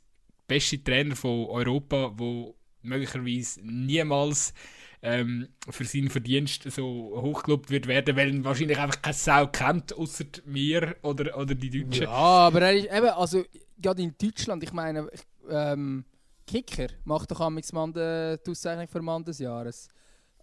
beste 0.48 0.84
Trainer 0.84 1.16
von 1.16 1.48
Europa, 1.48 2.14
der 2.20 2.54
möglicherweise 2.82 3.62
niemals 3.64 4.54
ähm, 5.02 5.48
für 5.70 5.86
seinen 5.86 6.10
Verdienst 6.10 6.70
so 6.72 7.22
hochgelobt 7.22 7.70
wird 7.70 7.88
werden, 7.88 8.16
weil 8.16 8.30
ihn 8.30 8.44
wahrscheinlich 8.44 8.78
einfach 8.78 9.02
kein 9.02 9.14
Sau 9.14 9.48
kennt, 9.48 9.94
außer 9.96 10.26
mir 10.46 10.96
oder, 11.04 11.38
oder 11.38 11.56
die 11.56 11.70
Deutschen. 11.70 12.04
Ja, 12.04 12.10
aber 12.10 12.62
er 12.62 12.76
ist 12.76 12.92
eben, 12.92 13.08
also 13.08 13.44
gerade 13.80 14.02
in 14.02 14.16
Deutschland, 14.20 14.64
ich 14.64 14.74
meine, 14.74 15.10
ähm, 15.50 16.06
Kicker 16.48 16.88
macht 17.04 17.30
doch 17.30 17.42
am 17.42 17.60
Mann 17.74 17.94
die 17.94 18.40
Auszeichnung 18.50 18.88
für 18.88 19.02
Mann 19.02 19.24
des 19.24 19.40
Jahres. 19.40 19.88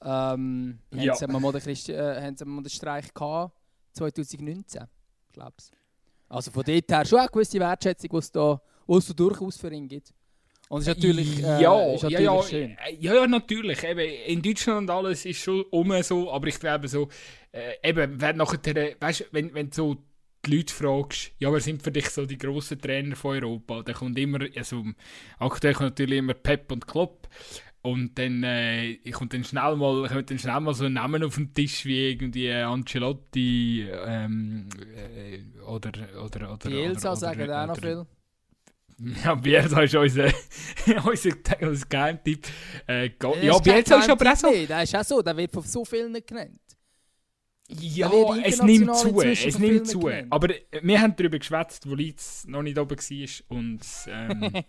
Ähm, 0.03 0.79
ja. 0.93 1.15
Haben 1.15 1.33
sie 1.33 1.41
mal 1.41 1.53
den, 1.53 1.61
Christi 1.63 1.93
äh, 1.93 2.23
haben 2.23 2.37
sie 2.37 2.45
mal 2.45 2.63
den 2.63 2.71
Streich 2.71 3.13
gehabt, 3.13 3.57
2019, 3.95 4.85
glaube 5.33 5.55
ich. 5.59 5.65
Also 6.29 6.51
von 6.51 6.63
dort 6.63 6.91
her 6.91 7.05
schon 7.05 7.19
eine 7.19 7.29
gewisse 7.29 7.59
Wertschätzung, 7.59 8.11
die 8.11 8.17
es 8.19 8.31
da 8.31 8.61
wo 8.87 8.99
es 8.99 9.07
so 9.07 9.15
durchaus 9.15 9.57
für 9.57 9.73
ihn 9.73 9.89
gibt. 9.89 10.13
Und 10.69 10.81
es 10.81 10.89
ist 10.89 10.97
natürlich, 10.97 11.43
äh, 11.43 11.63
ja, 11.63 11.93
ist 11.93 12.03
natürlich 12.03 12.25
ja, 12.25 12.35
ja, 12.35 12.43
schön. 12.43 12.77
ja, 12.99 13.15
ja, 13.15 13.27
natürlich. 13.27 13.85
Eben, 13.85 14.09
in 14.27 14.43
Deutschland 14.43 14.81
und 14.81 14.91
alles 14.91 15.25
ist 15.27 15.41
schon 15.41 15.63
um 15.71 16.03
so, 16.03 16.33
aber 16.33 16.47
ich 16.47 16.59
glaube 16.59 16.89
so, 16.89 17.09
äh, 17.53 17.75
eben, 17.83 18.21
wenn 18.21 18.37
nachher, 18.37 18.95
weißt, 18.99 19.27
wenn, 19.33 19.53
wenn 19.53 19.71
so 19.71 19.97
die 20.47 20.57
Leute 20.57 20.73
fragst, 20.73 21.33
ja, 21.39 21.53
wer 21.53 21.61
sind 21.61 21.83
für 21.83 21.91
dich 21.91 22.09
so 22.11 22.27
die 22.27 22.39
grossen 22.39 22.81
Trainer 22.81 23.17
von 23.17 23.37
Europa? 23.37 23.83
Dann 23.83 23.95
kommt 23.95 24.19
immer, 24.19 24.39
also 24.57 24.85
aktuell 25.39 25.75
kommt 25.75 25.91
natürlich 25.91 26.19
immer 26.19 26.35
Pep 26.35 26.71
und 26.73 26.87
Klopp. 26.87 27.29
Und 27.83 28.19
dann 28.19 28.43
äh, 28.45 28.97
kommt 29.13 29.35
dann 29.35 29.45
schnell 29.45 29.77
mal, 29.77 30.09
kommt 30.09 30.31
dann 30.31 30.39
schnell 30.39 30.59
mal 30.61 30.73
so 30.73 30.87
ein 30.87 30.95
Namen 30.95 31.23
auf 31.23 31.35
den 31.35 31.53
Tisch 31.53 31.85
wie 31.85 32.13
irgendwie 32.13 32.51
Ancelotti 32.51 33.87
ähm, 33.91 34.71
äh, 34.97 35.61
oder 35.61 35.93
oder 36.25 36.53
oder 36.55 36.71
Bielsa 36.71 37.15
sagen 37.15 37.51
auch 37.51 37.67
noch 37.67 37.79
viel. 37.79 38.07
Ja, 39.25 39.35
Bielsa 39.35 39.83
ist 39.83 39.95
unser, 39.97 40.27
unser, 41.05 41.31
unser 41.61 41.87
Geheimtipp. 41.87 42.47
Äh, 42.87 43.11
Das 43.19 43.43
ja, 43.43 43.59
Bielsa 43.59 43.99
ist 43.99 44.09
aber 44.09 44.33
auch 44.33 44.37
so. 44.37 44.51
Der 44.51 44.83
ist 44.85 44.97
auch 44.97 45.05
so, 45.05 45.21
der 45.21 45.37
wird 45.37 45.53
von 45.53 45.63
so 45.63 45.85
vielen 45.85 46.15
genannt. 46.25 46.61
Ja, 47.69 48.11
es 48.45 48.63
nimmt 48.63 48.95
zu, 48.97 49.21
es 49.23 49.59
nimmt 49.59 49.87
zu. 49.87 50.09
Aber 50.31 50.51
äh, 50.51 50.63
wir 50.83 51.01
haben 51.01 51.17
darüber 51.17 51.39
geschwätzt, 51.39 51.89
wo 51.89 51.95
Leeds 51.95 52.47
noch 52.47 52.63
nicht 52.63 52.79
oben 52.79 52.97
war 52.99 53.57
und 53.57 53.81
ähm, 54.09 54.53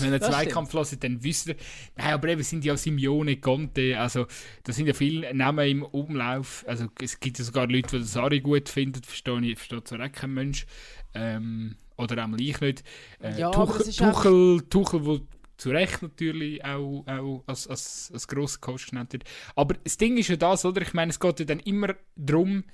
wenn 0.00 0.12
er 0.12 0.20
Zweikampf 0.20 0.72
los 0.72 0.96
dann 0.98 1.22
wisst 1.22 1.48
ihr, 1.48 1.56
nein, 1.96 2.14
aber 2.14 2.28
eben 2.28 2.42
sind 2.42 2.64
ja 2.64 2.76
Simeone, 2.76 3.36
Conte, 3.36 3.98
also 4.00 4.26
da 4.64 4.72
sind 4.72 4.86
ja 4.86 4.94
viele 4.94 5.34
Namen 5.34 5.68
im 5.68 5.82
Umlauf, 5.82 6.64
also 6.66 6.86
es 7.00 7.20
gibt 7.20 7.38
ja 7.38 7.44
sogar 7.44 7.68
Leute, 7.68 7.98
die 7.98 8.02
das 8.02 8.16
Ari 8.16 8.40
gut 8.40 8.68
finden, 8.68 9.02
verstehe 9.02 9.40
ich, 9.42 9.58
versteht 9.58 9.86
zwar 9.86 10.00
auch 10.04 10.12
kein 10.12 10.32
Mensch, 10.32 10.66
ähm, 11.14 11.76
oder 11.96 12.24
auch 12.24 12.38
ich 12.38 12.60
nicht. 12.60 12.82
Äh, 13.22 13.38
Ja, 13.38 13.50
Tuchel, 13.50 13.92
Tuchel, 13.92 14.62
Tuchel, 14.68 15.04
wo 15.04 15.20
zu 15.56 15.70
Recht 15.70 16.02
natürlich 16.02 16.64
auch, 16.64 17.04
auch 17.06 17.44
als, 17.46 17.68
als, 17.68 18.10
als 18.12 18.28
grosser 18.28 18.60
Coach 18.60 18.90
genannt 18.90 19.12
wird. 19.12 19.24
Aber 19.54 19.74
das 19.74 19.96
Ding 19.96 20.16
ist 20.16 20.28
ja 20.28 20.36
das, 20.36 20.64
oder? 20.64 20.82
Ich 20.82 20.94
meine, 20.94 21.10
es 21.10 21.20
geht 21.20 21.40
ja 21.40 21.46
dann 21.46 21.60
immer 21.60 21.94
darum, 22.16 22.64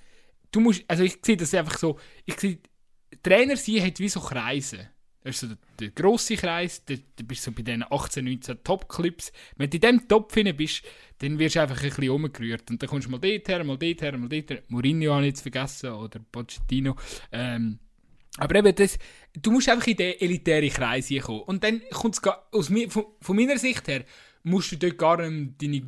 du 0.51 0.61
musst, 0.61 0.85
also 0.88 1.03
ich 1.03 1.19
sehe 1.25 1.37
das 1.37 1.55
einfach 1.55 1.79
so, 1.79 1.99
ich 2.25 2.38
sehe, 2.38 2.59
Trainer 3.23 3.57
sein 3.57 3.85
hat 3.85 3.99
wie 3.99 4.09
so 4.09 4.21
Kreise. 4.21 4.88
Das 5.23 5.35
ist 5.35 5.40
so 5.40 5.47
der, 5.49 5.59
der 5.79 5.90
grosse 5.90 6.37
Kreis, 6.37 6.83
da 6.85 6.95
bist 7.25 7.47
du 7.47 7.51
so 7.51 7.53
bei 7.53 7.62
diesen 7.62 7.85
18, 7.90 8.25
19 8.25 8.64
Top-Clips. 8.64 9.33
Wenn 9.57 9.69
du 9.69 9.77
in 9.77 9.81
diesem 9.81 10.09
Topf 10.09 10.33
hinein 10.33 10.57
bist, 10.57 10.83
dann 11.19 11.38
wirst 11.38 11.57
du 11.57 11.61
einfach 11.61 11.83
ein 11.83 11.90
bisschen 11.90 12.11
umgerührt. 12.11 12.71
Und 12.71 12.83
dann 12.83 12.88
kommst 12.88 13.07
du 13.07 13.11
mal 13.11 13.19
dort 13.19 13.47
her, 13.49 13.62
mal 13.62 13.77
dort 13.77 14.01
her, 14.01 14.16
mal 14.16 14.29
dort 14.29 14.51
her. 14.51 14.62
Mourinho 14.69 15.12
habe 15.12 15.25
ich 15.25 15.33
jetzt 15.33 15.43
vergessen, 15.43 15.90
oder 15.90 16.21
Pochettino. 16.33 16.97
Ähm, 17.33 17.79
aber 18.38 18.55
eben, 18.57 18.75
das, 18.75 18.99
du 19.35 19.51
musst 19.53 19.69
einfach 19.69 19.87
in 19.87 19.97
den 19.97 20.21
elitären 20.21 20.69
Kreis 20.71 21.09
kommen. 21.23 21.43
Und 21.43 21.62
dann 21.64 21.81
kommt 21.93 22.16
es 22.16 22.69
von, 22.93 23.05
von 23.21 23.37
meiner 23.37 23.59
Sicht 23.59 23.87
her, 23.88 24.05
musst 24.43 24.73
du 24.73 24.77
dort 24.77 24.99
gar 24.99 25.16
nicht 25.29 25.62
deine 25.62 25.83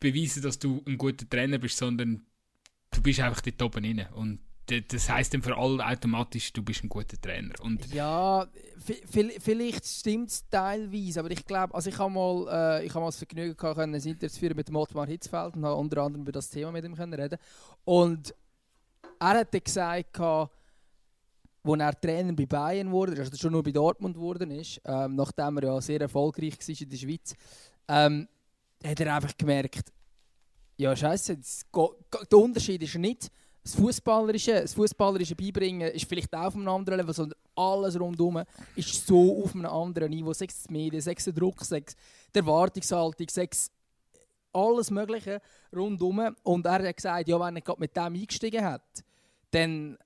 beweisen, 0.00 0.42
dass 0.42 0.58
du 0.58 0.82
ein 0.86 0.98
guter 0.98 1.28
Trainer 1.28 1.58
bist, 1.58 1.78
sondern 1.78 2.24
du 2.90 3.02
bist 3.02 3.20
einfach 3.20 3.40
dort 3.40 3.62
oben 3.62 3.84
rein. 3.84 4.06
Und 4.14 4.38
das 4.90 5.08
heisst 5.10 5.34
dann 5.34 5.42
für 5.42 5.56
alle 5.56 5.84
automatisch, 5.86 6.52
du 6.52 6.62
bist 6.62 6.84
ein 6.84 6.88
guter 6.88 7.20
Trainer. 7.20 7.52
Und 7.60 7.92
Ja, 7.92 8.46
vi- 8.86 9.02
vi- 9.12 9.38
vielleicht 9.40 9.84
stimmt 9.84 10.30
es 10.30 10.48
teilweise, 10.48 11.20
aber 11.20 11.30
ich 11.30 11.44
glaube, 11.44 11.74
also 11.74 11.90
ich 11.90 11.98
habe 11.98 12.10
mal, 12.10 12.80
äh, 12.80 12.86
ich 12.86 12.94
mal 12.94 13.06
das 13.06 13.16
Vergnügen 13.18 13.56
gehabt, 13.56 13.78
ein 13.78 13.92
Interview 13.94 14.28
zu 14.28 14.38
führen 14.38 14.56
mit 14.56 14.74
Ottmar 14.74 15.06
Hitzfeld 15.06 15.56
und 15.56 15.64
habe 15.64 15.76
unter 15.76 16.02
anderem 16.02 16.22
über 16.22 16.32
das 16.32 16.48
Thema 16.48 16.72
mit 16.72 16.84
ihm 16.84 16.94
können 16.96 17.12
reden. 17.14 17.38
Und 17.84 18.34
er 19.20 19.28
hat 19.40 19.52
dann 19.54 19.62
gesagt, 19.62 20.18
als 21.64 21.80
er 21.80 22.00
Trainer 22.00 22.32
bei 22.32 22.46
Bayern 22.46 22.90
wurde, 22.90 23.18
also 23.18 23.36
schon 23.36 23.52
nur 23.52 23.62
bei 23.62 23.72
Dortmund 23.72 24.14
geworden 24.14 24.50
ist, 24.50 24.80
ähm, 24.84 25.16
nachdem 25.16 25.56
er 25.58 25.64
ja 25.64 25.80
sehr 25.80 26.00
erfolgreich 26.00 26.58
war 26.58 26.80
in 26.80 26.88
der 26.88 26.96
Schweiz, 26.96 27.34
ähm, 27.88 28.28
hat 28.84 29.00
er 29.00 29.16
einfach 29.16 29.36
gemerkt, 29.36 29.92
ja 30.76 30.94
scheiße, 30.94 31.38
der 32.30 32.38
Unterschied 32.38 32.82
ist 32.82 32.96
nicht 32.96 33.30
das 33.64 33.76
Fußballerische, 33.76 34.60
das 34.60 34.74
Fußballerische 34.74 35.34
beibringen 35.34 35.90
ist 35.90 36.06
vielleicht 36.06 36.34
auch 36.34 36.48
auf 36.48 36.54
einem 36.54 36.68
anderen 36.68 36.98
Level, 36.98 37.14
sondern 37.14 37.38
alles 37.56 37.98
rundherum 37.98 38.42
ist 38.76 39.06
so 39.06 39.42
auf 39.42 39.54
einem 39.54 39.66
anderen 39.66 40.10
Niveau, 40.10 40.32
die 40.32 40.48
Medien, 40.68 41.02
der 41.02 41.32
Druck, 41.32 41.60
die 41.70 42.38
Erwartungshaltung, 42.38 43.26
sei 43.30 43.48
es 43.50 43.70
alles 44.52 44.90
Mögliche 44.90 45.40
rundherum. 45.74 46.36
Und 46.42 46.66
er 46.66 46.72
hat 46.72 46.96
gesagt, 46.96 47.26
ja, 47.26 47.40
wenn 47.40 47.56
er 47.56 47.62
gerade 47.62 47.80
mit 47.80 47.96
dem 47.96 48.14
eingestiegen 48.14 48.64
hat, 48.64 49.02
dann 49.50 49.96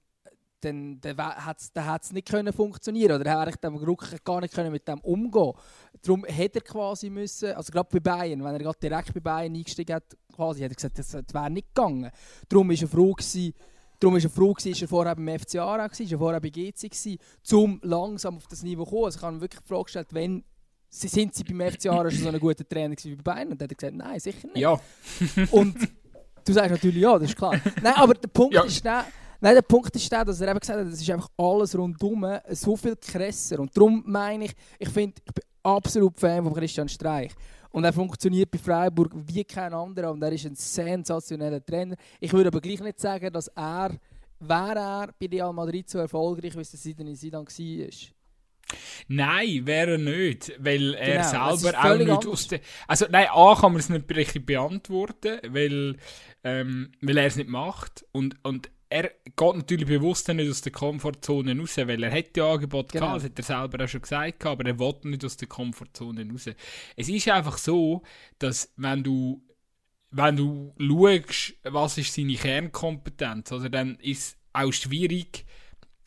dann, 0.60 1.00
dann 1.00 1.16
es 1.56 1.72
dann 1.72 1.86
hat's 1.86 2.12
nicht 2.12 2.28
können 2.28 2.52
funktionieren 2.52 3.20
oder 3.20 3.30
er 3.30 3.40
hat 3.46 3.62
dem 3.64 3.78
gar 4.24 4.40
nicht 4.40 4.54
können 4.54 4.72
mit 4.72 4.86
dem 4.88 5.00
umgehen. 5.00 5.52
Darum 6.02 6.24
hätte 6.24 6.58
er 6.58 6.62
quasi 6.64 7.10
müssen, 7.10 7.52
also 7.52 7.72
gerade 7.72 7.88
bei 7.92 8.00
Bayern, 8.00 8.42
wenn 8.44 8.54
er 8.54 8.58
gerade 8.58 8.78
direkt 8.80 9.14
bei 9.14 9.20
Bayern 9.20 9.54
eingestiegen 9.54 9.94
hat, 9.96 10.16
quasi, 10.34 10.62
hat 10.62 10.70
er 10.70 10.74
gesagt, 10.74 10.98
das, 10.98 11.08
das 11.10 11.24
wäre 11.32 11.50
nicht 11.50 11.74
gegangen. 11.74 12.10
Darum 12.48 12.70
ist 12.70 12.82
er 12.82 12.88
froh 12.88 13.12
gewesen, 13.12 13.52
Darum 14.00 14.16
ist 14.16 14.22
er 14.24 14.30
froh, 14.30 14.52
gewesen, 14.52 14.70
ist 14.72 14.82
er 14.82 14.86
vorher 14.86 15.16
beim 15.16 15.38
FC 15.40 15.56
Aarau, 15.56 15.86
ist 15.86 16.00
er 16.12 16.18
vorher 16.18 16.40
bei 16.40 16.50
GC, 16.50 16.82
gewesen, 16.88 17.18
um 17.52 17.80
langsam 17.82 18.36
auf 18.36 18.46
das 18.46 18.62
Niveau 18.62 18.84
zu 18.84 18.90
kommen. 18.90 19.04
Also 19.06 19.18
ich 19.18 19.22
habe 19.24 19.34
mir 19.34 19.40
wirklich 19.40 19.60
die 19.60 19.66
Frage 19.68 19.82
gestellt, 19.84 20.08
wenn, 20.12 20.44
sie- 20.88 21.08
sind 21.08 21.34
sie 21.34 21.42
beim 21.42 21.60
FC 21.72 21.86
Aarau 21.86 22.08
schon 22.08 22.20
so 22.22 22.28
ein 22.28 22.38
guter 22.38 22.68
Trainer 22.68 22.94
wie 23.02 23.16
bei 23.16 23.22
Bayern? 23.34 23.48
Und 23.50 23.60
dann 23.60 23.66
hat 23.66 23.72
er 23.72 23.76
gesagt, 23.76 23.96
nein, 23.96 24.20
sicher 24.20 24.46
nicht. 24.46 24.58
ja, 24.58 24.78
Und 25.50 25.76
du 26.44 26.52
sagst 26.52 26.70
natürlich 26.70 27.02
ja, 27.02 27.18
das 27.18 27.30
ist 27.30 27.36
klar. 27.36 27.60
Nein, 27.82 27.94
aber 27.96 28.14
der 28.14 28.28
Punkt 28.28 28.54
Ja. 28.54 28.62
ist 28.62 28.84
der, 28.84 29.04
nein, 29.40 29.54
der 29.54 29.62
Punkt 29.62 29.94
ist 29.94 30.10
der, 30.10 30.24
dass 30.24 30.40
er 30.40 30.48
eben 30.48 30.60
gesagt 30.60 30.78
hat, 30.80 30.86
es 30.86 31.00
ist 31.00 31.10
einfach 31.10 31.28
alles 31.36 31.76
rundum 31.76 32.26
so 32.50 32.76
viel 32.76 32.96
krasser. 32.96 33.60
Und 33.60 33.76
darum 33.76 34.02
meine 34.06 34.46
ich, 34.46 34.52
ich 34.78 34.88
finde, 34.88 35.16
ich 35.24 35.32
bin 35.32 35.44
absolut 35.62 36.18
Fan 36.18 36.44
von 36.44 36.54
Christian 36.54 36.88
Streich. 36.88 37.32
Und 37.70 37.84
er 37.84 37.92
funktioniert 37.92 38.50
bei 38.50 38.58
Freiburg 38.58 39.12
wie 39.14 39.44
kein 39.44 39.74
anderer 39.74 40.10
und 40.10 40.22
er 40.22 40.32
ist 40.32 40.46
ein 40.46 40.54
sensationeller 40.54 41.64
Trainer. 41.64 41.96
Ich 42.18 42.32
würde 42.32 42.48
aber 42.48 42.60
gleich 42.60 42.80
nicht 42.80 42.98
sagen, 42.98 43.32
dass 43.32 43.48
er, 43.48 43.90
wäre 44.40 44.78
er 44.78 45.14
bei 45.18 45.26
Real 45.26 45.52
Madrid 45.52 45.88
so 45.88 45.98
erfolgreich, 45.98 46.56
wie 46.56 46.60
es 46.60 46.70
der 46.70 46.80
Zidane 46.80 47.14
Zidane 47.14 47.44
war. 47.46 47.88
Nein, 49.08 49.66
wäre 49.66 49.92
er 49.92 49.98
nicht, 49.98 50.52
weil 50.58 50.94
er 50.94 51.22
Genau, 51.30 51.56
selber 51.56 51.78
auch 51.78 51.96
nicht 51.96 52.10
anders. 52.10 52.26
aus 52.26 52.48
der... 52.48 52.60
Also 52.86 53.06
nein, 53.10 53.26
A 53.30 53.54
kann 53.54 53.72
man 53.72 53.80
es 53.80 53.88
nicht 53.88 54.10
richtig 54.14 54.46
beantworten, 54.46 55.38
weil, 55.48 55.96
ähm, 56.44 56.92
weil 57.00 57.16
er 57.18 57.26
es 57.26 57.36
nicht 57.36 57.48
macht 57.48 58.04
und, 58.12 58.36
und 58.44 58.70
er 58.90 59.10
geht 59.24 59.54
natürlich 59.54 59.86
bewusst 59.86 60.28
nicht 60.28 60.50
aus 60.50 60.62
der 60.62 60.72
Komfortzone 60.72 61.58
raus, 61.58 61.76
weil 61.76 62.02
er 62.02 62.12
hat 62.12 62.36
ja 62.36 62.52
Angebot 62.52 62.92
Genau. 62.92 63.06
gehabt, 63.06 63.16
das 63.22 63.24
hat 63.24 63.38
er 63.38 63.44
selber 63.44 63.84
auch 63.84 63.88
schon 63.88 64.02
gesagt, 64.02 64.46
aber 64.46 64.66
er 64.66 64.78
will 64.78 64.94
nicht 65.04 65.24
aus 65.24 65.36
der 65.36 65.48
Komfortzone 65.48 66.26
raus. 66.30 66.46
Es 66.96 67.08
ist 67.08 67.28
einfach 67.28 67.58
so, 67.58 68.02
dass 68.38 68.72
wenn 68.76 69.02
du 69.04 69.42
wenn 70.10 70.36
du 70.36 70.74
schaust, 70.78 71.54
was 71.64 71.98
ist 71.98 72.14
seine 72.14 72.34
Kernkompetenz, 72.34 73.52
also 73.52 73.68
dann 73.68 73.96
ist 73.96 74.18
es 74.28 74.36
auch 74.54 74.72
schwierig, 74.72 75.44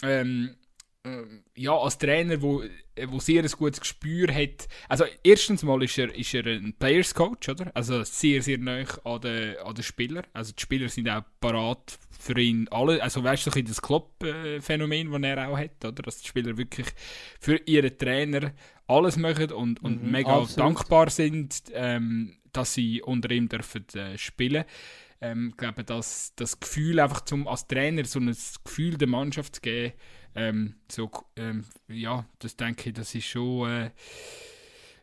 ähm, 0.02 0.56
ja, 1.56 1.76
als 1.76 1.98
Trainer, 1.98 2.42
wo, 2.42 2.62
äh, 2.62 3.08
wo 3.08 3.20
sehr 3.20 3.44
ein 3.44 3.50
gutes 3.50 3.80
Gespür 3.80 4.34
hat. 4.34 4.68
Also 4.88 5.06
erstens 5.24 5.64
mal 5.64 5.82
ist 5.82 5.98
er, 5.98 6.14
ist 6.14 6.34
er 6.34 6.46
ein 6.46 6.74
Players 6.78 7.16
Coach, 7.16 7.50
oder? 7.50 7.72
Also 7.74 8.04
sehr, 8.04 8.42
sehr 8.44 8.60
nah 8.60 8.84
an 9.04 9.22
den, 9.22 9.58
an 9.58 9.74
den 9.74 9.84
Spieler. 9.84 10.24
Also 10.34 10.54
die 10.54 10.62
Spieler 10.62 10.90
sind 10.90 11.10
auch 11.10 11.24
parat 11.40 11.98
für 12.20 12.40
ihn 12.40 12.68
alle. 12.70 13.02
Also 13.02 13.24
weißt 13.24 13.48
du, 13.48 13.64
das 13.64 13.82
Klopp-Phänomen, 13.82 15.12
das 15.12 15.22
er 15.24 15.50
auch 15.50 15.58
hat, 15.58 15.84
oder? 15.84 16.04
Dass 16.04 16.22
die 16.22 16.28
Spieler 16.28 16.56
wirklich 16.58 16.88
für 17.40 17.56
ihren 17.66 17.98
Trainer 17.98 18.52
alles 18.88 19.18
machen 19.18 19.52
und, 19.52 19.82
und 19.84 20.04
Mhm, 20.04 20.12
mega 20.12 20.38
absolut. 20.38 20.78
dankbar 20.78 21.10
sind, 21.10 21.64
ähm, 21.74 22.38
dass 22.54 22.74
sie 22.76 23.02
unter 23.02 23.32
ihm 23.32 23.50
dürfen 23.50 23.86
äh, 23.96 24.18
spielen. 24.20 24.66
Ähm, 25.20 25.50
ich 25.52 25.58
glaube, 25.58 25.84
dass 25.84 26.34
das 26.36 26.60
Gefühl 26.60 27.00
einfach 27.00 27.22
zum, 27.22 27.48
als 27.48 27.68
Trainer 27.68 28.06
so 28.06 28.20
ein 28.20 28.36
Gefühl 28.64 28.98
der 28.98 29.08
Mannschaft 29.08 29.56
zu 29.56 29.62
geben, 29.62 29.94
ähm, 30.36 30.76
so, 30.90 31.12
ähm, 31.36 31.66
ja, 31.88 32.26
das 32.40 32.56
denke 32.56 32.90
ich, 32.90 32.96
das 32.96 33.14
ist 33.16 33.26
schon 33.26 33.70
äh, 33.70 33.92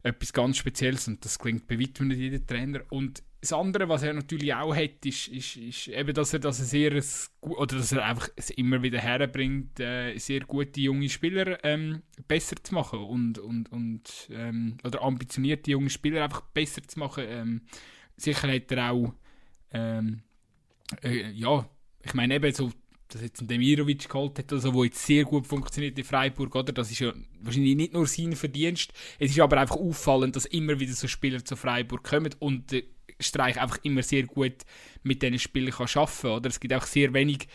etwas 0.02 0.32
ganz 0.32 0.56
Spezielles 0.56 1.08
und 1.08 1.24
das 1.24 1.38
klingt 1.38 1.66
bei 1.66 1.78
weitem 1.78 2.08
nicht 2.08 2.18
jeder 2.18 2.44
Trainer. 2.44 2.80
Und 2.90 3.22
das 3.40 3.52
andere, 3.52 3.88
was 3.88 4.02
er 4.02 4.14
natürlich 4.14 4.52
auch 4.52 4.74
hat, 4.74 5.04
ist, 5.04 5.28
ist, 5.28 5.56
ist 5.56 5.88
eben, 5.88 6.12
dass 6.12 6.32
er, 6.32 6.40
dass 6.40 6.58
er 6.58 6.64
sehr, 6.64 7.02
oder 7.40 7.76
dass 7.76 7.92
er 7.92 8.04
einfach 8.04 8.28
es 8.34 8.50
immer 8.50 8.82
wieder 8.82 8.98
herbringt, 8.98 9.78
äh, 9.78 10.16
sehr 10.18 10.40
gute 10.40 10.80
junge 10.80 11.08
Spieler 11.08 11.62
ähm, 11.64 12.02
besser 12.26 12.56
zu 12.62 12.74
machen 12.74 12.98
und, 12.98 13.38
und, 13.38 13.70
und 13.70 14.28
ähm, 14.30 14.76
oder 14.84 15.02
ambitionierte 15.02 15.70
junge 15.70 15.90
Spieler 15.90 16.24
einfach 16.24 16.40
besser 16.40 16.82
zu 16.82 16.98
machen. 16.98 17.24
Ähm, 17.28 17.62
sicher 18.16 18.52
hat 18.52 18.72
er 18.72 18.90
auch, 18.90 19.14
ähm, 19.70 20.22
äh, 21.02 21.30
ja, 21.30 21.68
ich 22.02 22.14
meine 22.14 22.34
eben 22.34 22.52
so, 22.52 22.72
dass 23.08 23.22
jetzt 23.22 23.40
ein 23.40 23.48
Demirovic 23.48 24.08
geholt 24.08 24.38
hat, 24.38 24.52
also, 24.52 24.74
wo 24.74 24.84
jetzt 24.84 25.04
sehr 25.04 25.24
gut 25.24 25.46
funktioniert 25.46 25.98
in 25.98 26.04
Freiburg, 26.04 26.54
oder? 26.54 26.72
Das 26.72 26.90
ist 26.90 27.00
ja 27.00 27.12
wahrscheinlich 27.40 27.76
nicht 27.76 27.92
nur 27.92 28.06
sein 28.06 28.34
Verdienst. 28.34 28.92
Es 29.18 29.30
ist 29.30 29.40
aber 29.40 29.58
einfach 29.58 29.76
auffallend, 29.76 30.36
dass 30.36 30.46
immer 30.46 30.78
wieder 30.78 30.92
so 30.92 31.08
Spieler 31.08 31.44
zu 31.44 31.56
Freiburg 31.56 32.04
kommen 32.04 32.34
und 32.38 32.72
der 32.72 32.82
Streich 33.20 33.60
einfach 33.60 33.78
immer 33.82 34.02
sehr 34.02 34.24
gut 34.24 34.64
mit 35.02 35.22
diesen 35.22 35.38
Spielern 35.38 35.72
kann 35.72 35.88
arbeiten 35.94 36.26
oder? 36.26 36.48
Es 36.48 36.60
gibt 36.60 36.74
auch 36.74 36.86
sehr 36.86 37.12
wenig 37.14 37.48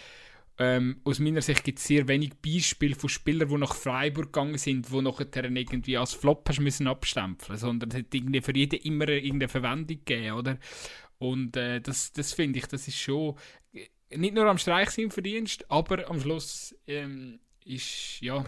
Ähm, 0.59 1.01
aus 1.03 1.17
meiner 1.17 1.41
Sicht 1.41 1.63
gibt 1.63 1.79
es 1.79 1.87
sehr 1.87 2.07
wenig 2.07 2.33
Beispiele 2.35 2.93
von 2.93 3.09
Spielern, 3.09 3.49
die 3.49 3.57
nach 3.57 3.73
Freiburg 3.73 4.31
gegangen 4.31 4.59
sind, 4.59 4.87
die 4.91 5.01
nachher 5.01 5.27
irgendwie 5.45 5.97
als 5.97 6.13
Flop 6.13 6.47
hast 6.47 6.59
müssen 6.59 6.87
abstempeln 6.87 7.57
sondern 7.57 7.89
es 7.89 7.97
hat 7.97 8.13
irgendwie 8.13 8.41
für 8.41 8.55
jeden 8.55 8.79
immer 8.81 9.07
irgendeine 9.09 9.49
Verwendung 9.49 9.97
gegeben, 10.05 10.33
oder? 10.33 10.59
Und 11.17 11.57
äh, 11.57 11.81
das, 11.81 12.13
das 12.13 12.33
finde 12.33 12.59
ich, 12.59 12.67
das 12.67 12.87
ist 12.87 12.99
schon 12.99 13.35
nicht 14.17 14.33
nur 14.33 14.45
am 14.45 14.57
Streich 14.57 14.89
sein 14.91 15.11
Verdienst, 15.11 15.69
aber 15.69 16.09
am 16.09 16.19
Schluss 16.19 16.75
ähm, 16.87 17.39
ist, 17.65 18.21
ja, 18.21 18.45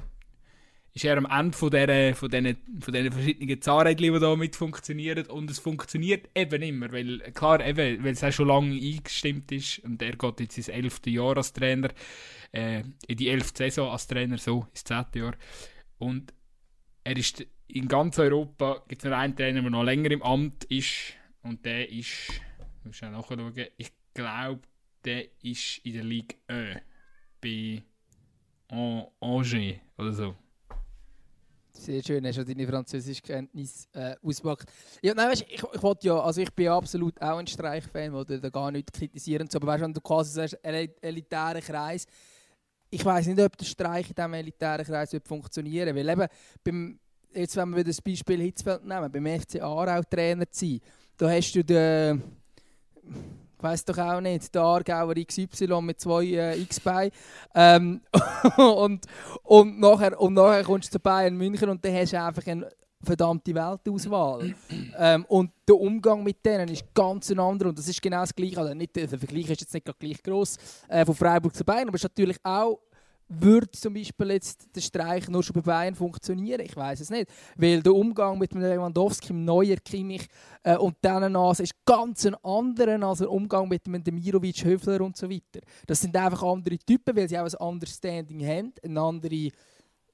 ist 0.93 1.03
er 1.03 1.17
am 1.17 1.25
Ende 1.25 1.57
von 1.57 1.69
diesen 1.69 2.15
von 2.15 2.29
diesen, 2.29 2.57
von 2.79 2.93
diesen 2.93 3.11
verschiedenen 3.11 3.61
Zahnrädchen, 3.61 4.13
die 4.13 4.19
da 4.19 4.35
mit 4.35 4.55
funktionieren. 4.55 5.25
Und 5.27 5.51
es 5.51 5.59
funktioniert 5.59 6.29
eben 6.35 6.61
immer, 6.61 6.91
weil 6.91 7.19
klar, 7.33 7.65
eben, 7.65 8.03
weil 8.03 8.13
es 8.13 8.23
auch 8.23 8.31
schon 8.31 8.47
lange 8.47 8.75
eingestimmt 8.75 9.51
ist 9.51 9.79
und 9.79 10.01
er 10.01 10.15
geht 10.15 10.39
jetzt 10.39 10.57
ins 10.57 10.69
elfte 10.69 11.09
Jahr 11.09 11.35
als 11.35 11.51
Trainer, 11.51 11.89
äh, 12.53 12.83
in 13.07 13.17
die 13.17 13.29
elfte 13.29 13.63
Saison 13.63 13.91
als 13.91 14.07
Trainer, 14.07 14.37
so 14.37 14.67
ins 14.71 14.83
zehnte 14.85 15.19
Jahr. 15.19 15.35
Und 15.97 16.33
er 17.03 17.17
ist 17.17 17.45
in 17.67 17.87
ganz 17.87 18.17
Europa, 18.17 18.83
gibt 18.87 19.01
es 19.01 19.05
nur 19.05 19.17
einen 19.17 19.35
Trainer, 19.35 19.61
der 19.61 19.69
noch 19.69 19.83
länger 19.83 20.11
im 20.11 20.23
Amt 20.23 20.63
ist 20.65 21.13
und 21.41 21.65
der 21.65 21.89
ist, 21.89 22.29
ich 22.29 22.85
muss 22.85 23.01
nachschauen, 23.01 23.53
ich 23.77 23.91
glaube, 24.13 24.61
der 25.05 25.25
ist 25.43 25.79
in 25.83 25.93
der 25.93 26.03
Ligue 26.03 26.37
1 26.47 26.81
bei 27.41 27.83
Angers 28.69 29.79
oder 29.97 30.11
so. 30.11 30.35
Sehr 31.71 32.01
schön, 32.01 32.25
hast 32.25 32.37
du 32.37 32.45
deine 32.45 32.65
Französischkenntnis 32.65 33.87
äh, 33.93 34.15
ausgepackt. 34.23 34.71
Ja, 35.01 35.13
nein, 35.13 35.29
weißt, 35.29 35.45
ich, 35.47 35.61
ich 35.61 36.03
ja, 36.03 36.19
also 36.19 36.41
ich 36.41 36.51
bin 36.53 36.69
absolut 36.69 37.21
auch 37.21 37.37
ein 37.37 37.45
Streich-Fan, 37.45 38.13
wo 38.13 38.23
da 38.23 38.49
gar 38.49 38.71
nicht 38.71 38.91
kritisieren 38.91 39.47
aber 39.53 39.67
weißt, 39.67 39.83
wenn 39.83 39.93
du 39.93 40.01
quasi 40.01 40.31
sagst, 40.31 40.57
elitärer 40.63 41.61
Kreis, 41.61 42.07
ich 42.89 43.03
weiß 43.03 43.27
nicht, 43.27 43.39
ob 43.39 43.57
der 43.57 43.65
Streich 43.65 44.09
in 44.09 44.15
diesem 44.15 44.33
elitären 44.33 44.85
Kreis 44.85 45.11
wird 45.11 45.27
funktionieren 45.27 45.95
weil 45.95 46.09
eben, 46.09 46.27
beim, 46.63 46.99
jetzt 47.33 47.55
wenn 47.57 47.69
wir 47.69 47.77
wieder 47.77 47.89
das 47.89 48.01
Beispiel 48.01 48.41
Hitzfeld 48.41 48.85
nehmen, 48.85 49.11
beim 49.11 49.41
FC 49.41 49.61
Aarau 49.61 50.01
Trainer 50.03 50.49
zu 50.49 50.65
sein, 50.65 50.79
da 51.17 51.29
hast 51.29 51.53
du 51.53 51.63
den 51.63 52.23
weiß 53.65 53.85
doch 53.85 53.97
auch 53.97 54.21
nicht, 54.21 54.53
der 54.53 54.61
Aargauer 54.61 55.15
XY 55.15 55.81
mit 55.81 55.99
zwei 55.99 56.25
äh, 56.25 56.61
X-Beinen. 56.61 57.11
Ähm, 57.53 58.01
und, 58.57 59.05
und, 59.43 59.79
nachher, 59.79 60.19
und 60.19 60.33
nachher 60.33 60.63
kommst 60.63 60.89
du 60.89 60.97
zu 60.97 60.99
Bayern 60.99 61.35
München 61.35 61.69
und 61.69 61.83
dann 61.83 61.93
hast 61.93 62.13
du 62.13 62.21
einfach 62.21 62.47
eine 62.47 62.69
verdammte 63.03 63.53
Weltauswahl. 63.53 64.55
ähm, 64.97 65.25
und 65.25 65.51
der 65.67 65.75
Umgang 65.75 66.23
mit 66.23 66.45
denen 66.45 66.69
ist 66.69 66.85
ganz 66.93 67.29
ein 67.29 67.39
anderer 67.39 67.69
und 67.69 67.77
das 67.77 67.87
ist 67.87 68.01
genau 68.01 68.21
das 68.21 68.33
Gleiche. 68.35 68.59
Also 68.59 68.73
nicht, 68.73 68.95
der 68.95 69.09
Vergleich 69.09 69.49
ist 69.49 69.61
jetzt 69.61 69.73
nicht 69.73 69.99
gleich 69.99 70.23
groß 70.23 70.57
äh, 70.87 71.05
von 71.05 71.15
Freiburg 71.15 71.55
zu 71.55 71.63
Bayern, 71.63 71.87
aber 71.87 71.95
es 71.95 72.03
ist 72.03 72.09
natürlich 72.09 72.37
auch 72.43 72.79
würde 73.27 73.71
zum 73.71 73.93
Beispiel 73.93 74.31
jetzt 74.31 74.75
der 74.75 74.81
Streich 74.81 75.27
nur 75.27 75.41
schon 75.41 75.55
bei 75.55 75.61
Bayern 75.61 75.95
funktionieren? 75.95 76.61
Ich 76.61 76.75
weiß 76.75 76.99
es 76.99 77.09
nicht. 77.09 77.29
Weil 77.55 77.81
der 77.81 77.93
Umgang 77.93 78.37
mit 78.37 78.53
Lewandowski, 78.53 79.27
dem 79.27 79.43
Neuer, 79.43 79.77
Kimmich 79.77 80.27
äh, 80.63 80.77
und 80.77 80.95
diesen 81.03 81.31
Nase 81.31 81.63
ist 81.63 81.73
ganz 81.85 82.25
ein 82.25 82.35
anderer 82.43 83.01
als 83.07 83.19
der 83.19 83.31
Umgang 83.31 83.67
mit 83.67 83.85
dem 83.87 84.03
Demirovic, 84.03 84.63
Höfler 84.63 85.01
und 85.01 85.17
so 85.17 85.29
weiter. 85.29 85.61
Das 85.87 86.01
sind 86.01 86.15
einfach 86.15 86.43
andere 86.43 86.77
Typen, 86.77 87.15
weil 87.15 87.27
sie 87.27 87.39
auch 87.39 87.45
ein 87.45 87.55
anderes 87.55 87.95
Standing 87.95 88.45
haben, 88.45 88.73
eine 88.83 89.01
andere, 89.01 89.49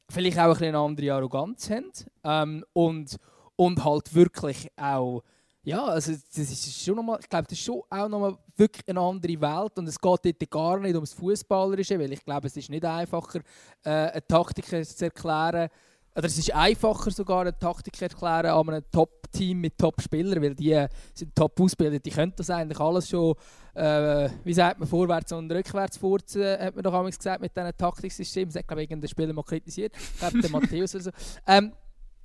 vielleicht 0.10 0.40
auch 0.40 0.60
eine 0.62 0.78
andere 0.78 1.14
Arroganz 1.14 1.70
haben 1.70 1.92
ähm, 2.24 2.66
und, 2.74 3.18
und 3.58 3.84
halt 3.84 4.14
wirklich 4.16 4.70
auch 4.78 5.22
ja, 5.64 5.84
also 5.86 6.12
das 6.12 6.38
ist 6.38 6.84
schon 6.84 6.96
noch 6.96 7.20
ich 7.20 7.30
glaube, 7.30 7.48
das 7.48 7.58
ist 7.58 7.64
schon 7.64 7.82
auch 7.90 8.10
nochmal 8.10 8.38
wirklich 8.58 8.88
eine 8.88 9.00
andere 9.00 9.40
Welt 9.40 9.78
und 9.78 9.88
es 9.88 10.00
geht 10.00 10.26
dort 10.26 10.50
gar 10.50 10.80
nicht 10.80 10.96
ums 10.96 11.14
Fußballerische, 11.14 12.00
weil 12.00 12.12
ich 12.12 12.24
glaube, 12.24 12.48
es 12.48 12.58
ist 12.58 12.70
nicht 12.70 12.84
einfacher, 12.84 13.42
äh, 13.84 13.90
eine 13.90 14.28
Taktik 14.28 14.66
zu 14.66 15.06
erklären, 15.06 15.70
oder 16.14 16.26
es 16.26 16.38
ist 16.38 16.54
einfacher 16.54 17.12
sogar 17.12 17.42
eine 17.42 17.58
Taktik 17.58 17.96
zu 17.96 18.04
erklären 18.04 18.48
an 18.48 18.70
einem 18.70 18.84
Top-Team 18.92 19.62
mit 19.62 19.78
Top-Spielern, 19.78 20.42
weil 20.42 20.56
die 20.56 20.86
sind 21.14 21.36
top 21.36 21.60
ausgebildet, 21.60 22.06
die 22.06 22.12
können 22.12 22.34
das 22.36 22.50
eigentlich 22.50 22.80
alles 22.80 23.08
schon, 23.08 23.36
äh, 23.76 24.30
wie 24.44 24.54
sagt 24.54 24.80
man, 24.80 24.90
vorwärts 24.90 25.32
und 25.32 25.52
rückwärts 25.52 25.98
furzen, 25.98 26.44
hat 26.44 26.76
man 26.76 26.84
doch 26.84 26.94
einmal 26.94 27.12
gesagt 27.12 27.40
mit 27.40 27.56
diesen 27.56 27.78
Taktiksystemen, 27.78 28.50
das 28.50 28.60
hat 28.60 28.68
glaube 28.68 28.84
ich 28.84 28.90
irgendein 28.90 29.10
Spieler 29.10 29.34
mal 29.34 29.44
kritisiert, 29.44 29.94
ich 30.14 30.20
glaube 30.20 30.42
der 30.42 30.50
Matthäus 30.50 30.96
oder 30.96 31.04
so. 31.06 31.12
Ähm, 31.48 31.72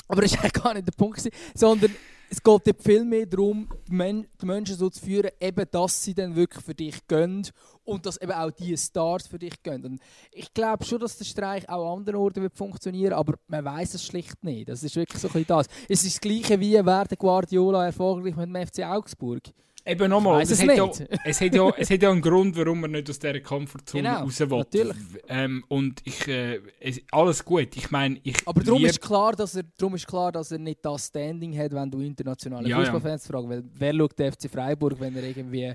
aber 0.08 0.22
das 0.22 0.42
war 0.42 0.50
gar 0.50 0.74
nicht 0.74 0.88
der 0.88 0.92
Punkt, 0.92 1.28
sondern 1.54 1.94
es 2.30 2.42
geht 2.42 2.66
dort 2.66 2.82
viel 2.82 3.04
mehr 3.04 3.26
darum, 3.26 3.68
die, 3.88 3.92
Men 3.92 4.26
die, 4.40 4.46
Menschen 4.46 4.76
so 4.76 4.90
zu 4.90 5.04
führen, 5.04 5.30
eben, 5.40 5.64
dass 5.70 6.02
sie 6.02 6.14
dann 6.14 6.34
wirklich 6.34 6.64
für 6.64 6.74
dich 6.74 7.06
gehen 7.06 7.46
und 7.84 8.04
dass 8.04 8.20
eben 8.20 8.32
auch 8.32 8.50
die 8.50 8.76
Stars 8.76 9.26
für 9.26 9.38
dich 9.38 9.62
gehen. 9.62 10.00
Ich 10.32 10.52
glaube 10.52 10.84
schon, 10.84 10.98
dass 10.98 11.18
der 11.18 11.24
Streich 11.24 11.68
auch 11.68 11.92
an 11.92 11.98
anderen 11.98 12.20
Orten 12.20 12.42
wird 12.42 12.56
funktionieren, 12.56 13.12
aber 13.12 13.34
man 13.46 13.64
weiß 13.64 13.94
es 13.94 14.04
schlicht 14.04 14.42
nicht. 14.42 14.68
Das 14.68 14.82
ist 14.82 14.96
wirklich 14.96 15.20
so 15.20 15.28
ein 15.32 15.46
das. 15.46 15.66
Es 15.88 16.04
ist 16.04 16.16
das 16.16 16.20
Gleiche 16.20 16.58
wie 16.58 16.74
wäre 16.74 17.16
Guardiola 17.16 17.86
erfolgreich 17.86 18.36
mit 18.36 18.48
dem 18.48 18.66
FC 18.66 18.84
Augsburg. 18.84 19.42
Eben 19.86 20.10
nochmal, 20.10 20.42
es, 20.42 20.50
es, 20.50 20.60
hat 20.62 20.76
ja, 20.76 20.90
es, 21.24 21.40
hat 21.40 21.54
ja, 21.54 21.70
es 21.76 21.90
hat 21.90 22.02
ja 22.02 22.10
einen 22.10 22.20
Grund, 22.20 22.56
warum 22.56 22.80
man 22.80 22.90
nicht 22.90 23.08
aus 23.08 23.20
dieser 23.20 23.38
Komfortzone 23.38 24.02
genau, 24.02 24.22
raus 24.22 24.40
will. 24.40 24.48
Natürlich. 24.48 24.96
Ähm, 25.28 25.64
und 25.68 26.00
ich, 26.04 26.26
äh, 26.26 26.60
es, 26.80 27.00
alles 27.12 27.44
gut. 27.44 27.76
Ich 27.76 27.92
meine, 27.92 28.18
ich. 28.24 28.36
Aber 28.46 28.64
darum 28.64 28.84
ist, 28.84 29.00
klar, 29.00 29.32
dass 29.32 29.54
er, 29.54 29.62
darum 29.78 29.94
ist 29.94 30.08
klar, 30.08 30.32
dass 30.32 30.50
er 30.50 30.58
nicht 30.58 30.84
das 30.84 31.06
Standing 31.06 31.56
hat, 31.56 31.72
wenn 31.72 31.88
du 31.88 32.00
internationale 32.00 32.68
ja, 32.68 32.80
Fußballfans 32.80 33.28
ja. 33.28 33.32
fragst. 33.32 33.48
Weil 33.48 33.64
wer 33.74 33.94
schaut 33.94 34.18
der 34.18 34.32
FC 34.32 34.50
Freiburg, 34.50 34.98
wenn 34.98 35.14
er 35.14 35.22
irgendwie 35.22 35.72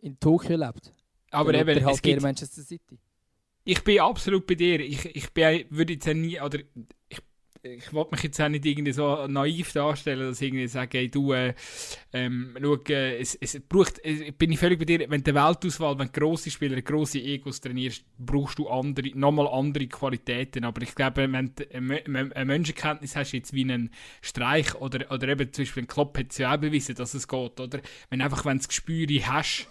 in 0.00 0.18
Tokio 0.18 0.56
lebt? 0.56 0.90
Aber 1.30 1.52
eben, 1.52 1.84
halt 1.84 1.94
es 1.94 2.00
gibt, 2.00 2.22
Manchester 2.22 2.62
City. 2.62 2.98
Ich 3.64 3.84
bin 3.84 4.00
absolut 4.00 4.46
bei 4.46 4.54
dir. 4.54 4.80
Ich, 4.80 5.04
ich 5.14 5.30
bin, 5.30 5.66
würde 5.68 5.92
jetzt 5.92 6.06
nie, 6.06 6.40
oder 6.40 6.58
ich 7.08 7.18
ich 7.62 7.92
wollte 7.92 8.10
mich 8.12 8.24
jetzt 8.24 8.40
auch 8.40 8.48
nicht 8.48 8.66
irgendwie 8.66 8.92
so 8.92 9.26
naiv 9.28 9.72
darstellen, 9.72 10.28
dass 10.28 10.40
ich 10.40 10.48
irgendwie 10.48 10.66
sage, 10.66 10.98
hey, 10.98 11.08
du, 11.08 11.32
äh, 11.32 11.54
ähm, 12.12 12.56
schau, 12.60 12.76
äh, 12.88 13.20
es, 13.20 13.36
es 13.36 13.60
braucht, 13.60 14.04
äh, 14.04 14.32
bin 14.32 14.50
ich 14.50 14.58
völlig 14.58 14.80
bei 14.80 14.84
dir, 14.84 15.08
wenn 15.08 15.22
die 15.22 15.34
Weltauswahl, 15.34 15.96
wenn 15.98 16.10
grosse 16.10 16.50
Spieler 16.50 16.80
grosse 16.82 17.20
Egos 17.20 17.60
trainierst, 17.60 18.04
brauchst 18.18 18.58
du 18.58 18.68
andere, 18.68 19.16
nochmal 19.16 19.46
andere 19.46 19.86
Qualitäten, 19.86 20.64
aber 20.64 20.82
ich 20.82 20.94
glaube, 20.94 21.32
wenn 21.32 21.54
du 21.54 21.70
eine 21.70 22.44
Menschenkenntnis 22.44 23.14
hast, 23.14 23.32
jetzt 23.32 23.52
wie 23.52 23.62
einen 23.62 23.90
Streich 24.22 24.74
oder, 24.74 25.10
oder 25.12 25.28
eben 25.28 25.52
zum 25.52 25.64
Beispiel 25.64 25.84
ein 25.84 25.88
Klopp 25.88 26.18
hat 26.18 26.32
es 26.32 26.38
ja 26.38 26.52
auch 26.54 26.58
bewiesen, 26.58 26.96
dass 26.96 27.14
es 27.14 27.28
geht, 27.28 27.60
oder? 27.60 27.80
Wenn 28.10 28.20
einfach, 28.20 28.44
wenn 28.44 28.56
du 28.56 28.58
das 28.58 28.68
Gespür 28.68 29.06
hast, 29.26 29.68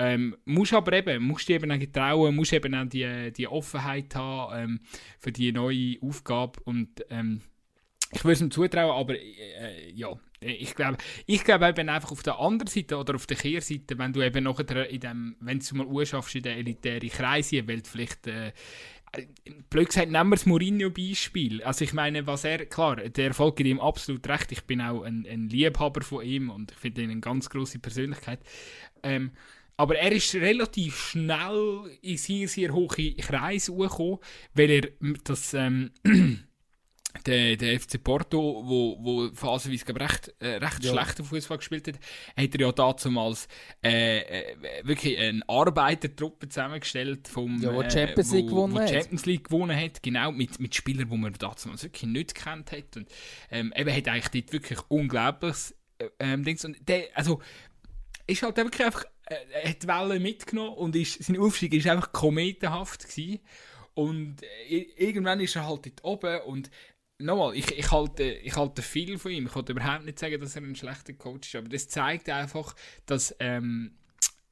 ähm, 0.00 0.34
musst 0.46 0.72
aber 0.72 0.94
eben, 0.94 1.22
musst 1.22 1.46
dich 1.46 1.56
eben 1.56 1.70
auch 1.70 1.92
trauen, 1.92 2.34
musst 2.34 2.54
eben 2.54 2.74
auch 2.74 2.86
die, 2.86 3.32
die 3.36 3.46
Offenheit 3.46 4.14
haben 4.14 4.70
ähm, 4.70 4.80
für 5.18 5.30
die 5.30 5.52
neue 5.52 5.96
Aufgabe 6.00 6.58
und 6.64 7.04
ähm, 7.10 7.42
ich 8.10 8.24
würde 8.24 8.32
es 8.32 8.40
ihm 8.40 8.50
zutrauen, 8.50 8.98
aber 8.98 9.14
äh, 9.14 9.92
ja, 9.92 10.08
ich 10.40 10.74
glaube, 10.74 10.96
ich 11.26 11.44
glaube 11.44 11.68
eben 11.68 11.90
einfach 11.90 12.12
auf 12.12 12.22
der 12.22 12.40
anderen 12.40 12.66
Seite 12.66 12.96
oder 12.96 13.14
auf 13.14 13.26
der 13.26 13.36
Kehrseite, 13.36 13.98
wenn 13.98 14.14
du 14.14 14.22
eben 14.22 14.44
nachher 14.44 14.88
in 14.88 15.00
dem, 15.00 15.36
wenn 15.38 15.58
du 15.58 15.76
mal 15.76 15.86
anschaffst 15.86 16.34
in 16.34 16.44
den 16.44 16.58
elitären 16.58 17.10
Kreisen, 17.10 17.68
weil 17.68 17.82
vielleicht 17.84 18.26
äh, 18.26 18.52
blöd 19.68 19.88
gesagt, 19.88 20.10
nehmen 20.10 20.30
wir 20.30 20.36
das 20.36 20.46
Mourinho-Beispiel. 20.46 21.62
Also 21.62 21.84
ich 21.84 21.92
meine, 21.92 22.26
was 22.26 22.44
er, 22.44 22.64
klar, 22.64 22.96
der 22.96 23.26
Erfolg 23.26 23.56
gibt 23.56 23.68
ihm 23.68 23.80
absolut 23.80 24.26
recht. 24.28 24.50
Ich 24.50 24.64
bin 24.64 24.80
auch 24.80 25.02
ein, 25.02 25.26
ein 25.30 25.50
Liebhaber 25.50 26.00
von 26.00 26.24
ihm 26.24 26.48
und 26.48 26.72
ich 26.72 26.78
finde 26.78 27.02
ihn 27.02 27.10
eine 27.10 27.20
ganz 27.20 27.50
große 27.50 27.80
Persönlichkeit. 27.80 28.40
Ähm, 29.02 29.32
aber 29.80 29.96
er 29.96 30.12
ist 30.12 30.34
relativ 30.34 30.94
schnell 30.94 31.98
in 32.02 32.18
sehr, 32.18 32.46
sehr 32.48 32.74
hohe 32.74 33.14
Kreise 33.14 33.74
gekommen, 33.74 34.18
weil 34.52 34.70
er 34.70 34.88
das, 35.24 35.54
ähm, 35.54 35.90
der, 37.26 37.56
der 37.56 37.80
FC 37.80 38.04
Porto, 38.04 38.62
wo, 38.62 38.98
wo 39.00 39.30
phasenweise 39.32 39.98
recht, 39.98 40.34
äh, 40.38 40.56
recht 40.56 40.84
ja. 40.84 40.92
schlechten 40.92 41.24
Fußball 41.24 41.56
gespielt 41.56 41.88
hat, 41.88 41.94
hat 42.36 42.54
er 42.54 42.60
ja 42.60 42.72
damals 42.72 43.48
äh, 43.82 44.18
äh, 44.18 44.56
wirklich 44.82 45.18
eine 45.18 45.48
Arbeitertruppe 45.48 46.50
zusammengestellt, 46.50 47.26
vom, 47.26 47.62
ja, 47.62 47.72
wo 47.72 47.80
äh, 47.80 47.90
Champions 47.90 48.32
League 48.32 48.48
gewonnen 48.48 48.74
wo 48.74 48.86
Champions 48.86 49.24
League 49.24 49.44
gewonnen 49.44 49.74
hat, 49.74 50.02
genau, 50.02 50.30
mit, 50.30 50.60
mit 50.60 50.74
Spielern, 50.74 51.08
die 51.08 51.16
man 51.16 51.32
damals 51.32 51.82
wirklich 51.82 52.02
nicht 52.02 52.34
kennt 52.34 52.70
hat. 52.70 52.98
Und 52.98 53.08
ähm, 53.50 53.72
eben 53.74 53.96
hat 53.96 54.08
eigentlich 54.08 54.42
dort 54.42 54.52
wirklich 54.52 54.78
unglaubliches 54.88 55.74
äh, 55.96 56.10
ähm, 56.18 56.44
Dings. 56.44 56.66
Und 56.66 56.86
der, 56.86 57.04
also, 57.14 57.40
ist 58.26 58.42
halt 58.42 58.58
wirklich 58.58 58.84
einfach 58.84 59.06
er 59.30 59.70
hat 59.70 59.82
die 59.82 59.88
Welle 59.88 60.20
mitgenommen 60.20 60.74
und 60.74 60.96
ist, 60.96 61.22
sein 61.22 61.38
Aufstieg 61.38 61.72
war 61.84 61.92
einfach 61.92 62.12
kometenhaft. 62.12 63.08
Gewesen. 63.08 63.40
Und 63.94 64.42
äh, 64.68 64.86
irgendwann 64.96 65.40
ist 65.40 65.56
er 65.56 65.66
halt 65.66 65.86
dort 65.86 66.04
oben 66.04 66.40
und 66.42 66.70
nochmal, 67.18 67.54
ich, 67.54 67.70
ich, 67.76 67.90
halte, 67.90 68.24
ich 68.24 68.56
halte 68.56 68.82
viel 68.82 69.18
von 69.18 69.30
ihm. 69.30 69.46
Ich 69.46 69.54
wollte 69.54 69.72
überhaupt 69.72 70.04
nicht 70.04 70.18
sagen, 70.18 70.40
dass 70.40 70.56
er 70.56 70.62
ein 70.62 70.76
schlechter 70.76 71.12
Coach 71.12 71.48
ist, 71.48 71.56
aber 71.56 71.68
das 71.68 71.88
zeigt 71.88 72.28
einfach, 72.28 72.74
dass 73.06 73.34
ähm, 73.40 73.92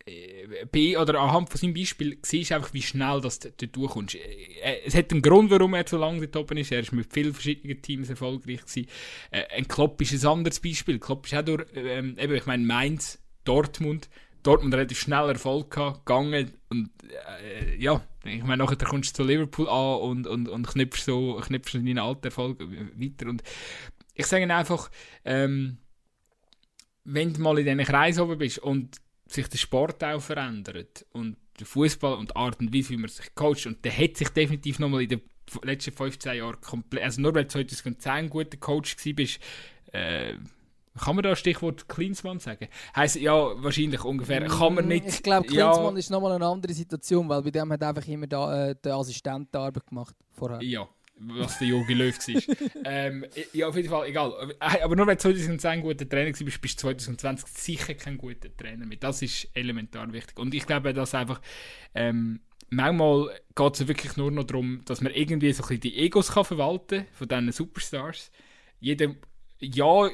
äh, 0.07 0.67
B 0.71 0.97
oder 0.97 1.19
anhand 1.21 1.49
von 1.51 1.59
seinem 1.59 1.75
Beispiel 1.75 2.19
siehst 2.23 2.53
einfach, 2.53 2.75
wie 2.75 2.83
schnell 2.83 3.21
das 3.21 3.39
du 3.41 3.67
durchkommst. 3.67 4.17
Äh, 4.17 4.83
es 4.85 4.95
hat 4.95 5.11
einen 5.13 5.23
Grund, 5.23 5.51
warum 5.51 5.75
er 5.75 5.87
so 5.87 5.99
lange 5.99 6.27
dort 6.27 6.45
oben 6.45 6.59
ist. 6.59 6.71
Er 6.71 6.81
ist 6.81 6.93
mit 6.93 7.13
vielen 7.13 7.33
verschiedenen 7.33 7.81
Teams 7.81 8.11
erfolgreich 8.11 8.65
gewesen. 8.65 8.87
Ein 9.31 9.67
Klopp 9.67 10.01
ist 10.03 10.13
ein 10.13 10.29
anderes 10.29 10.61
Beispiel. 10.61 10.99
Klopp 10.99 11.27
ist 11.27 11.35
auch 11.35 11.43
durch, 11.43 11.65
ähm, 11.75 12.17
eben, 12.19 12.35
ich 12.35 12.47
meine, 12.47 12.65
Mainz, 12.65 13.19
Dortmund, 13.45 14.11
Dortmund 14.43 14.75
relativ 14.75 14.99
schnell 14.99 15.29
Erfolg 15.29 15.71
gehabt, 15.71 16.07
gegangen 16.07 16.53
und 16.69 16.91
äh, 17.43 17.77
ja, 17.77 18.03
ich 18.25 18.43
meine, 18.43 18.63
nachher 18.63 18.77
kommst 18.77 19.19
du 19.19 19.23
zu 19.23 19.29
Liverpool 19.29 19.69
an 19.69 20.01
und, 20.01 20.27
und, 20.27 20.49
und 20.49 20.67
knüpfst 20.67 21.05
so 21.05 21.41
knüpfst 21.43 21.75
deinen 21.75 21.99
alten 21.99 22.27
Erfolg 22.27 22.61
weiter. 22.61 23.29
Und 23.29 23.43
ich 24.15 24.27
sage 24.27 24.53
einfach, 24.55 24.91
ähm, 25.25 25.79
wenn 27.05 27.33
du 27.33 27.41
mal 27.41 27.59
in 27.59 27.65
diesen 27.65 27.85
Kreis 27.85 28.19
oben 28.19 28.39
bist 28.39 28.59
und 28.59 28.97
sich 29.27 29.49
der 29.49 29.59
Sport 29.59 30.03
auch 30.05 30.21
verändert 30.21 31.07
und 31.13 31.37
der 31.59 31.67
Fußball 31.67 32.15
und 32.15 32.31
die 32.31 32.37
Art 32.37 32.61
und 32.61 32.75
Weise, 32.75 32.91
wie 32.91 32.97
man 32.97 33.09
sich 33.09 33.35
coacht, 33.35 33.67
und 33.67 33.85
der 33.85 33.97
hat 33.97 34.17
sich 34.17 34.29
definitiv 34.31 34.79
nochmal 34.79 35.03
in 35.03 35.09
den 35.09 35.21
letzten 35.63 35.93
15 35.93 36.37
Jahren 36.37 36.61
komplett, 36.61 37.05
also 37.05 37.21
nur 37.21 37.35
weil 37.35 37.45
du 37.45 37.51
2010 37.51 38.13
ein 38.13 38.31
guter 38.31 38.57
Coach 38.59 38.97
warst, 38.97 39.41
äh, 39.93 40.35
kann 40.99 41.17
man 41.17 41.23
da 41.23 41.37
Stichwort 41.37 41.89
Klinsmann 41.89 42.39
sagen? 42.39 42.69
Heißt 42.95 43.17
ja 43.17 43.33
wahrscheinlich 43.63 44.05
ungefähr. 44.05 44.45
Kann 44.47 44.75
man 44.75 44.89
nicht. 44.89 45.07
Ich 45.07 45.23
glaube, 45.23 45.47
Klinsmann 45.47 45.95
ja, 45.95 45.99
ist 45.99 46.11
nochmal 46.11 46.33
eine 46.33 46.47
andere 46.47 46.73
Situation, 46.73 47.29
weil 47.29 47.43
bei 47.43 47.51
dem 47.51 47.73
hat 47.73 47.83
einfach 47.83 48.07
immer 48.07 48.27
da, 48.27 48.69
äh, 48.69 48.77
der 48.83 48.95
Assistent 48.95 49.53
die 49.53 49.59
Arbeit 49.59 49.87
gemacht 49.87 50.15
vorher. 50.33 50.63
Ja, 50.63 50.89
was 51.21 51.59
der 51.59 51.69
Jogi 51.69 51.95
Löw 51.95 52.17
war. 52.17 52.67
ähm, 52.85 53.25
ja, 53.53 53.69
auf 53.69 53.77
jeden 53.77 53.89
Fall, 53.89 54.09
egal. 54.09 54.55
Aber 54.59 54.97
nur 54.97 55.07
wenn 55.07 55.17
du 55.17 55.23
2010 55.23 55.71
ein 55.71 55.81
guter 55.83 56.09
Trainer 56.09 56.31
warst, 56.31 56.61
bist 56.61 56.79
du 56.79 56.83
2020 56.83 57.49
sicher 57.49 57.95
kein 57.95 58.19
guter 58.19 58.55
Trainer 58.57 58.87
mehr. 58.87 58.99
Das 58.99 59.23
ist 59.23 59.49
elementar 59.55 60.13
wichtig. 60.13 60.39
Und 60.39 60.55
ich 60.55 60.67
glaube, 60.67 60.93
dass 60.93 61.15
einfach 61.15 61.41
ähm, 61.95 62.41
manchmal 62.71 63.31
geht 63.55 63.75
es 63.75 63.89
wirklich 63.89 64.17
nur 64.17 64.31
noch 64.31 64.45
darum, 64.45 64.83
dass 64.85 65.01
man 65.01 65.13
irgendwie 65.13 65.53
so 65.53 65.63
ein 65.63 65.69
bisschen 65.69 65.81
die 65.81 65.97
Egos 65.99 66.33
kann 66.33 66.45
verwalten 66.45 67.07
von 67.13 67.29
diesen 67.29 67.53
Superstars. 67.53 68.31
Jeder 68.81 69.15
ja, 69.61 70.09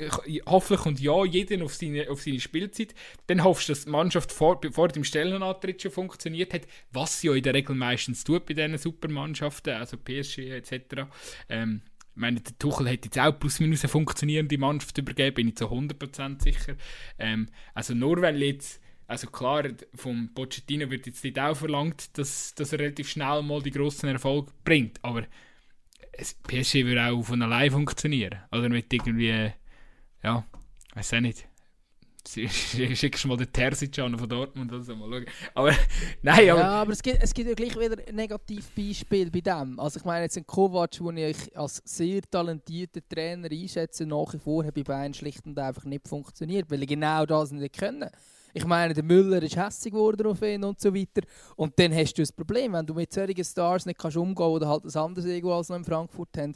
hoffentlich 0.46 0.80
kommt 0.80 1.00
ja 1.00 1.24
jeder 1.24 1.64
auf 1.64 1.74
seine, 1.74 2.08
auf 2.10 2.22
seine 2.22 2.40
Spielzeit. 2.40 2.94
Dann 3.26 3.44
hoffst 3.44 3.68
du, 3.68 3.72
dass 3.72 3.84
die 3.84 3.90
Mannschaft 3.90 4.32
vor, 4.32 4.60
vor 4.70 4.88
dem 4.88 5.04
Stellenantritt 5.04 5.82
schon 5.82 5.90
funktioniert 5.90 6.54
hat, 6.54 6.62
was 6.92 7.20
sie 7.20 7.28
ja 7.28 7.34
in 7.34 7.42
der 7.42 7.54
Regel 7.54 7.76
meistens 7.76 8.24
tut 8.24 8.46
bei 8.46 8.54
diesen 8.54 8.78
Supermannschaften, 8.78 9.74
also 9.74 9.96
PSG 9.98 10.50
etc. 10.50 11.06
Ähm, 11.48 11.82
ich 12.14 12.20
meine, 12.20 12.40
der 12.40 12.56
Tuchel 12.58 12.88
hat 12.88 13.04
jetzt 13.04 13.18
auch 13.18 13.38
plus 13.38 13.60
minus 13.60 13.82
eine 13.82 13.88
funktionierende 13.88 14.56
Mannschaft 14.56 14.96
übergeben, 14.96 15.34
bin 15.34 15.48
ich 15.48 15.56
zu 15.56 15.66
100% 15.66 16.42
sicher. 16.42 16.76
Ähm, 17.18 17.48
also 17.74 17.92
nur 17.92 18.22
weil 18.22 18.40
jetzt, 18.40 18.80
also 19.08 19.26
klar, 19.26 19.64
vom 19.94 20.32
Pochettino 20.32 20.90
wird 20.90 21.06
jetzt 21.06 21.24
nicht 21.24 21.38
auch 21.38 21.56
verlangt, 21.56 22.16
dass, 22.16 22.54
dass 22.54 22.72
er 22.72 22.78
relativ 22.78 23.10
schnell 23.10 23.42
mal 23.42 23.60
die 23.62 23.72
grossen 23.72 24.08
Erfolge 24.08 24.52
bringt, 24.64 25.00
aber 25.02 25.24
PSG 26.46 26.84
würde 26.84 27.06
auch 27.06 27.22
von 27.22 27.42
allein 27.42 27.70
funktionieren. 27.70 28.38
Oder 28.52 28.68
mit 28.68 28.92
irgendwie, 28.92 29.52
ja, 30.22 30.44
weiß 30.94 31.14
auch 31.14 31.20
nicht. 31.20 31.46
Schickst 32.26 33.24
du 33.24 33.28
mal 33.28 33.36
den 33.36 33.52
Terzic 33.52 33.98
an 33.98 34.18
von 34.18 34.28
Dortmund 34.28 34.72
oder 34.72 34.82
so, 34.82 34.96
mal 34.96 35.10
schauen. 35.10 35.26
Aber, 35.54 35.70
nein, 36.22 36.50
aber... 36.50 36.60
Ja, 36.60 36.68
aber 36.68 36.92
es 36.92 37.02
gibt, 37.02 37.22
es 37.22 37.34
gibt 37.34 37.48
ja 37.48 37.54
gleich 37.54 37.78
wieder 37.78 37.98
ein 38.06 38.14
Negativbeispiel 38.14 39.30
bei 39.30 39.42
dem. 39.42 39.78
Also 39.78 39.98
ich 39.98 40.04
meine 40.06 40.24
jetzt 40.24 40.36
einen 40.36 40.46
Kovac, 40.46 40.92
den 40.92 41.16
ich 41.18 41.56
als 41.56 41.82
sehr 41.84 42.22
talentierten 42.22 43.02
Trainer 43.08 43.50
einschätze, 43.50 44.06
nach 44.06 44.32
wie 44.32 44.38
vor 44.38 44.64
hat 44.64 44.74
bei 44.74 44.82
Bayern 44.82 45.12
schlicht 45.12 45.44
und 45.44 45.58
einfach 45.58 45.84
nicht 45.84 46.08
funktioniert, 46.08 46.70
weil 46.70 46.80
er 46.80 46.86
genau 46.86 47.26
das 47.26 47.52
nicht 47.52 47.78
können. 47.78 48.08
Ich 48.56 48.64
meine, 48.64 48.94
der 48.94 49.02
Müller 49.02 49.42
ist 49.42 49.56
hässlich 49.56 49.92
geworden 49.92 50.28
auf 50.28 50.40
ihn 50.40 50.62
und 50.62 50.80
so 50.80 50.94
weiter. 50.94 51.22
Und 51.56 51.76
dann 51.76 51.92
hast 51.92 52.14
du 52.14 52.22
das 52.22 52.30
Problem, 52.30 52.72
wenn 52.72 52.86
du 52.86 52.94
mit 52.94 53.12
solchen 53.12 53.44
Stars 53.44 53.84
nicht 53.84 53.98
kannst 53.98 54.16
umgehen 54.16 54.46
oder 54.46 54.68
halt 54.68 54.84
ein 54.84 54.96
anderes 54.96 55.28
Ego 55.28 55.56
als 55.56 55.68
noch 55.68 55.76
in 55.76 55.84
Frankfurt 55.84 56.28
haben. 56.38 56.54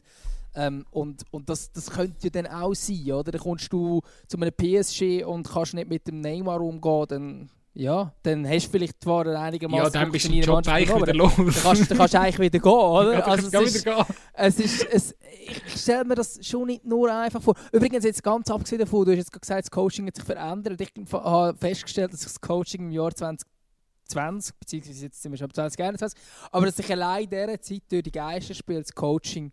Ähm, 0.55 0.87
und 0.93 1.25
und 1.33 1.49
das, 1.49 1.73
das 1.73 1.91
könnte 1.91 2.29
ja 2.29 2.31
dann 2.31 2.47
auch 2.47 2.75
sein, 2.75 3.13
oder? 3.13 3.33
Dann 3.33 3.41
kommst 3.41 3.73
du 3.73 4.01
zu 4.29 4.37
einem 4.37 4.53
PSG 4.53 5.25
und 5.25 5.49
kannst 5.49 5.75
nicht 5.75 5.89
mit 5.89 6.07
dem 6.07 6.21
Neymar 6.21 6.61
umgehen, 6.61 7.07
dann 7.09 7.51
ja, 7.75 8.13
dann 8.23 8.49
hast 8.49 8.67
du 8.67 8.71
vielleicht 8.73 9.03
zwar 9.03 9.27
einigermaßen 9.27 9.85
Ja, 9.85 9.91
dann 9.91 10.11
bist 10.11 10.29
du 10.29 10.33
Job 10.33 10.67
eigentlich 10.67 10.95
wieder 10.95 11.15
los. 11.15 11.37
Dann 11.37 11.47
kannst, 11.47 11.91
dann 11.91 11.99
kannst 11.99 12.15
du 12.15 12.21
eigentlich 12.21 12.39
wieder 12.39 12.59
gehen, 12.59 12.73
oder? 12.73 13.13
Ja, 13.13 13.21
also 13.21 13.47
es 13.47 13.75
ist, 13.75 13.85
gehen. 13.85 14.05
Es 14.33 14.59
ist, 14.59 14.85
es, 14.85 15.15
ich 15.47 15.81
stelle 15.81 16.05
mir 16.05 16.17
das 16.17 16.39
schon 16.45 16.67
nicht 16.67 16.85
nur 16.85 17.13
einfach 17.13 17.41
vor. 17.41 17.55
Übrigens, 17.73 18.05
jetzt 18.05 18.23
ganz 18.23 18.51
abgesehen 18.51 18.81
davon, 18.81 19.05
du 19.05 19.13
hast 19.13 19.19
jetzt 19.19 19.33
gesagt, 19.33 19.65
das 19.65 19.71
Coaching 19.71 20.07
hat 20.07 20.17
sich 20.17 20.25
verändert. 20.25 20.81
Ich 20.81 20.93
habe 21.13 21.57
festgestellt, 21.57 22.13
dass 22.13 22.21
sich 22.21 22.33
das 22.33 22.41
Coaching 22.41 22.83
im 22.83 22.91
Jahr 22.91 23.15
2020, 23.15 24.55
beziehungsweise 24.59 25.05
jetzt 25.05 25.23
sind 25.23 25.33
wir 25.33 25.39
schon 25.39 25.53
2021, 25.53 26.19
aber 26.51 26.67
dass 26.67 26.77
sich 26.77 26.91
allein 26.91 27.25
in 27.25 27.31
dieser 27.31 27.61
Zeit 27.61 27.83
durch 27.91 28.03
die 28.03 28.13
Geisterspiele 28.13 28.81
das 28.81 28.93
Coaching 28.93 29.53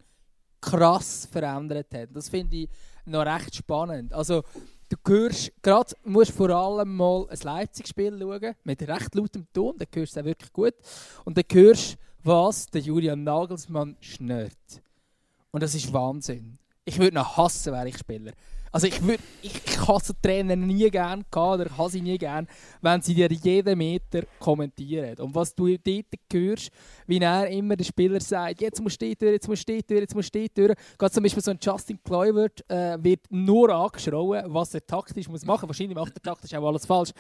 krass 0.62 1.28
verändert 1.32 1.94
hat. 1.94 2.10
Das 2.14 2.30
finde 2.30 2.56
ich 2.58 2.70
noch 3.06 3.26
recht 3.26 3.56
spannend. 3.56 4.14
Also, 4.14 4.44
du 4.90 4.98
hörst, 5.08 5.52
gerade 5.62 5.96
musst 6.04 6.32
vor 6.32 6.50
allem 6.50 6.96
mal 6.96 7.28
ein 7.30 7.38
Leipzig-Spiel 7.42 8.20
schauen, 8.20 8.56
mit 8.64 8.88
recht 8.88 9.16
lautem 9.16 9.48
Ton, 9.54 9.76
dann 9.78 9.88
hörst 9.94 10.16
du 10.16 10.20
es 10.20 10.26
wirklich 10.26 10.54
gut. 10.54 10.74
Und 11.24 11.38
dann 11.38 11.46
hörst 11.52 11.98
was 12.26 12.66
der 12.66 12.82
Julian 12.82 13.24
Nagelsmann 13.24 13.96
schnürt. 14.00 14.82
Und 15.52 15.62
das 15.62 15.76
ist 15.76 15.94
Wahnsinn. 15.94 16.58
Ich 16.84 16.98
würde 16.98 17.16
noch 17.16 17.38
hassen, 17.38 17.72
wäre 17.72 17.88
ich 17.88 17.98
Spieler. 17.98 18.34
Also 18.76 18.88
ich, 18.88 19.02
würd, 19.02 19.22
ich, 19.42 19.54
ich 19.66 19.78
so 20.04 20.14
Trainer 20.22 20.58
nie 20.58 20.92
gern 20.92 21.24
oder 21.34 21.66
habe 21.78 21.90
sie 21.90 22.02
nie 22.02 22.18
gern, 22.18 22.46
wenn 22.82 23.02
sie 23.02 23.14
dir 23.16 23.32
jeden 23.32 23.78
Meter 23.78 24.24
kommentieren. 24.38 25.18
Und 25.20 25.34
was 25.34 25.56
du 25.56 25.78
dort 25.78 26.06
hörst, 26.34 26.72
wie 27.08 27.18
er 27.20 27.48
immer 27.48 27.78
der 27.78 27.86
Spieler 27.86 28.20
sagt, 28.20 28.60
jetzt 28.60 28.82
musst 28.82 29.02
du 29.02 29.16
durch, 29.16 29.32
jetzt 29.32 29.48
musst 29.48 29.70
du 29.70 29.82
durch, 29.82 30.02
jetzt 30.02 30.14
musst 30.14 30.36
du 30.36 30.46
durch. 30.54 30.74
Gerade 30.98 31.14
zum 31.14 31.24
Beispiel 31.24 31.42
so 31.42 31.52
ein 31.52 31.60
Justin 31.62 32.04
Kluivert 32.04 32.70
äh, 32.70 33.02
wird 33.02 33.22
nur 33.30 33.70
angeschrien, 33.70 34.44
was 34.48 34.74
er 34.74 34.86
taktisch 34.86 35.30
muss 35.30 35.46
machen. 35.46 35.70
Wahrscheinlich 35.70 35.96
macht 35.96 36.14
er 36.14 36.22
taktisch 36.22 36.54
auch 36.54 36.68
alles 36.68 36.86
falsch. 36.86 37.12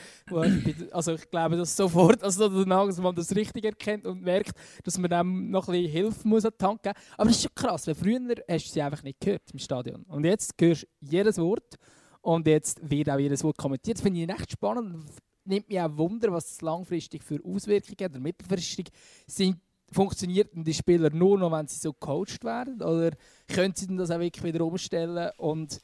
Also 0.91 1.13
ich 1.13 1.31
glaube, 1.31 1.55
dass 1.55 1.73
sofort, 1.73 2.21
also 2.21 2.49
der 2.49 2.65
Nagelsmann 2.65 3.15
das 3.15 3.33
richtig 3.33 3.63
erkennt 3.63 4.05
und 4.05 4.21
merkt, 4.21 4.51
dass 4.83 4.97
man 4.97 5.09
dem 5.09 5.51
noch 5.51 5.69
ein 5.69 5.71
bisschen 5.71 5.91
Hilfe 5.91 6.27
muss 6.27 6.43
an 6.43 6.51
die 6.59 6.65
Hand 6.65 6.83
geben. 6.83 6.95
Aber 7.15 7.29
das 7.29 7.37
ist 7.37 7.43
schon 7.43 7.55
krass, 7.55 7.87
weil 7.87 7.95
früher 7.95 8.19
hast 8.49 8.67
du 8.67 8.73
sie 8.73 8.81
einfach 8.81 9.03
nicht 9.03 9.21
gehört 9.21 9.43
im 9.53 9.59
Stadion. 9.59 10.03
Und 10.09 10.25
jetzt 10.25 10.53
hörst 10.59 10.83
du 10.83 10.87
jedes 10.99 11.37
Wort 11.37 11.44
Wort. 11.45 11.75
Und 12.21 12.47
jetzt 12.47 12.89
wird 12.89 13.09
auch 13.09 13.19
jedes 13.19 13.43
Wort 13.43 13.57
kommentiert. 13.57 13.97
Das 13.97 14.03
finde 14.03 14.21
ich 14.21 14.29
echt 14.29 14.51
spannend. 14.51 15.05
Nimmt 15.43 15.69
mich 15.69 15.79
auch 15.79 15.95
Wunder, 15.97 16.31
was 16.31 16.51
es 16.51 16.61
langfristig 16.61 17.23
für 17.23 17.39
Auswirkungen 17.45 17.97
hat. 17.99 18.11
Oder 18.11 18.19
mittelfristig 18.19 18.89
sind, 19.27 19.57
funktioniert 19.91 20.49
die 20.53 20.73
Spieler 20.73 21.11
nur 21.11 21.37
noch, 21.37 21.51
wenn 21.51 21.67
sie 21.67 21.77
so 21.77 21.93
gecoacht 21.93 22.43
werden? 22.43 22.81
Oder 22.81 23.11
können 23.47 23.75
sie 23.75 23.87
das 23.95 24.09
auch 24.09 24.19
wirklich 24.19 24.43
wieder 24.43 24.65
umstellen? 24.65 25.31
Und 25.37 25.81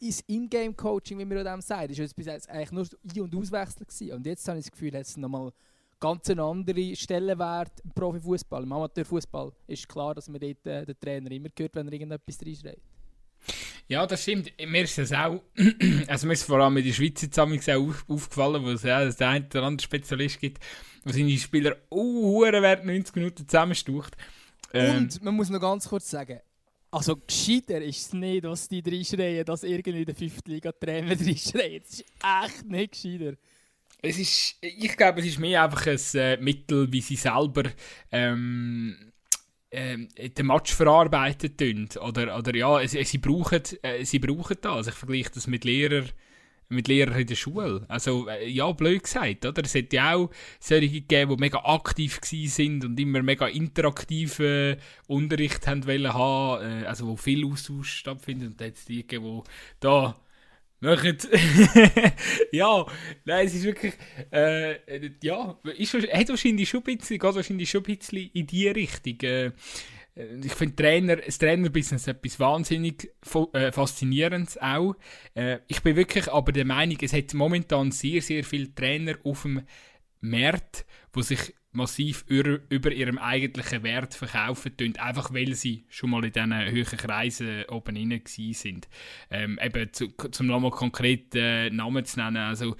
ist 0.00 0.24
Ingame-Coaching, 0.28 1.18
wie 1.18 1.24
man 1.24 1.44
dem 1.44 1.60
sagt, 1.60 1.90
ist 1.90 2.16
bis 2.16 2.26
jetzt 2.26 2.48
eigentlich 2.48 2.72
nur 2.72 2.86
Ein- 3.14 3.20
und 3.20 3.34
Auswechseln. 3.34 4.12
Und 4.12 4.26
jetzt 4.26 4.48
habe 4.48 4.58
ich 4.58 4.64
das 4.64 4.72
Gefühl, 4.72 4.94
es 4.94 5.16
nochmal 5.16 5.52
ganz 6.00 6.30
eine 6.30 6.42
andere 6.42 6.96
Stellenwert 6.96 7.80
im 7.84 7.90
Profifußball. 7.90 8.62
Im 8.62 8.72
Amateurfußball 8.72 9.52
ist 9.66 9.88
klar, 9.88 10.14
dass 10.14 10.28
man 10.28 10.40
dort 10.40 10.66
äh, 10.66 10.86
den 10.86 10.98
Trainer 10.98 11.30
immer 11.30 11.50
hört, 11.56 11.74
wenn 11.74 11.86
er 11.86 11.92
irgendetwas 11.92 12.38
reinschreit. 12.40 12.80
Ja, 13.90 14.06
das 14.06 14.22
stimmt. 14.22 14.52
Mir 14.64 14.84
ist 14.84 14.98
das 14.98 15.12
auch, 15.12 15.42
also 16.06 16.28
mir 16.28 16.34
ist 16.34 16.44
vor 16.44 16.60
allem 16.60 16.76
in 16.76 16.84
der 16.84 16.92
Schweiz 16.92 17.22
jetzt 17.22 17.40
auch 17.40 17.50
auf, 17.50 18.04
aufgefallen, 18.08 18.62
wo 18.62 18.70
es 18.70 18.84
ja 18.84 19.04
den 19.04 19.26
einen 19.26 19.46
oder 19.46 19.64
anderen 19.64 19.80
Spezialist 19.80 20.38
gibt, 20.38 20.62
wo 21.02 21.10
seine 21.10 21.36
Spieler 21.36 21.76
uh, 21.90 22.42
Wert 22.42 22.84
90 22.84 23.16
Minuten 23.16 23.48
zusammenstaucht. 23.48 24.16
Ähm, 24.72 24.98
Und 24.98 25.24
man 25.24 25.34
muss 25.34 25.50
noch 25.50 25.60
ganz 25.60 25.88
kurz 25.88 26.08
sagen, 26.08 26.38
also 26.92 27.16
gescheiter 27.16 27.82
ist 27.82 28.06
es 28.06 28.12
nicht, 28.12 28.44
was 28.44 28.68
die 28.68 28.80
drei 28.80 29.02
schreien, 29.02 29.44
dass 29.44 29.64
irgendwie 29.64 29.98
in 29.98 30.06
der 30.06 30.14
5. 30.14 30.38
Liga 30.46 30.70
Trainer 30.70 31.16
drei 31.16 31.34
schreien. 31.34 31.82
Das 31.82 31.94
ist 31.94 32.04
echt 32.44 32.66
nicht 32.66 32.92
gescheiter. 32.92 33.36
Es 34.02 34.18
ist, 34.20 34.56
ich 34.60 34.96
glaube, 34.96 35.18
es 35.18 35.26
ist 35.26 35.40
mehr 35.40 35.64
einfach 35.64 35.88
ein 35.88 35.98
äh, 36.14 36.36
Mittel, 36.36 36.92
wie 36.92 37.00
sie 37.00 37.16
selber 37.16 37.64
ähm, 38.12 39.10
ähm, 39.70 40.08
den 40.16 40.46
Match 40.46 40.74
verarbeitet 40.74 41.58
tun. 41.58 41.88
Oder, 42.00 42.36
oder 42.36 42.54
ja, 42.54 42.86
sie, 42.86 43.04
sie, 43.04 43.18
brauchen, 43.18 43.62
äh, 43.82 44.04
sie 44.04 44.18
brauchen 44.18 44.56
das. 44.60 44.88
Ich 44.88 44.94
vergleiche 44.94 45.30
das 45.34 45.46
mit 45.46 45.64
Lehrern 45.64 46.10
mit 46.70 46.86
Lehrern 46.86 47.20
in 47.20 47.26
der 47.26 47.34
Schule. 47.34 47.84
Also, 47.88 48.28
äh, 48.28 48.48
ja, 48.48 48.70
blöd 48.72 49.02
gesagt, 49.02 49.44
oder? 49.44 49.62
Es 49.64 49.74
hat 49.74 49.92
ja 49.92 50.14
auch 50.14 50.30
solche 50.60 50.88
gegeben, 50.88 51.32
die 51.36 51.40
mega 51.40 51.58
aktiv 51.64 52.20
sind 52.22 52.84
und 52.84 52.98
immer 52.98 53.22
mega 53.22 53.48
interaktiven 53.48 54.76
Unterricht 55.08 55.66
haben 55.66 55.84
wollen 55.86 56.14
haben, 56.14 56.82
äh, 56.82 56.86
also 56.86 57.08
wo 57.08 57.16
viel 57.16 57.44
Austausch 57.44 57.92
stattfindet. 57.92 58.50
Und 58.50 58.60
dann 58.60 58.68
hat 58.68 58.76
es 58.76 58.84
die 58.84 58.98
gegeben, 58.98 59.42
die 59.42 59.50
da 59.80 60.16
machen. 60.80 61.16
ja, 62.52 62.86
nein, 63.24 63.46
es 63.46 63.54
ist 63.54 63.64
wirklich, 63.64 63.94
äh, 64.30 65.10
ja, 65.22 65.58
ist, 65.76 65.94
hat 65.94 66.28
wahrscheinlich 66.28 66.68
schon 66.68 66.82
ein 66.86 66.96
bisschen, 66.96 67.18
geht 67.18 67.34
wahrscheinlich 67.34 67.70
schon 67.70 67.84
ein 67.86 67.96
bisschen 67.96 68.30
in 68.32 68.46
die 68.46 68.68
Richtung. 68.68 69.20
Äh, 69.20 69.52
ich 70.14 70.52
finde 70.52 70.76
Trainer, 70.76 71.16
das 71.16 71.38
Trainerbusiness 71.38 72.06
etwas 72.08 72.40
wahnsinnig 72.40 73.10
äh, 73.52 73.72
Faszinierendes 73.72 74.58
auch. 74.58 74.94
Äh, 75.34 75.58
ich 75.68 75.82
bin 75.82 75.96
wirklich 75.96 76.30
aber 76.30 76.52
der 76.52 76.64
Meinung, 76.64 76.98
es 77.00 77.12
hat 77.12 77.32
momentan 77.32 77.90
sehr, 77.92 78.20
sehr 78.20 78.44
viele 78.44 78.74
Trainer 78.74 79.14
auf 79.24 79.42
dem 79.42 79.62
Markt, 80.20 80.84
die 81.14 81.22
sich 81.22 81.54
massiv 81.72 82.24
über, 82.26 82.92
ihrem 82.92 83.18
eigentlichen 83.18 83.82
Wert 83.82 84.14
verkaufen 84.14 84.76
tun, 84.76 84.96
einfach 84.98 85.32
weil 85.32 85.54
sie 85.54 85.84
schon 85.88 86.10
mal 86.10 86.24
in 86.24 86.32
diesen 86.32 86.54
höheren 86.54 86.98
Kreisen 86.98 87.64
oben 87.68 87.96
rein 87.96 88.22
sind. 88.24 88.88
Ähm, 89.30 89.58
eben 89.62 89.92
zu, 89.92 90.08
zum 90.30 90.46
nochmal 90.46 90.72
konkret 90.72 91.34
äh, 91.34 91.70
Namen 91.70 92.04
zu 92.04 92.18
nennen, 92.18 92.38
also 92.38 92.76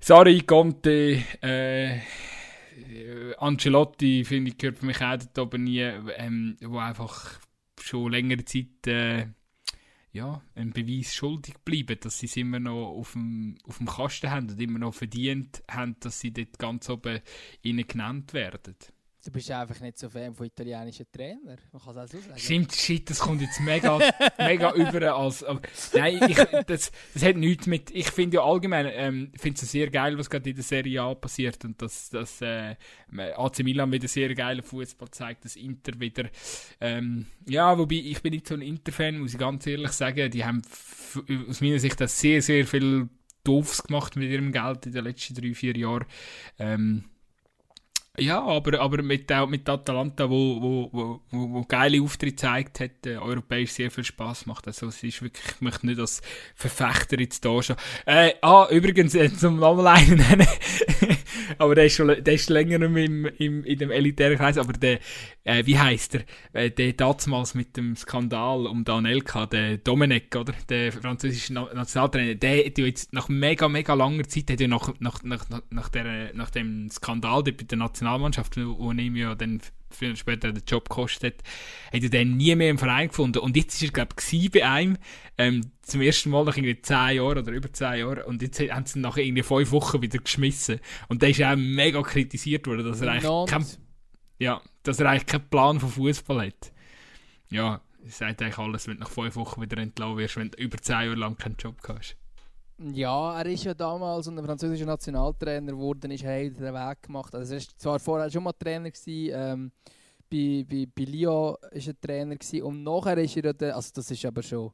Sari 0.00 0.40
Conte, 0.40 1.22
äh, 1.40 2.00
Ancelotti, 3.38 4.24
finde 4.24 4.50
ich, 4.50 4.58
gehört 4.58 4.78
für 4.78 4.86
mich 4.86 5.00
auch 5.00 5.16
dort 5.16 5.38
oben 5.38 5.64
nie, 5.64 5.80
ähm, 5.80 6.56
wo 6.60 6.78
einfach 6.78 7.38
schon 7.80 8.12
längere 8.12 8.44
Zeit 8.44 8.86
äh, 8.86 9.26
ja, 10.14 10.42
einen 10.54 10.72
Beweis 10.72 11.12
schuldig 11.12 11.56
bleiben, 11.64 11.98
dass 12.00 12.20
sie 12.20 12.26
es 12.26 12.36
immer 12.36 12.60
noch 12.60 12.90
auf 12.90 13.12
dem, 13.12 13.56
auf 13.64 13.78
dem 13.78 13.88
Kasten 13.88 14.30
haben 14.30 14.48
und 14.48 14.60
immer 14.60 14.78
noch 14.78 14.94
verdient 14.94 15.62
haben, 15.68 15.96
dass 15.98 16.20
sie 16.20 16.32
dort 16.32 16.56
ganz 16.58 16.88
oben 16.88 17.20
ihnen 17.62 17.86
genannt 17.86 18.32
werden. 18.32 18.76
Du 19.24 19.30
bist 19.30 19.50
einfach 19.50 19.80
nicht 19.80 19.98
so 19.98 20.10
Fan 20.10 20.34
von 20.34 20.44
italienischen 20.44 21.06
Trainern. 21.10 21.58
Man 21.72 21.82
kann 21.82 21.96
es 21.96 21.96
auch 21.96 22.06
so 22.06 22.20
sagen. 22.20 22.38
Stimmt, 22.38 22.74
shit, 22.74 23.08
das 23.08 23.20
kommt 23.20 23.40
jetzt 23.40 23.58
mega, 23.58 23.98
mega 24.38 24.74
über 24.74 25.16
als. 25.16 25.42
Aber, 25.42 25.62
nein, 25.94 26.20
ich, 26.28 26.36
das, 26.66 26.92
das 27.14 27.22
hat 27.22 27.36
nichts 27.36 27.66
mit. 27.66 27.90
Ich 27.90 28.10
finde 28.10 28.36
ja 28.36 28.44
allgemein, 28.44 28.86
ähm, 28.92 29.32
finde 29.34 29.62
es 29.62 29.70
sehr 29.70 29.88
geil, 29.88 30.18
was 30.18 30.28
gerade 30.28 30.50
in 30.50 30.56
der 30.56 30.62
Serie 30.62 31.00
A 31.00 31.14
passiert 31.14 31.64
und 31.64 31.80
dass, 31.80 32.10
dass 32.10 32.42
äh, 32.42 32.76
AC 33.16 33.60
Milan 33.60 33.90
wieder 33.92 34.08
sehr 34.08 34.34
geilen 34.34 34.62
Fußball 34.62 35.10
zeigt, 35.10 35.46
dass 35.46 35.56
Inter 35.56 35.98
wieder. 35.98 36.28
Ähm, 36.78 37.26
ja, 37.48 37.78
wobei 37.78 37.94
ich 37.94 38.20
bin 38.20 38.34
nicht 38.34 38.46
so 38.46 38.54
ein 38.54 38.60
Inter-Fan, 38.60 39.18
muss 39.18 39.32
ich 39.32 39.38
ganz 39.38 39.66
ehrlich 39.66 39.92
sagen. 39.92 40.30
Die 40.30 40.44
haben 40.44 40.60
aus 41.48 41.62
meiner 41.62 41.78
Sicht 41.78 41.98
sehr, 42.10 42.42
sehr 42.42 42.66
viel 42.66 43.08
Doofs 43.42 43.84
gemacht 43.84 44.16
mit 44.16 44.30
ihrem 44.30 44.52
Geld 44.52 44.84
in 44.84 44.92
den 44.92 45.04
letzten 45.04 45.34
drei, 45.34 45.54
vier 45.54 45.76
Jahren. 45.76 46.04
Ähm, 46.58 47.04
ja, 48.16 48.40
aber, 48.44 48.80
aber 48.80 49.02
mit, 49.02 49.32
auch 49.32 49.48
mit 49.48 49.68
Atalanta, 49.68 50.30
wo, 50.30 50.62
wo, 50.62 50.88
wo, 50.92 51.20
wo, 51.30 51.64
geile 51.64 52.00
Auftritte 52.00 52.34
gezeigt 52.34 52.78
hat, 52.78 53.06
äh, 53.06 53.16
europäisch 53.16 53.72
sehr 53.72 53.90
viel 53.90 54.04
Spaß 54.04 54.46
macht. 54.46 54.68
Also 54.68 54.86
es 54.86 55.02
ist 55.02 55.20
wirklich, 55.20 55.44
ich 55.56 55.60
möchte 55.60 55.86
nicht 55.86 55.98
als 55.98 56.22
Verfechter 56.54 57.18
jetzt 57.18 57.44
da 57.44 57.60
schon. 57.60 57.74
Äh, 58.06 58.34
ah, 58.40 58.68
übrigens, 58.70 59.16
äh, 59.16 59.34
zum 59.34 59.58
nochmal 59.58 59.98
einen 59.98 60.18
nennen. 60.18 60.46
aber 61.58 61.74
der 61.74 61.86
ist 61.86 61.94
schon, 61.94 62.06
der 62.06 62.34
ist 62.34 62.50
länger 62.50 62.80
im, 62.82 63.26
im, 63.26 63.64
in 63.64 63.78
dem 63.78 63.90
elitären 63.90 64.36
Kreis, 64.36 64.58
aber 64.58 64.74
der, 64.74 65.00
äh, 65.42 65.66
wie 65.66 65.78
heisst 65.78 66.14
er? 66.14 66.22
Äh, 66.52 66.70
der 66.70 66.92
damals 66.92 67.54
mit 67.54 67.76
dem 67.76 67.96
Skandal 67.96 68.66
um 68.66 68.84
Danelka, 68.84 69.46
der 69.46 69.78
Domenech, 69.78 70.34
oder? 70.36 70.54
Der 70.68 70.92
französische 70.92 71.52
Nationaltrainer, 71.52 72.36
der 72.36 72.64
hat 72.64 72.78
jetzt 72.78 73.12
nach 73.12 73.28
mega, 73.28 73.68
mega 73.68 73.94
langer 73.94 74.28
Zeit, 74.28 74.50
hat 74.50 74.60
ja 74.60 74.68
nach, 74.68 74.92
nach, 75.00 75.22
nach, 75.24 75.44
nach, 75.70 75.88
der, 75.88 76.32
nach 76.34 76.50
dem 76.50 76.88
Skandal 76.90 77.42
bei 77.42 77.50
der 77.52 77.78
Nationalmannschaft, 78.04 78.56
wo 78.56 78.92
ihm 78.92 79.16
ja 79.16 79.34
dann 79.34 79.60
früher 79.90 80.16
später 80.16 80.52
den 80.52 80.64
Job 80.66 80.88
gekostet 80.88 81.42
hat, 81.92 82.02
er 82.02 82.08
dann 82.08 82.36
nie 82.36 82.54
mehr 82.54 82.70
im 82.70 82.78
Verein 82.78 83.08
gefunden. 83.08 83.38
Und 83.38 83.56
jetzt 83.56 83.74
ist 83.74 83.90
er, 83.90 83.92
glaube 83.92 84.14
ich, 84.30 84.50
bei 84.50 84.68
einem, 84.68 84.98
ähm, 85.38 85.72
zum 85.82 86.00
ersten 86.00 86.30
Mal 86.30 86.44
nach 86.44 86.56
irgendwie 86.56 86.80
10 86.80 87.16
Jahren 87.16 87.38
oder 87.38 87.52
über 87.52 87.72
10 87.72 88.00
Jahren. 88.00 88.24
Und 88.24 88.42
jetzt 88.42 88.60
haben 88.60 88.86
sie 88.86 88.98
ihn 88.98 89.02
nach 89.02 89.16
irgendwie 89.16 89.42
5 89.42 89.70
Wochen 89.70 90.02
wieder 90.02 90.18
geschmissen. 90.18 90.80
Und 91.08 91.22
der 91.22 91.30
ist 91.30 91.42
auch 91.42 91.56
mega 91.56 92.02
kritisiert 92.02 92.66
worden, 92.66 92.84
dass 92.84 93.00
er 93.00 93.12
eigentlich 93.12 93.50
kein, 93.50 93.66
ja, 94.38 94.60
dass 94.82 95.00
er 95.00 95.10
eigentlich 95.10 95.26
keinen 95.26 95.48
Plan 95.48 95.80
von 95.80 95.90
Fußball 95.90 96.46
hat. 96.46 96.72
Ja, 97.50 97.80
sagt 98.06 98.42
eigentlich 98.42 98.58
alles, 98.58 98.88
wenn 98.88 98.94
du 98.94 99.00
nach 99.00 99.10
5 99.10 99.36
Wochen 99.36 99.62
wieder 99.62 99.78
entlassen 99.78 100.18
wirst, 100.18 100.36
wenn 100.36 100.50
du 100.50 100.58
über 100.58 100.76
10 100.76 100.92
Jahre 100.92 101.14
lang 101.14 101.36
keinen 101.36 101.56
Job 101.56 101.76
hast. 101.88 102.16
Ja, 102.78 103.38
er 103.38 103.46
ist 103.46 103.64
ja 103.64 103.74
damals 103.74 104.26
ein 104.26 104.42
französischer 104.44 104.86
Nationaltrainer 104.86 105.72
geworden, 105.72 106.10
ist 106.10 106.24
er 106.24 106.50
den 106.50 106.74
Weg 106.74 107.02
gemacht. 107.02 107.34
Also 107.34 107.54
er 107.54 107.60
war 107.60 107.66
zwar 107.76 107.98
vorher 108.00 108.30
schon 108.30 108.42
mal 108.42 108.52
Trainer 108.52 108.90
gewesen, 108.90 109.32
ähm, 109.32 109.72
bei, 110.28 110.64
bei, 110.68 110.86
bei 110.92 111.04
Lyon 111.04 111.54
war 111.54 111.70
er 111.72 112.00
Trainer 112.00 112.36
gewesen, 112.36 112.62
und 112.62 112.82
nachher 112.82 113.18
ist 113.18 113.36
er 113.36 113.54
der, 113.54 113.76
also 113.76 113.90
das 113.94 114.10
ist 114.10 114.24
aber 114.24 114.42
schon 114.42 114.72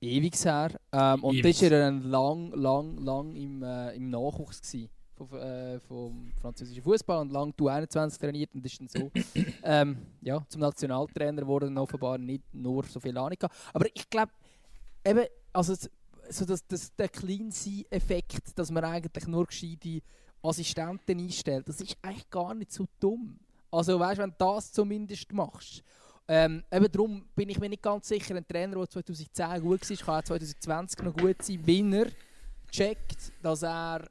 ewig 0.00 0.34
her, 0.44 0.70
ähm, 0.92 1.24
und 1.24 1.36
ewig. 1.36 1.50
ist 1.50 1.62
er 1.62 1.70
dann 1.70 2.02
lang, 2.02 2.52
lang, 2.52 2.96
lang 2.98 3.34
im, 3.34 3.62
äh, 3.62 3.94
im 3.94 4.08
Nachwuchs 4.08 4.62
gewesen 4.62 4.88
vom, 5.14 5.32
äh, 5.34 5.78
vom 5.80 6.32
französischen 6.40 6.82
Fußball 6.82 7.20
und 7.20 7.32
lang 7.32 7.52
du 7.56 7.68
21 7.68 8.18
trainiert 8.18 8.54
und 8.54 8.64
ist 8.64 8.80
dann 8.80 8.88
so 8.88 9.10
ähm, 9.62 9.98
ja, 10.22 10.42
zum 10.48 10.62
Nationaltrainer 10.62 11.42
geworden, 11.42 11.76
offenbar 11.76 12.16
nicht 12.16 12.42
nur 12.52 12.84
so 12.84 12.98
viel 12.98 13.16
Ahnung 13.16 13.36
gehabt. 13.38 13.54
Aber 13.72 13.86
ich 13.92 14.08
glaube, 14.08 14.32
eben, 15.04 15.26
also 15.52 15.74
so 16.30 16.44
das, 16.44 16.66
das, 16.66 16.94
der 16.94 17.08
Clean-Effekt, 17.08 18.58
dass 18.58 18.70
man 18.70 18.84
eigentlich 18.84 19.26
nur 19.26 19.46
gescheite 19.46 20.00
Assistenten 20.42 21.18
einstellt, 21.18 21.68
das 21.68 21.80
ist 21.80 21.96
eigentlich 22.02 22.28
gar 22.30 22.54
nicht 22.54 22.72
so 22.72 22.86
dumm. 23.00 23.38
Also 23.70 23.98
weißt, 23.98 24.20
wenn 24.20 24.30
du 24.30 24.36
das 24.38 24.72
zumindest 24.72 25.32
machst. 25.32 25.82
Ähm, 26.26 26.62
eben 26.72 26.90
darum 26.90 27.26
bin 27.34 27.50
ich 27.50 27.58
mir 27.58 27.68
nicht 27.68 27.82
ganz 27.82 28.08
sicher, 28.08 28.34
ein 28.34 28.46
Trainer, 28.46 28.76
der 28.76 28.88
2010 28.88 29.60
gut 29.60 29.90
war, 29.90 29.96
kann 29.96 30.14
auch 30.20 30.24
2020 30.24 31.02
noch 31.02 31.16
gut 31.16 31.42
sein, 31.42 31.60
wenn 31.64 31.92
er 31.92 32.06
checkt, 32.70 33.32
dass 33.42 33.62
er 33.62 34.08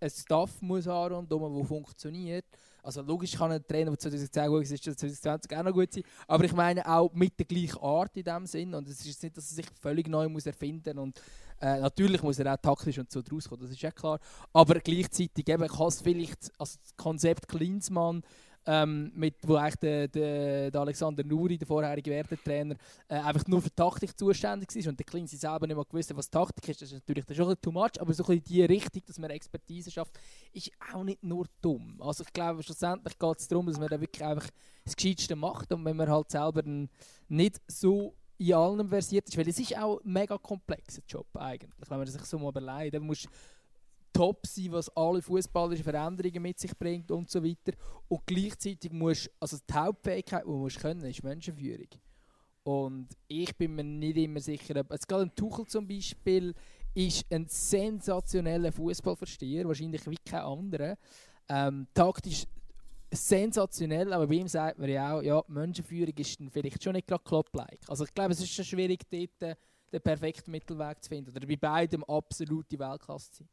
ein 0.00 0.10
Staff 0.10 0.60
muss 0.60 0.86
haben 0.86 1.14
rundherum, 1.14 1.56
der 1.56 1.64
funktioniert. 1.64 2.44
Also 2.84 3.00
logisch 3.00 3.32
kann 3.32 3.50
ein 3.50 3.66
Trainer, 3.66 3.90
der 3.90 3.98
2010 3.98 4.48
gut 4.48 4.62
ist, 4.62 4.84
2020 4.84 5.56
auch 5.56 5.62
noch 5.62 5.72
gut 5.72 5.92
sein. 5.92 6.04
Aber 6.28 6.44
ich 6.44 6.52
meine 6.52 6.86
auch 6.86 7.10
mit 7.14 7.38
der 7.38 7.46
gleichen 7.46 7.78
Art 7.78 8.16
in 8.16 8.24
dem 8.24 8.46
Sinn. 8.46 8.74
Und 8.74 8.86
es 8.88 9.04
ist 9.04 9.22
nicht, 9.22 9.36
dass 9.36 9.50
er 9.50 9.56
sich 9.56 9.66
völlig 9.80 10.06
neu 10.06 10.28
muss 10.28 10.44
erfinden 10.44 10.96
muss. 10.98 11.14
Äh, 11.60 11.80
natürlich 11.80 12.22
muss 12.22 12.38
er 12.38 12.52
auch 12.52 12.58
taktisch 12.58 12.98
und 12.98 13.10
so 13.10 13.22
draus 13.22 13.48
kommen, 13.48 13.62
das 13.62 13.70
ist 13.70 13.80
ja 13.80 13.90
klar. 13.90 14.20
Aber 14.52 14.80
gleichzeitig 14.80 15.48
eben 15.48 15.66
kann 15.66 15.86
es 15.86 16.02
vielleicht, 16.02 16.52
das 16.58 16.78
Konzept 16.96 17.48
Klinsmann, 17.48 18.22
ähm, 18.66 19.12
mit, 19.14 19.36
wo 19.46 19.56
eigentlich 19.56 19.76
der, 19.76 20.08
der, 20.08 20.70
der 20.70 20.80
Alexander 20.80 21.22
Nuri, 21.24 21.58
der 21.58 21.66
vorherige 21.66 22.10
Werder-Trainer, 22.10 22.76
äh, 23.08 23.16
einfach 23.16 23.46
nur 23.46 23.60
für 23.60 23.74
Taktik 23.74 24.18
zuständig 24.18 24.74
ist 24.74 24.88
und 24.88 24.98
der 24.98 25.06
Kleinsi 25.06 25.36
selber 25.36 25.66
nicht 25.66 25.76
mal 25.76 25.84
gewusst 25.84 26.14
was 26.16 26.30
Taktik 26.30 26.68
ist, 26.68 26.82
das 26.82 26.88
ist 26.90 26.94
natürlich 26.94 27.24
das 27.24 27.36
ist 27.36 27.42
schon 27.42 27.50
ein 27.50 27.60
too 27.60 27.72
much, 27.72 28.00
aber 28.00 28.12
so 28.12 28.24
in 28.32 28.42
die 28.42 28.64
Richtung, 28.64 29.02
dass 29.06 29.18
man 29.18 29.30
Expertise 29.30 29.90
schafft, 29.90 30.18
ist 30.52 30.70
auch 30.92 31.04
nicht 31.04 31.22
nur 31.22 31.46
dumm. 31.60 32.00
Also 32.00 32.24
ich 32.24 32.32
glaube, 32.32 32.62
schlussendlich 32.62 33.18
geht 33.18 33.38
es 33.38 33.48
darum, 33.48 33.66
dass 33.66 33.78
man 33.78 33.88
da 33.88 34.00
wirklich 34.00 34.24
einfach 34.24 34.48
das 34.84 34.96
Gescheiteste 34.96 35.36
macht. 35.36 35.72
Und 35.72 35.84
wenn 35.84 35.96
man 35.96 36.08
halt 36.08 36.30
selber 36.30 36.62
nicht 37.28 37.60
so 37.66 38.14
in 38.38 38.54
allem 38.54 38.88
versiert 38.88 39.28
ist, 39.28 39.36
weil 39.36 39.48
es 39.48 39.58
ist 39.58 39.76
auch 39.76 40.00
ein 40.00 40.12
mega 40.12 40.36
komplexer 40.38 41.02
Job 41.08 41.26
eigentlich, 41.34 41.88
wenn 41.88 41.98
man 41.98 42.06
sich 42.06 42.22
so 42.22 42.38
mal 42.38 42.48
überlegt. 42.50 42.94
Top 44.14 44.46
sein, 44.46 44.72
was 44.72 44.88
alle 44.96 45.20
fußballerischen 45.20 45.84
Veränderungen 45.84 46.42
mit 46.42 46.58
sich 46.58 46.76
bringt 46.78 47.10
und 47.10 47.28
so 47.30 47.44
weiter. 47.44 47.72
Und 48.08 48.26
gleichzeitig 48.26 48.92
muss 48.92 49.28
also 49.38 49.58
die 49.68 49.74
Hauptfähigkeit, 49.74 50.44
die 50.46 50.50
man 50.50 50.68
können, 50.68 51.04
ist 51.04 51.22
Menschenführung. 51.22 51.88
Und 52.62 53.08
ich 53.28 53.54
bin 53.56 53.74
mir 53.74 53.84
nicht 53.84 54.16
immer 54.16 54.40
sicher, 54.40 54.80
ob 54.80 54.90
es 54.92 55.06
gerade 55.06 55.24
ein 55.24 55.34
Tuchel 55.34 55.66
zum 55.66 55.86
Beispiel 55.86 56.54
ist 56.94 57.26
ein 57.30 57.46
sensationeller 57.48 58.72
Fußballversteher, 58.72 59.66
wahrscheinlich 59.66 60.08
wie 60.08 60.16
kein 60.24 60.42
anderer. 60.42 60.96
Ähm, 61.48 61.88
taktisch 61.92 62.44
sensationell, 63.12 64.12
aber 64.12 64.26
bei 64.26 64.34
ihm 64.34 64.48
sagt 64.48 64.78
man 64.78 64.88
ja 64.88 65.14
auch, 65.14 65.22
ja, 65.22 65.42
Menschenführung 65.48 66.14
ist 66.16 66.40
dann 66.40 66.50
vielleicht 66.50 66.82
schon 66.82 66.94
nicht 66.94 67.06
gerade 67.06 67.22
Klopp-like. 67.22 67.80
Also 67.88 68.04
ich 68.04 68.14
glaube, 68.14 68.32
es 68.32 68.40
ist 68.40 68.52
schon 68.52 68.64
schwierig, 68.64 69.00
dort 69.10 69.56
den 69.92 70.00
perfekten 70.00 70.50
Mittelweg 70.50 71.02
zu 71.02 71.08
finden 71.08 71.36
oder 71.36 71.46
bei 71.46 71.56
beidem 71.56 72.02
absolute 72.04 72.78
Weltklasse 72.78 73.30
zu 73.30 73.44
sein. 73.44 73.48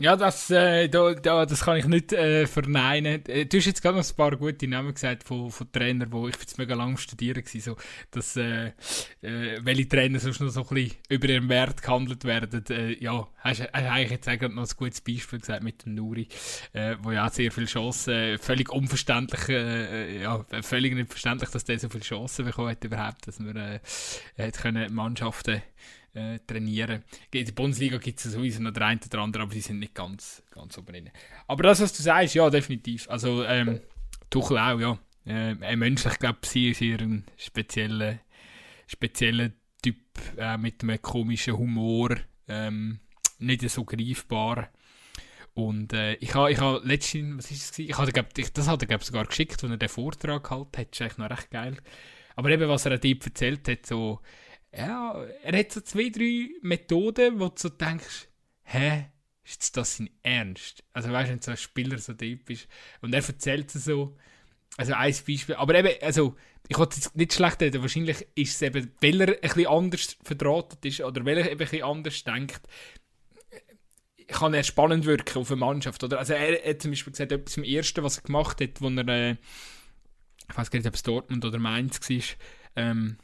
Ja, 0.00 0.16
das, 0.16 0.48
äh, 0.48 0.88
da, 0.88 1.12
da, 1.12 1.44
das 1.44 1.60
kann 1.60 1.76
ich 1.76 1.84
nicht 1.84 2.14
äh, 2.14 2.46
verneinen. 2.46 3.22
Äh, 3.26 3.44
du 3.44 3.58
hast 3.58 3.66
jetzt 3.66 3.82
gerade 3.82 3.98
noch 3.98 4.08
ein 4.08 4.16
paar 4.16 4.34
gute 4.34 4.66
Namen 4.66 4.94
gesagt 4.94 5.24
von, 5.24 5.50
von 5.50 5.70
Trainern, 5.70 6.10
wo 6.10 6.26
ich 6.26 6.36
jetzt 6.36 6.56
mega 6.56 6.74
lange 6.74 6.96
studieren 6.96 7.44
war, 7.44 7.60
so, 7.60 7.76
dass 8.10 8.34
äh, 8.36 8.68
äh, 9.20 9.60
welche 9.62 9.90
Trainer 9.90 10.18
sonst 10.18 10.40
noch 10.40 10.48
so 10.48 10.62
ein 10.62 10.68
bisschen 10.68 10.96
über 11.10 11.28
ihren 11.28 11.50
Wert 11.50 11.82
gehandelt 11.82 12.24
werden. 12.24 12.64
Äh, 12.70 12.94
ja, 12.94 13.28
hast 13.40 13.60
du 13.60 13.74
eigentlich 13.74 14.10
jetzt 14.12 14.26
eigentlich 14.26 14.52
noch 14.54 14.62
ein 14.66 14.74
gutes 14.74 15.02
Beispiel 15.02 15.38
gesagt 15.38 15.62
mit 15.62 15.84
dem 15.84 15.96
Nuri, 15.96 16.28
äh, 16.72 16.96
wo 17.02 17.10
ja 17.12 17.28
sehr 17.28 17.52
viele 17.52 17.66
Chancen, 17.66 18.14
äh, 18.14 18.38
völlig 18.38 18.72
unverständlich, 18.72 19.50
äh, 19.50 20.22
ja, 20.22 20.46
völlig 20.62 20.94
nicht 20.94 21.10
verständlich, 21.10 21.50
dass 21.50 21.64
der 21.64 21.78
so 21.78 21.90
viele 21.90 22.04
Chancen 22.04 22.46
bekommen 22.46 22.70
hat 22.70 22.82
überhaupt, 22.82 23.26
dass 23.26 23.38
wir 23.38 23.54
äh, 23.54 23.80
hat 24.38 24.56
können 24.56 24.94
Mannschaften 24.94 25.60
äh, 26.14 26.38
trainieren. 26.46 27.04
In 27.30 27.44
der 27.44 27.52
Bundesliga 27.52 27.98
gibt 27.98 28.18
es 28.18 28.32
sowieso 28.32 28.62
noch 28.62 28.72
der 28.72 28.86
eine 28.86 29.00
oder 29.06 29.20
andere, 29.20 29.42
aber 29.44 29.54
die 29.54 29.60
sind 29.60 29.78
nicht 29.78 29.94
ganz, 29.94 30.42
ganz 30.50 30.76
oben 30.78 30.92
drin. 30.92 31.10
Aber 31.46 31.62
das, 31.62 31.80
was 31.80 31.92
du 31.92 32.02
sagst, 32.02 32.34
ja, 32.34 32.50
definitiv. 32.50 33.08
Also, 33.08 33.44
ähm, 33.44 33.80
Tuchel 34.28 34.58
auch, 34.58 34.78
ja. 34.78 34.98
Äh, 35.26 35.76
menschlich, 35.76 36.18
glaube 36.18 36.38
sie 36.42 36.70
ist 36.70 36.80
eher 36.80 37.00
ein 37.00 37.24
spezieller, 37.36 38.18
spezieller 38.86 39.50
Typ 39.82 39.98
äh, 40.36 40.56
mit 40.56 40.82
einem 40.82 41.00
komischen 41.00 41.56
Humor. 41.56 42.16
Ähm, 42.48 43.00
nicht 43.38 43.68
so 43.68 43.84
greifbar. 43.84 44.70
Und 45.54 45.92
äh, 45.92 46.14
ich 46.14 46.34
habe 46.34 46.52
ich 46.52 46.60
ha 46.60 46.80
letztens, 46.82 47.38
was 47.38 47.50
ist 47.50 47.72
es 47.72 47.78
Ich 47.78 47.98
hatte, 47.98 48.12
glaub, 48.12 48.26
ich, 48.36 48.52
das 48.52 48.68
hat 48.68 48.82
er 48.82 48.86
glaub, 48.86 49.04
sogar 49.04 49.26
geschickt, 49.26 49.62
als 49.62 49.70
er 49.70 49.76
den 49.76 49.88
Vortrag 49.88 50.44
gehalten 50.44 50.78
hat. 50.78 50.88
Das 50.90 51.00
ist 51.00 51.02
eigentlich 51.02 51.18
noch 51.18 51.30
recht 51.30 51.50
geil. 51.50 51.76
Aber 52.36 52.50
eben, 52.50 52.68
was 52.68 52.86
er 52.86 52.92
an 52.92 53.00
Typ 53.00 53.24
erzählt 53.26 53.68
hat, 53.68 53.86
so, 53.86 54.20
ja, 54.72 55.24
er 55.42 55.58
hat 55.58 55.72
so 55.72 55.80
zwei, 55.80 56.10
drei 56.10 56.50
Methoden, 56.62 57.40
wo 57.40 57.48
du 57.48 57.54
so 57.56 57.68
denkst, 57.68 58.28
hä, 58.62 59.06
ist 59.44 59.76
das 59.76 59.96
sein 59.96 60.10
Ernst? 60.22 60.84
Also 60.92 61.10
weißt 61.10 61.28
du, 61.28 61.32
wenn 61.32 61.42
so 61.42 61.50
ein 61.50 61.56
Spieler 61.56 61.98
so 61.98 62.14
typisch 62.14 62.68
und 63.00 63.12
er 63.14 63.26
erzählt 63.26 63.74
es 63.74 63.84
so, 63.84 64.16
also 64.76 64.94
ein 64.94 65.14
Beispiel, 65.26 65.54
aber 65.56 65.74
eben, 65.74 66.02
also 66.02 66.36
ich 66.68 66.78
wollte 66.78 67.00
es 67.00 67.14
nicht 67.14 67.32
schlecht 67.32 67.60
reden, 67.60 67.82
wahrscheinlich 67.82 68.26
ist 68.36 68.54
es 68.54 68.62
eben, 68.62 68.92
weil 69.00 69.20
er 69.20 69.28
ein 69.34 69.40
bisschen 69.40 69.66
anders 69.66 70.16
verdrahtet 70.22 70.84
ist 70.84 71.00
oder 71.00 71.24
weil 71.24 71.38
er 71.38 71.50
eben 71.50 71.52
ein 71.52 71.58
bisschen 71.58 71.82
anders 71.82 72.22
denkt, 72.22 72.60
kann 74.28 74.54
er 74.54 74.62
spannend 74.62 75.04
wirken 75.04 75.38
auf 75.38 75.50
eine 75.50 75.58
Mannschaft. 75.58 76.04
Oder? 76.04 76.18
Also 76.18 76.34
er 76.34 76.64
hat 76.64 76.82
zum 76.82 76.92
Beispiel 76.92 77.12
gesagt, 77.12 77.32
etwas 77.32 77.56
im 77.56 77.64
Ersten, 77.64 78.04
was 78.04 78.18
er 78.18 78.22
gemacht 78.22 78.60
hat, 78.60 78.80
wo 78.80 78.88
er, 78.88 79.08
äh, 79.08 79.36
ich 80.48 80.56
weiß 80.56 80.70
gar 80.70 80.78
nicht, 80.78 80.86
ob 80.86 80.94
es 80.94 81.02
Dortmund 81.02 81.44
oder 81.44 81.58
Mainz 81.58 82.00
war, 82.08 82.22
ähm, 82.76 83.16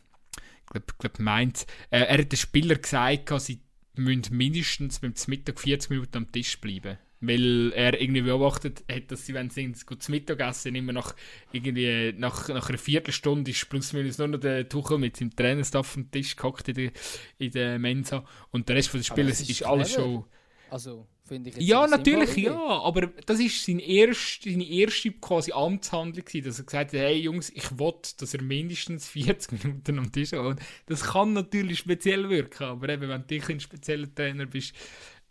ich 0.67 0.73
glaube 0.73 0.87
glaub 0.99 1.19
Mainz, 1.19 1.67
äh, 1.91 2.01
er 2.01 2.19
hat 2.19 2.33
den 2.33 2.37
Spieler 2.37 2.77
gesagt, 2.77 3.41
sie 3.41 3.61
müssen 3.95 4.37
mindestens 4.37 5.01
beim 5.01 5.15
Mittag 5.27 5.61
40 5.61 5.91
Minuten 5.91 6.17
am 6.19 6.33
Tisch 6.33 6.61
bleiben. 6.61 6.99
Weil 7.21 7.73
er 7.75 7.99
irgendwie 7.99 8.21
beobachtet 8.21 8.85
hat, 8.93 9.11
dass 9.11 9.25
sie, 9.25 9.33
wenn 9.33 9.49
sie 9.49 9.73
gut 9.87 10.03
zu 10.03 10.11
Mittag 10.11 10.39
essen, 10.41 10.75
immer 10.75 10.93
nach, 10.93 11.17
irgendwie, 11.51 12.13
nach, 12.13 12.49
nach 12.49 12.69
einer 12.69 12.79
Viertelstunde 12.79 13.51
ist 13.51 13.69
plus 13.71 13.95
minus 13.95 14.19
nur 14.19 14.29
noch 14.29 14.41
der 14.41 14.69
Tuchel 14.69 14.99
mit 14.99 15.17
seinem 15.17 15.35
Trainerstaff 15.35 15.97
am 15.97 16.11
Tisch 16.11 16.37
gehockt 16.37 16.69
in 16.69 16.75
der, 16.75 16.93
in 17.39 17.51
der 17.53 17.79
Mensa. 17.79 18.25
Und 18.51 18.69
der 18.69 18.77
Rest 18.77 18.93
der 18.93 19.03
Spieler 19.03 19.31
ist, 19.31 19.49
ist 19.49 19.65
alles 19.65 19.95
schon... 19.95 20.25
Also, 20.69 21.07
finde 21.27 21.51
ich 21.51 21.57
Ja, 21.57 21.87
natürlich, 21.87 22.37
ja. 22.37 22.57
Aber 22.57 23.09
das 23.27 23.39
war 23.39 23.49
seine 23.49 23.83
erste, 23.83 24.51
seine 24.51 24.69
erste 24.69 25.13
quasi 25.13 25.53
Amtshandlung, 25.53 26.25
gewesen, 26.25 26.47
dass 26.47 26.59
er 26.59 26.65
gesagt 26.65 26.93
hat, 26.93 27.01
hey 27.01 27.19
Jungs, 27.21 27.51
ich 27.51 27.79
will, 27.79 27.95
dass 28.19 28.35
er 28.35 28.43
mindestens 28.43 29.09
40 29.09 29.65
Minuten 29.65 29.99
am 29.99 30.13
Tisch 30.13 30.33
hat. 30.33 30.59
Das 30.87 31.03
kann 31.05 31.33
natürlich 31.33 31.79
speziell 31.79 32.29
wirken, 32.29 32.65
aber 32.65 32.89
eben, 32.89 33.09
wenn 33.09 33.25
du 33.27 33.53
ein 33.53 33.61
spezieller 33.61 34.13
Trainer 34.15 34.47
bist, 34.47 34.75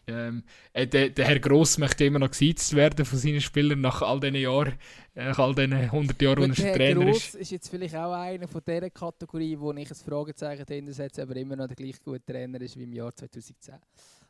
ähm, 0.08 0.43
äh, 0.74 0.86
der, 0.86 1.10
der, 1.10 1.26
Herr 1.26 1.39
Gross 1.39 1.78
möchte 1.78 2.06
immer 2.06 2.20
noch 2.20 2.30
gesiezt 2.30 2.76
werden 2.76 3.06
von 3.06 3.18
seinen 3.18 3.41
Spielern 3.41 3.82
nach 3.82 4.02
all 4.02 4.20
diesen 4.20 4.36
Jahren, 4.36 4.74
äh, 5.16 5.26
nach 5.26 5.39
all 5.39 5.56
diesen 5.56 5.74
100 5.74 6.22
Jahren, 6.22 6.56
wo 6.56 6.64
er 6.64 6.76
Trainer 6.76 7.06
Gross 7.06 7.18
ist. 7.18 7.36
ist 7.36 7.52
jetzt 7.52 7.70
vielleicht 7.70 7.96
auch 7.96 8.14
einer 8.14 8.48
von 8.48 8.62
dieser 8.66 8.89
Kategorie, 8.91 9.58
wo 9.58 9.74
ich 9.74 9.89
ein 9.89 9.96
Fragezeichen 9.96 10.66
dahinter 10.66 10.93
setze, 10.93 11.24
aber 11.24 11.36
immer 11.38 11.56
noch 11.56 11.68
der 11.68 11.76
gleich 11.76 12.02
gute 12.04 12.24
Trainer 12.24 12.62
ist 12.62 12.78
wie 12.78 12.84
im 12.84 12.93
Jahr 12.93 13.16
2010. 13.16 13.76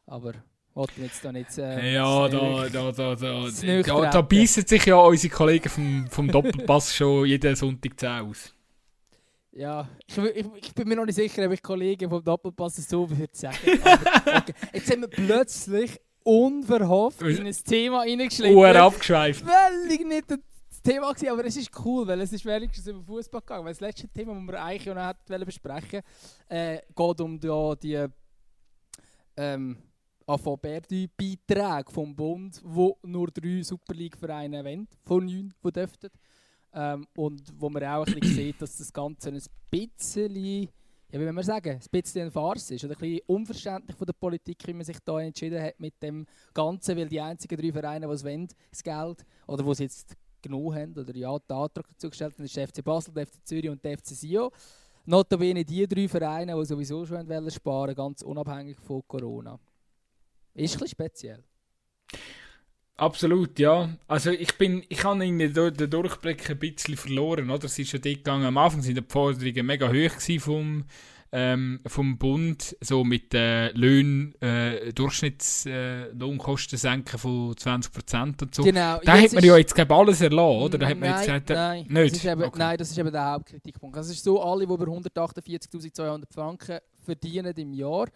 Aber 0.06 0.34
wollten 0.76 1.04
jetzt 1.04 1.24
da 1.24 1.32
nicht. 1.32 1.58
Äh, 1.58 1.94
ja, 1.94 2.28
da, 2.28 2.68
da, 2.70 2.92
da, 2.92 3.16
da, 3.16 3.48
da, 3.82 4.10
da 4.12 4.22
beißen 4.22 4.66
sich 4.68 4.86
ja 4.86 4.98
unsere 4.98 5.34
Kollegen 5.34 5.70
vom, 5.70 6.08
vom 6.10 6.28
Doppelpass 6.28 6.96
schon 6.96 7.26
jeden 7.26 7.56
Sonntag 7.56 8.00
10 8.00 8.10
aus. 8.10 8.54
Ja, 9.52 9.88
ich, 10.06 10.18
ich, 10.18 10.46
ich, 10.58 10.74
bin 10.74 10.88
mir 10.90 10.98
noch 10.98 11.06
nicht 11.06 11.16
sicher, 11.16 11.46
ob 11.46 11.54
ich 11.54 11.64
Kollegen 11.64 12.10
vom 12.10 12.22
Doppelpass 12.22 12.76
so 12.76 13.10
würde 13.10 13.30
sagen. 13.32 13.58
okay. 14.26 14.54
Jetzt 14.74 14.92
haben 14.92 15.02
wir 15.02 15.08
plötzlich 15.08 15.98
unverhofft 16.24 17.22
in 17.22 17.48
ein 17.48 17.54
Thema 17.54 18.00
reingeschlichen. 18.00 18.58
Er 18.58 18.84
abgeschweift. 18.84 19.46
Völlig 19.46 20.06
nicht 20.06 20.30
das 20.30 20.82
Thema 20.84 21.14
gewesen, 21.14 21.30
aber 21.30 21.46
es 21.46 21.56
ist 21.56 21.72
cool, 21.86 22.06
weil 22.06 22.20
es 22.20 22.34
ist 22.34 22.46
wenigstens 22.46 22.86
über 22.88 23.02
Fußball 23.02 23.40
gegangen. 23.40 23.64
Weil 23.64 23.72
das 23.72 23.80
letzte 23.80 24.10
Thema, 24.10 24.34
das 24.34 24.44
wir 24.44 24.62
eigentlich 24.62 24.94
noch 24.94 25.46
besprechen 25.46 26.02
äh, 26.50 26.80
geht 26.94 27.22
um 27.22 27.40
die, 27.40 27.74
die 27.82 28.06
ähm, 29.38 29.78
AVB-Beiträge 30.28 31.92
vom 31.92 32.16
Bund, 32.16 32.60
wo 32.64 32.98
nur 33.04 33.28
drei 33.28 33.62
Super 33.62 33.94
League-Vereine 33.94 34.64
wollen, 34.64 34.88
von 35.04 35.26
neun, 35.26 35.54
die 35.64 35.72
dürften. 35.72 36.10
Ähm, 36.74 37.08
und 37.16 37.54
wo 37.58 37.70
man 37.70 37.84
auch 37.84 38.06
ein 38.06 38.16
bisschen 38.16 38.36
sieht, 38.36 38.62
dass 38.62 38.78
das 38.78 38.92
Ganze 38.92 39.30
ein 39.30 39.42
bisschen, 39.70 40.36
ja, 40.36 41.20
wie 41.20 41.20
will 41.20 41.32
man 41.32 41.44
sagen, 41.44 41.70
ein 41.70 41.90
bisschen 41.92 42.24
ein 42.24 42.32
Farce 42.32 42.72
ist. 42.72 42.84
Oder 42.84 42.96
ein 42.96 43.00
bisschen 43.00 43.22
unverständlich 43.28 43.96
von 43.96 44.06
der 44.06 44.14
Politik, 44.14 44.58
wie 44.66 44.74
man 44.74 44.84
sich 44.84 44.98
da 45.06 45.20
entschieden 45.20 45.62
hat 45.62 45.80
mit 45.80 46.02
dem 46.02 46.26
Ganzen, 46.54 46.98
weil 46.98 47.08
die 47.08 47.22
einzigen 47.22 47.58
drei 47.58 47.72
Vereine, 47.72 48.08
die 48.08 48.14
es 48.14 48.24
wollen, 48.24 48.48
das 48.72 48.84
Geld, 48.84 49.26
oder 49.48 49.64
die 49.64 49.70
es 49.70 49.80
jetzt 49.80 50.18
genug 50.42 50.76
haben, 50.76 50.98
oder 50.98 51.16
ja, 51.16 51.38
den 51.38 51.56
Antrag 51.56 51.88
dazu 51.88 52.10
gestellt 52.10 52.34
haben, 52.34 52.46
ist 52.46 52.56
der 52.56 52.68
FC 52.68 52.84
Basel, 52.84 53.14
der 53.14 53.28
FC 53.28 53.46
Zürich 53.46 53.70
und 53.70 53.84
der 53.84 53.98
FC 53.98 54.08
Sio. 54.08 54.52
Notabene 55.06 55.64
die 55.64 55.88
drei 55.88 56.08
Vereine, 56.08 56.56
die 56.56 56.66
sowieso 56.66 57.06
schon 57.06 57.30
wollen 57.30 57.52
sparen, 57.52 57.94
ganz 57.94 58.24
unabhängig 58.24 58.80
von 58.80 59.04
Corona. 59.08 59.60
Ist 60.56 60.76
ein 60.76 60.80
bisschen 60.80 60.88
speziell. 60.88 61.44
Absolut, 62.98 63.60
ja. 63.60 63.90
Also 64.08 64.32
ich 64.32 64.58
bin, 64.58 64.84
ich 64.88 65.04
habe 65.04 65.26
irgendwie 65.26 65.50
den 65.50 65.90
Durchblick 65.90 66.50
ein 66.50 66.60
bisschen 66.60 66.96
verloren, 66.96 67.50
oder? 67.50 67.66
Es 67.66 67.78
ist 67.78 67.92
ja 67.92 68.00
dort 68.00 68.16
gegangen, 68.16 68.46
am 68.46 68.58
Anfang 68.58 68.82
sind 68.82 68.98
die 68.98 69.04
Forderungen 69.06 69.66
mega 69.66 69.90
hoch 69.90 70.40
vom, 70.40 70.86
ähm, 71.34 71.82
vom 71.86 72.18
Bund, 72.18 72.78
so 72.80 73.04
mit 73.04 73.34
äh, 73.34 73.72
Löhnen, 73.72 74.34
äh, 74.42 74.94
Durchschnittslohnkosten 74.94 76.78
äh, 76.78 76.80
senken 76.80 77.20
von 77.20 77.54
20% 77.54 78.42
und 78.42 78.56
so. 78.56 78.64
Genau. 78.64 79.02
Da 79.04 79.18
hat 79.18 79.34
man 79.34 79.44
ja 79.44 79.58
jetzt 79.58 79.76
glaube 79.76 79.94
alles 79.94 80.22
erlassen, 80.22 80.62
oder? 80.62 80.78
Da 80.78 80.88
hat 80.88 80.98
man 80.98 81.10
nein, 81.10 81.18
jetzt 81.18 81.26
gesagt, 81.26 81.50
äh, 81.50 81.54
nein, 81.54 81.86
nicht. 81.90 82.16
Das 82.16 82.24
ist 82.24 82.26
eben, 82.26 82.44
okay. 82.44 82.60
Nein, 82.60 82.78
das 82.78 82.92
ist 82.92 82.98
eben 82.98 83.12
der 83.12 83.26
Hauptkritikpunkt. 83.26 83.98
Also 83.98 84.12
es 84.12 84.18
ist 84.18 84.24
so, 84.24 84.42
alle, 84.42 84.66
die 84.66 84.74
über 84.74 84.86
148'200 84.86 86.24
Franken 86.34 86.80
verdienen 87.04 87.54
im 87.58 87.74
Jahr, 87.74 88.08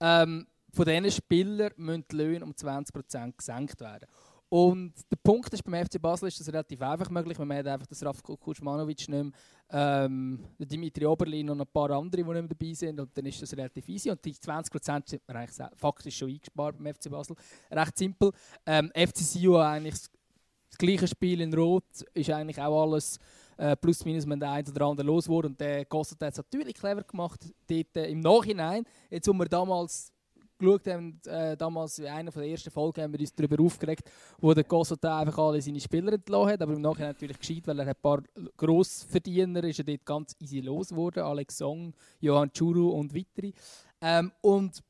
ähm, 0.00 0.48
von 0.76 0.84
diesen 0.84 1.10
Spielern 1.10 1.72
müssen 1.76 2.04
die 2.10 2.16
Löhne 2.16 2.44
um 2.44 2.52
20% 2.52 3.36
gesenkt 3.36 3.80
werden. 3.80 4.06
Und 4.48 4.92
der 5.10 5.16
Punkt 5.24 5.52
ist, 5.52 5.64
beim 5.64 5.84
FC 5.84 6.00
Basel 6.00 6.28
ist 6.28 6.38
das 6.38 6.48
relativ 6.48 6.80
einfach 6.80 7.10
möglich. 7.10 7.36
Man 7.36 7.56
hat 7.56 7.66
einfach 7.66 7.86
das 7.86 8.04
Rafko 8.04 8.36
Kuzmanovic 8.36 9.08
nicht 9.08 9.08
mehr, 9.08 9.32
ähm, 9.70 10.44
Dimitri 10.58 11.04
Oberlin 11.04 11.50
und 11.50 11.60
ein 11.60 11.66
paar 11.66 11.90
andere, 11.90 12.22
die 12.22 12.28
nicht 12.28 12.42
mehr 12.42 12.42
dabei 12.42 12.72
sind. 12.74 13.00
Und 13.00 13.10
dann 13.16 13.26
ist 13.26 13.42
das 13.42 13.56
relativ 13.56 13.88
easy. 13.88 14.08
Und 14.08 14.24
die 14.24 14.34
20% 14.34 15.08
sind 15.08 15.22
wir 15.26 15.34
eigentlich 15.34 15.66
faktisch 15.74 16.16
schon 16.16 16.28
eingespart 16.28 16.76
beim 16.78 16.94
FC 16.94 17.10
Basel. 17.10 17.34
Recht 17.72 17.98
simpel. 17.98 18.30
Ähm, 18.64 18.92
FC 18.94 19.18
Sio 19.18 19.58
eigentlich 19.58 19.94
das 19.94 20.78
gleiche 20.78 21.08
Spiel 21.08 21.40
in 21.40 21.52
Rot 21.52 21.84
ist 22.14 22.30
eigentlich 22.30 22.60
auch 22.60 22.82
alles 22.82 23.18
äh, 23.56 23.74
plus 23.74 24.04
minus 24.04 24.26
mit 24.26 24.40
der 24.40 24.52
einen 24.52 24.68
oder 24.68 24.86
anderen 24.86 25.08
los 25.08 25.28
wurde. 25.28 25.48
Und 25.48 25.60
der 25.60 25.86
Gossett 25.86 26.20
hat 26.20 26.32
es 26.32 26.38
natürlich 26.38 26.74
clever 26.74 27.02
gemacht. 27.02 27.40
Dort, 27.66 27.96
äh, 27.96 28.10
Im 28.10 28.20
Nachhinein, 28.20 28.84
jetzt 29.10 29.26
wo 29.26 29.32
wir 29.32 29.46
damals 29.46 30.12
geschaut 30.58 30.86
haben, 30.86 31.20
äh, 31.26 31.56
damals 31.56 31.98
in 31.98 32.06
einer 32.06 32.30
der 32.30 32.44
ersten 32.44 32.70
Folgen 32.70 33.02
haben 33.02 33.12
wir 33.12 33.20
uns 33.20 33.34
darüber 33.34 33.62
aufgeregt, 33.62 34.10
wo 34.38 34.52
der 34.54 34.64
Gosota 34.64 35.20
einfach 35.20 35.38
alle 35.38 35.60
seine 35.60 35.80
Spieler 35.80 36.12
entlassen 36.12 36.52
hat, 36.52 36.62
aber 36.62 36.74
im 36.74 36.80
Nachhinein 36.80 37.10
natürlich 37.10 37.38
gescheit, 37.38 37.66
weil 37.66 37.78
er 37.80 37.88
ein 37.88 37.94
paar 38.00 38.22
Grossverdiener 38.56 39.64
ist 39.64 39.78
er 39.78 39.84
dort 39.84 40.04
ganz 40.04 40.36
easy 40.40 40.60
los 40.60 40.88
geworden, 40.88 41.22
Alex 41.22 41.58
Song, 41.58 41.92
Johann 42.20 42.52
Churu 42.52 42.90
und 42.90 43.14
weitere. 43.14 43.52
Ähm, 44.00 44.32
und, 44.40 44.82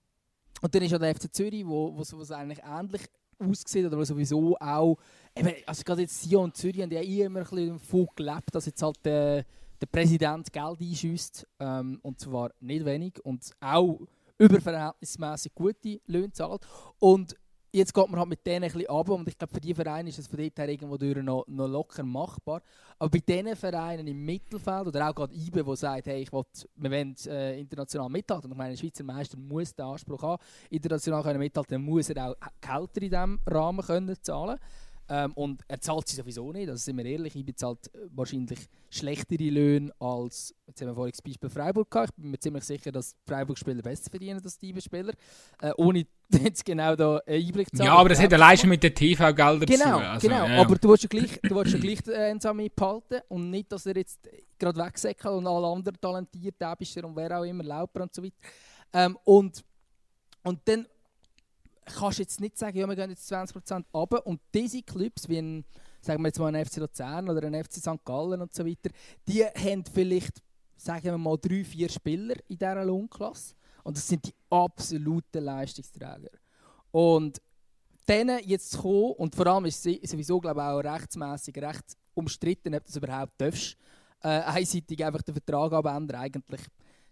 und 0.60 0.74
dann 0.74 0.82
ist 0.82 0.90
ja 0.90 0.98
der 0.98 1.14
FC 1.14 1.32
Zürich, 1.34 1.66
wo, 1.66 1.98
es 2.00 2.30
eigentlich 2.30 2.62
ähnlich 2.64 3.02
aussieht 3.38 3.86
oder 3.86 4.04
sowieso 4.04 4.56
auch, 4.58 4.96
eben, 5.34 5.52
also 5.66 5.82
gerade 5.84 6.02
jetzt 6.02 6.22
Sion 6.22 6.44
und 6.44 6.56
Zürich 6.56 6.82
haben 6.82 6.90
ja 6.90 7.00
immer 7.00 7.40
ein 7.40 7.44
bisschen 7.44 7.68
davon 7.68 8.08
gelebt, 8.14 8.54
dass 8.54 8.66
jetzt 8.66 8.82
halt 8.82 8.96
der, 9.04 9.44
der 9.80 9.86
Präsident 9.86 10.52
Geld 10.52 10.80
einschüsst 10.80 11.46
ähm, 11.60 11.98
und 12.02 12.18
zwar 12.18 12.50
nicht 12.60 12.84
wenig 12.84 13.24
und 13.24 13.50
auch 13.60 14.00
überverhältnismäßig 14.38 15.54
gute 15.54 16.00
Löhne 16.06 16.32
zahlt. 16.32 16.66
Und 16.98 17.36
jetzt 17.76 17.92
geht 17.92 18.08
man 18.08 18.18
halt 18.18 18.28
mit 18.28 18.46
denen 18.46 18.64
ein 18.64 18.72
bisschen 18.72 18.88
runter 18.88 19.12
und 19.12 19.28
ich 19.28 19.36
glaube, 19.36 19.52
für 19.52 19.60
die 19.60 19.74
Vereine 19.74 20.08
ist 20.08 20.18
es 20.18 20.26
von 20.26 20.38
dort 20.38 20.58
her 20.58 20.68
irgendwo 20.68 20.96
durch 20.96 21.16
noch, 21.16 21.44
noch 21.46 21.66
locker 21.66 22.02
machbar. 22.02 22.62
Aber 22.98 23.10
bei 23.10 23.18
diesen 23.18 23.54
Vereinen 23.54 24.06
im 24.06 24.24
Mittelfeld 24.24 24.86
oder 24.86 25.08
auch 25.08 25.14
gerade 25.14 25.34
IBE, 25.34 25.62
der 25.62 25.76
sagt, 25.76 26.06
hey, 26.06 26.22
ich 26.22 26.32
will, 26.32 26.44
wir 26.76 26.90
wollen 26.90 27.14
äh, 27.26 27.60
international 27.60 28.08
mithalten, 28.08 28.46
und 28.46 28.52
ich 28.52 28.58
meine, 28.58 28.70
ein 28.70 28.76
Schweizer 28.76 29.04
Meister 29.04 29.36
muss 29.36 29.74
den 29.74 29.84
Anspruch 29.84 30.22
haben, 30.22 30.42
international 30.70 31.22
können 31.22 31.38
mithalten, 31.38 31.74
dann 31.74 31.82
muss 31.82 32.08
er 32.08 32.30
auch 32.30 32.36
Gehälter 32.60 33.02
in 33.02 33.10
diesem 33.10 33.40
Rahmen 33.46 33.84
können 33.84 34.16
zahlen 34.22 34.58
ähm, 35.08 35.32
und 35.34 35.62
er 35.68 35.80
zahlt 35.80 36.08
sie 36.08 36.16
sowieso 36.16 36.52
nicht, 36.52 36.68
also 36.68 36.82
sind 36.82 36.96
wir 36.96 37.04
ehrlich, 37.04 37.36
ich 37.36 37.44
bezahlt 37.44 37.78
äh, 37.94 38.08
wahrscheinlich 38.10 38.58
schlechtere 38.90 39.50
Löhne 39.50 39.92
als, 40.00 40.54
jetzt 40.66 40.80
haben 40.80 40.88
wir 40.88 40.94
vorhin 40.94 41.12
das 41.12 41.22
Beispiel 41.22 41.48
Freiburg 41.48 41.90
gehabt, 41.90 42.10
ich 42.16 42.22
bin 42.22 42.30
mir 42.30 42.38
ziemlich 42.38 42.64
sicher, 42.64 42.90
dass 42.90 43.14
Freiburg-Spieler 43.26 43.82
besser 43.82 44.10
verdienen 44.10 44.40
als 44.42 44.58
die 44.58 44.70
IBE-Spieler, 44.70 45.12
äh, 45.62 45.72
ohne 45.76 46.06
jetzt 46.30 46.64
genau 46.64 46.96
da 46.96 47.18
einen 47.26 47.46
Einblick 47.46 47.68
zu 47.70 47.78
haben. 47.78 47.86
Ja, 47.86 47.96
aber 47.96 48.08
das 48.08 48.20
hat 48.20 48.32
allein 48.32 48.58
schon 48.58 48.70
mit 48.70 48.82
den 48.82 48.94
TV-Geldern 48.94 49.60
genau, 49.60 49.98
zu 49.98 50.04
also, 50.04 50.28
Genau, 50.28 50.46
ja. 50.46 50.60
aber 50.60 50.76
du 50.76 50.88
willst 50.88 51.04
ja 51.04 51.08
gleich, 51.08 51.40
du 51.40 51.54
willst 51.54 51.72
ja 51.72 51.78
gleich 51.78 52.02
den 52.02 52.14
Ensami 52.14 52.70
behalten 52.74 53.20
und 53.28 53.50
nicht, 53.50 53.70
dass 53.70 53.86
er 53.86 53.96
jetzt 53.96 54.28
gerade 54.58 54.80
wegsäckelt 54.80 55.34
und 55.34 55.46
alle 55.46 55.66
anderen 55.68 56.00
talentiert, 56.00 56.56
Ebischer 56.60 57.04
und 57.04 57.14
wer 57.14 57.38
auch 57.38 57.44
immer, 57.44 57.62
Lauper 57.62 58.02
und 58.02 58.14
so 58.14 58.22
weiter. 58.22 58.34
Ähm, 58.92 59.16
und, 59.24 59.62
und 60.42 60.60
dann 60.64 60.86
kannst 61.94 62.18
jetzt 62.18 62.40
nicht 62.40 62.58
sagen, 62.58 62.76
ja, 62.76 62.86
wir 62.86 62.96
gehen 62.96 63.10
jetzt 63.10 63.30
20% 63.32 63.84
runter. 63.94 64.26
Und 64.26 64.40
diese 64.52 64.82
Clubs, 64.82 65.28
wie 65.28 65.38
ein, 65.38 65.64
sagen 66.00 66.22
wir 66.22 66.28
jetzt 66.28 66.38
mal 66.38 66.54
ein 66.54 66.64
FC 66.64 66.76
Luzern 66.78 67.28
oder 67.28 67.46
ein 67.46 67.64
FC 67.64 67.74
St. 67.74 68.04
Gallen 68.04 68.40
und 68.40 68.54
so 68.54 68.66
weiter, 68.66 68.90
die 69.26 69.44
haben 69.44 69.84
vielleicht, 69.84 70.42
sagen 70.76 71.04
wir 71.04 71.18
mal, 71.18 71.38
drei, 71.38 71.64
vier 71.64 71.88
Spieler 71.88 72.36
in 72.48 72.58
dieser 72.58 72.84
Lohnklasse. 72.84 73.54
Und 73.84 73.96
das 73.96 74.06
sind 74.08 74.26
die 74.26 74.34
absoluten 74.50 75.44
Leistungsträger. 75.44 76.30
Und 76.90 77.40
denen 78.08 78.40
jetzt 78.44 78.70
zu 78.70 78.78
kommen, 78.78 79.12
und 79.12 79.34
vor 79.34 79.46
allem 79.46 79.66
ist 79.66 79.86
es 79.86 80.10
sowieso, 80.10 80.40
glaube 80.40 80.60
ich, 80.60 80.66
auch 80.66 80.80
rechtsmäßig 80.80 81.56
recht 81.58 81.96
umstritten, 82.14 82.74
ob 82.74 82.84
du 82.84 82.86
das 82.86 82.96
überhaupt 82.96 83.32
darfst, 83.38 83.76
äh, 84.22 84.28
einseitig 84.28 85.04
einfach 85.04 85.22
den 85.22 85.34
Vertrag 85.34 85.72
abändern. 85.72 86.20
Eigentlich 86.20 86.62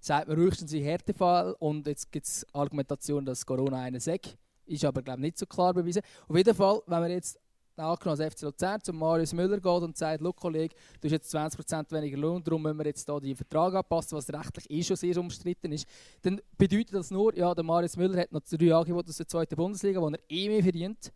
sagt 0.00 0.28
man 0.28 0.36
höchstens 0.36 0.72
in 0.72 0.82
Härtefall 0.82 1.54
und 1.58 1.86
jetzt 1.86 2.10
gibt 2.10 2.26
es 2.26 2.46
Argumentation, 2.52 3.24
dass 3.24 3.46
Corona 3.46 3.80
einen 3.80 4.00
sagt 4.00 4.36
ist 4.66 4.84
aber 4.84 5.02
glaube 5.02 5.20
nicht 5.20 5.38
so 5.38 5.46
klar 5.46 5.74
bewiesen. 5.74 6.02
Auf 6.28 6.36
jeden 6.36 6.54
Fall, 6.54 6.80
wenn 6.86 7.02
wir 7.02 7.10
jetzt 7.10 7.38
als 7.76 8.20
FC 8.20 8.42
Luzern 8.42 8.80
zu 8.80 8.92
Marius 8.92 9.32
Müller 9.32 9.56
geht 9.56 9.66
und 9.66 9.96
sagt, 9.96 10.22
«Schau 10.22 10.32
Kollege, 10.32 10.74
du 11.00 11.08
hast 11.08 11.12
jetzt 11.12 11.34
20% 11.34 11.90
weniger 11.90 12.16
Lohn, 12.16 12.42
darum 12.42 12.62
müssen 12.62 12.78
wir 12.78 12.86
jetzt 12.86 13.08
hier 13.08 13.20
den 13.20 13.36
Vertrag 13.36 13.74
anpassen, 13.74 14.16
was 14.16 14.32
rechtlich 14.32 14.70
eh 14.70 14.82
schon 14.82 14.96
sehr 14.96 15.16
umstritten 15.18 15.72
ist», 15.72 15.86
dann 16.22 16.40
bedeutet 16.56 16.94
das 16.94 17.10
nur, 17.10 17.36
ja, 17.36 17.54
der 17.54 17.64
Marius 17.64 17.96
Müller 17.96 18.20
hat 18.20 18.32
noch 18.32 18.42
drei 18.42 18.74
Angebote 18.74 19.08
aus 19.08 19.16
der 19.16 19.26
zweiten 19.26 19.56
Bundesliga, 19.56 20.00
wo 20.00 20.08
er 20.08 20.18
eh 20.28 20.48
mehr 20.48 20.62
verdient, 20.62 21.12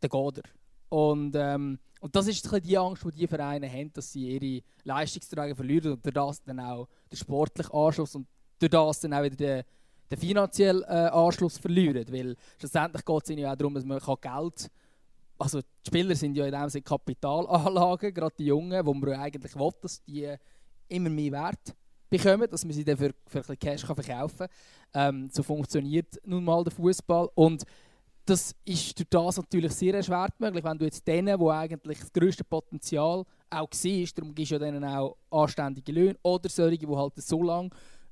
dann 0.00 0.10
geht 0.10 0.38
er. 0.38 0.50
Und, 0.88 1.34
ähm, 1.34 1.78
und 2.00 2.14
das 2.14 2.28
ist 2.28 2.48
die 2.64 2.78
Angst, 2.78 3.04
die 3.04 3.10
die 3.10 3.26
Vereine 3.26 3.68
haben, 3.68 3.92
dass 3.92 4.12
sie 4.12 4.36
ihre 4.36 4.62
Leistungsträger 4.84 5.56
verlieren 5.56 5.92
und 5.92 6.04
durch 6.04 6.14
das 6.14 6.42
dann 6.42 6.60
auch 6.60 6.88
den 7.10 7.16
sportlichen 7.16 7.72
Anschluss 7.72 8.14
und 8.14 8.28
durch 8.58 8.70
das 8.70 9.00
dann 9.00 9.14
auch 9.14 9.22
wieder 9.24 9.36
den, 9.36 9.64
den 10.10 10.18
finanziellen 10.18 10.82
äh, 10.84 11.10
Anschluss 11.12 11.58
verlieren. 11.58 12.06
Weil 12.10 12.36
schlussendlich 12.58 13.04
geht 13.04 13.22
es 13.24 13.30
ihnen 13.30 13.40
ja 13.40 13.52
auch 13.52 13.56
darum, 13.56 13.74
dass 13.74 13.84
man 13.84 13.98
Geld 13.98 14.20
kann 14.22 14.54
also 15.38 15.60
die 15.60 15.86
Spieler 15.86 16.14
sind 16.14 16.36
ja 16.36 16.46
in 16.46 16.52
dem 16.52 16.68
Sinne 16.68 16.82
Kapitalanlagen, 16.82 18.12
gerade 18.12 18.34
die 18.38 18.46
Jungen, 18.46 18.86
wo 18.86 18.94
man 18.94 19.12
eigentlich 19.14 19.54
will, 19.54 19.70
dass 19.80 20.02
die 20.04 20.34
immer 20.88 21.10
mehr 21.10 21.32
Wert 21.32 21.74
bekommen, 22.08 22.48
dass 22.50 22.64
man 22.64 22.72
sie 22.72 22.84
dann 22.84 22.96
für, 22.96 23.10
für 23.26 23.38
ein 23.38 23.42
bisschen 23.42 23.58
Cash 23.58 23.84
kann 23.84 23.96
verkaufen 23.96 24.38
kann. 24.38 24.48
Ähm, 24.94 25.28
so 25.32 25.42
funktioniert 25.42 26.20
nun 26.24 26.44
mal 26.44 26.62
der 26.64 26.72
Fußball 26.72 27.28
und 27.34 27.64
das 28.24 28.54
ist 28.64 28.98
durch 28.98 29.08
das 29.08 29.36
natürlich 29.36 29.72
sehr 29.72 29.94
erschwert 29.94 30.38
möglich, 30.40 30.64
wenn 30.64 30.78
du 30.78 30.84
jetzt 30.84 31.06
denen, 31.06 31.38
wo 31.38 31.50
eigentlich 31.50 32.00
das 32.00 32.12
grösste 32.12 32.42
Potenzial 32.42 33.24
auch 33.50 33.68
siehst, 33.70 34.18
darum 34.18 34.34
gibst 34.34 34.50
du 34.50 34.56
ja 34.56 34.58
denen 34.58 34.84
auch 34.84 35.16
anständige 35.30 35.92
Löhne 35.92 36.16
oder 36.22 36.48
solche, 36.48 36.86
die 36.86 36.96
halt 36.96 37.14
so 37.16 37.42
lange 37.42 37.70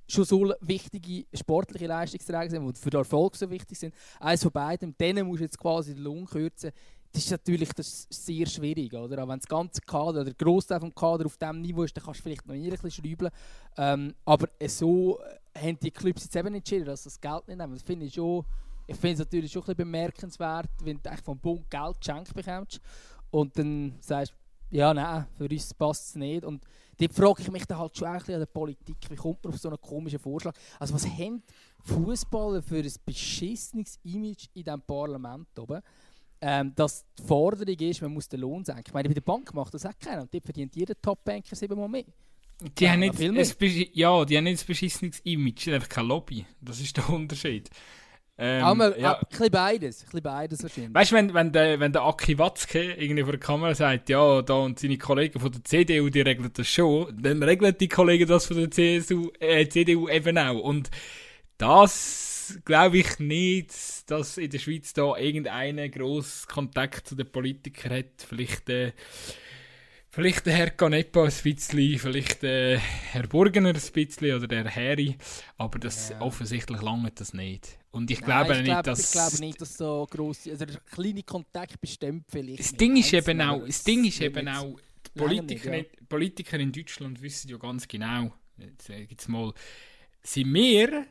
schon 0.09 0.24
so 0.24 0.52
wichtige 0.61 1.26
sportliche 1.34 1.86
Leistungsträger 1.86 2.50
sind, 2.50 2.76
die 2.76 2.80
für 2.80 2.90
den 2.90 2.98
Erfolg 2.98 3.36
so 3.36 3.48
wichtig 3.50 3.78
sind. 3.78 3.94
Eines 4.20 4.42
von 4.42 4.52
beiden, 4.52 4.96
denen 4.98 5.26
musst 5.26 5.40
du 5.40 5.44
jetzt 5.44 5.59
quasi 5.59 5.94
den 5.94 6.02
Lohn 6.02 6.26
kürzen 6.26 6.72
das 7.14 7.26
ist 7.26 7.30
natürlich 7.30 7.72
das 7.72 8.09
sehr 8.11 8.44
schwierig. 8.46 8.92
Oder? 8.92 9.22
Auch 9.22 9.28
wenn 9.28 9.38
das 9.38 9.46
ganze 9.46 9.80
Kader, 9.80 10.20
oder 10.20 10.24
der 10.24 10.34
Großteil 10.34 10.80
des 10.80 10.94
Kader 10.96 11.26
auf 11.26 11.36
diesem 11.36 11.61
Niveau 11.61 11.84
ist, 11.84 11.96
dann 11.96 12.05
kannst 12.05 12.20
du 12.20 12.22
vielleicht 12.24 12.44
noch 12.46 12.55
ein 12.55 12.68
bisschen 12.68 12.90
schrauben. 12.90 13.30
Ähm, 13.76 14.14
aber 14.24 14.48
so 14.66 15.20
haben 15.57 15.78
die 15.78 15.92
Clubs 15.92 16.24
jetzt 16.24 16.34
eben 16.34 16.52
entschieden, 16.55 16.86
dass 16.86 17.05
sie 17.05 17.11
das 17.11 17.20
Geld 17.20 17.46
nicht 17.46 17.59
nehmen. 17.59 17.72
Das 17.72 17.82
finde 17.82 18.07
ich 18.07 18.14
schon, 18.14 18.44
ich 18.88 18.96
finde 18.96 19.12
es 19.12 19.18
natürlich 19.20 19.52
schon 19.52 19.62
ein 19.62 19.66
bisschen 19.66 19.92
bemerkenswert, 19.92 20.68
wenn 20.82 21.00
du 21.00 21.11
vom 21.22 21.38
Bund 21.38 21.70
Geld 21.70 22.00
geschenkt 22.00 22.34
bekommst 22.34 22.80
und 23.30 23.57
dann 23.57 23.94
sagst 24.00 24.34
ja, 24.70 24.92
nein, 24.92 25.26
für 25.38 25.48
uns 25.48 25.72
passt 25.72 26.09
es 26.09 26.14
nicht. 26.16 26.44
Und 26.44 26.64
dort 26.99 27.12
frage 27.12 27.42
ich 27.42 27.51
mich 27.51 27.64
dann 27.66 27.78
halt 27.78 27.97
schon 27.97 28.09
ein 28.09 28.18
bisschen 28.18 28.34
an 28.34 28.40
der 28.40 28.47
Politik, 28.47 28.97
wie 29.09 29.16
kommt 29.16 29.45
man 29.45 29.53
auf 29.53 29.61
so 29.61 29.68
einen 29.68 29.80
komischen 29.80 30.18
Vorschlag? 30.18 30.55
Also 30.78 30.95
was 30.95 31.07
haben 31.07 31.42
Fußballer 31.82 32.62
für 32.62 32.78
ein 32.78 32.92
beschissenes 33.05 33.99
Image 34.05 34.47
in 34.55 34.64
diesem 34.64 34.82
Parlament 34.82 35.59
oben? 35.59 35.80
ähm, 36.47 36.74
dass 36.74 37.07
die 37.18 37.22
Forderung 37.22 37.74
ist, 37.74 38.03
man 38.03 38.12
muss 38.12 38.28
den 38.28 38.40
Lohn 38.40 38.62
senken. 38.62 38.84
Ich 38.86 38.92
meine, 38.92 39.09
bei 39.09 39.14
der 39.14 39.22
Bank 39.22 39.55
macht 39.55 39.72
das 39.72 39.86
auch 39.86 39.99
keiner 39.99 40.22
und 40.22 40.34
dort 40.34 40.45
verdient 40.45 40.76
jeder 40.76 40.95
Top-Banker 41.01 41.57
siebenmal 41.57 41.88
mehr. 41.88 42.05
Die 42.78 42.88
haben 42.88 43.01
nicht 43.01 43.18
ein, 43.18 43.86
ja, 43.95 44.24
die 44.26 44.36
haben 44.36 44.45
nicht 44.45 44.62
ein 44.62 44.66
beschissenes 44.66 45.20
Image, 45.20 45.68
einfach 45.68 45.88
kein 45.88 46.07
Lobby. 46.07 46.45
Das 46.61 46.80
ist 46.80 46.99
der 46.99 47.09
Unterschied. 47.09 47.70
Ähm, 48.37 48.64
Aber 48.64 48.99
ja. 48.99 49.14
ein 49.14 49.26
bisschen 49.28 49.51
beides, 49.51 50.01
ein 50.01 50.05
bisschen 50.07 50.22
beides 50.22 50.62
wahrscheinlich. 50.62 50.95
Weißt 50.95 51.12
du, 51.12 51.16
wenn, 51.16 51.35
wenn, 51.35 51.53
der, 51.53 51.78
wenn 51.78 51.93
der 51.93 52.03
Aki 52.03 52.37
Watzke 52.39 52.95
irgendwie 52.95 53.22
vor 53.22 53.32
der 53.32 53.41
Kamera 53.41 53.74
sagt, 53.74 54.09
ja, 54.09 54.43
da 54.43 54.55
und 54.55 54.78
seine 54.78 54.99
Kollegen 54.99 55.39
von 55.39 55.53
der 55.53 55.62
CDU, 55.62 56.09
die 56.09 56.20
regeln 56.20 56.51
das 56.53 56.66
schon, 56.66 57.16
dann 57.22 57.43
regeln 57.43 57.76
die 57.78 57.89
Kollegen 57.89 58.26
das 58.26 58.47
von 58.47 58.57
der 58.57 58.70
CSU, 58.70 59.30
äh, 59.39 59.68
CDU 59.68 60.09
eben 60.09 60.37
auch. 60.37 60.61
Und 60.61 60.91
das 61.59 62.59
glaube 62.64 62.99
ich 62.99 63.20
nicht, 63.20 64.11
dass 64.11 64.37
in 64.37 64.51
der 64.51 64.59
Schweiz 64.59 64.93
da 64.93 65.16
irgendeinen 65.16 65.91
grossen 65.93 66.49
Kontakt 66.49 67.07
zu 67.07 67.14
den 67.14 67.30
Politikern 67.30 67.99
hat. 67.99 68.26
Vielleicht, 68.28 68.68
äh, 68.68 68.93
vielleicht 70.15 70.47
der 70.47 70.55
Herr 70.55 70.71
Canepa 70.71 71.25
ein 71.25 71.33
bisschen, 71.43 71.99
vielleicht 71.99 72.45
äh, 72.45 72.79
Herr 72.79 73.27
Burgener 73.27 73.71
ein 73.71 73.93
bisschen 73.93 74.37
oder 74.37 74.47
der 74.47 74.75
Harry. 74.75 75.17
Aber 75.59 75.79
das, 75.79 76.11
ja. 76.11 76.21
offensichtlich 76.21 76.81
lange 76.81 77.11
das 77.11 77.35
nicht. 77.35 77.79
Und 77.91 78.11
ich 78.11 78.21
Nein, 78.21 78.27
glaube 78.27 78.53
ich 78.53 78.59
nicht, 78.59 78.67
glaub, 78.71 78.85
dass... 78.85 79.05
Ich 79.05 79.12
glaube 79.12 79.39
nicht, 79.41 79.61
dass 79.61 79.77
so 79.77 80.07
grosse... 80.09 80.53
Also 80.53 80.67
der 80.67 80.81
kleine 80.81 81.23
Kontakt 81.23 81.81
bestimmt 81.81 82.25
vielleicht 82.31 82.61
Das 82.61 82.73
Ding 82.73 82.97
ist 82.97 83.12
eben 83.12 83.41
auch... 83.41 83.67
Das 83.67 83.83
Ding 83.83 84.05
ist 84.05 84.21
eben 84.21 84.49
auch... 84.49 84.79
Die 85.07 85.19
Politiker, 85.19 85.71
nicht, 85.71 85.91
ja. 85.93 86.07
Politiker 86.09 86.59
in 86.59 86.73
Deutschland 86.73 87.21
wissen 87.21 87.51
ja 87.51 87.57
ganz 87.57 87.87
genau, 87.87 88.33
jetzt, 88.57 88.89
jetzt 88.89 89.29
mal, 89.29 89.53
sind 90.23 90.53
wir 90.53 91.07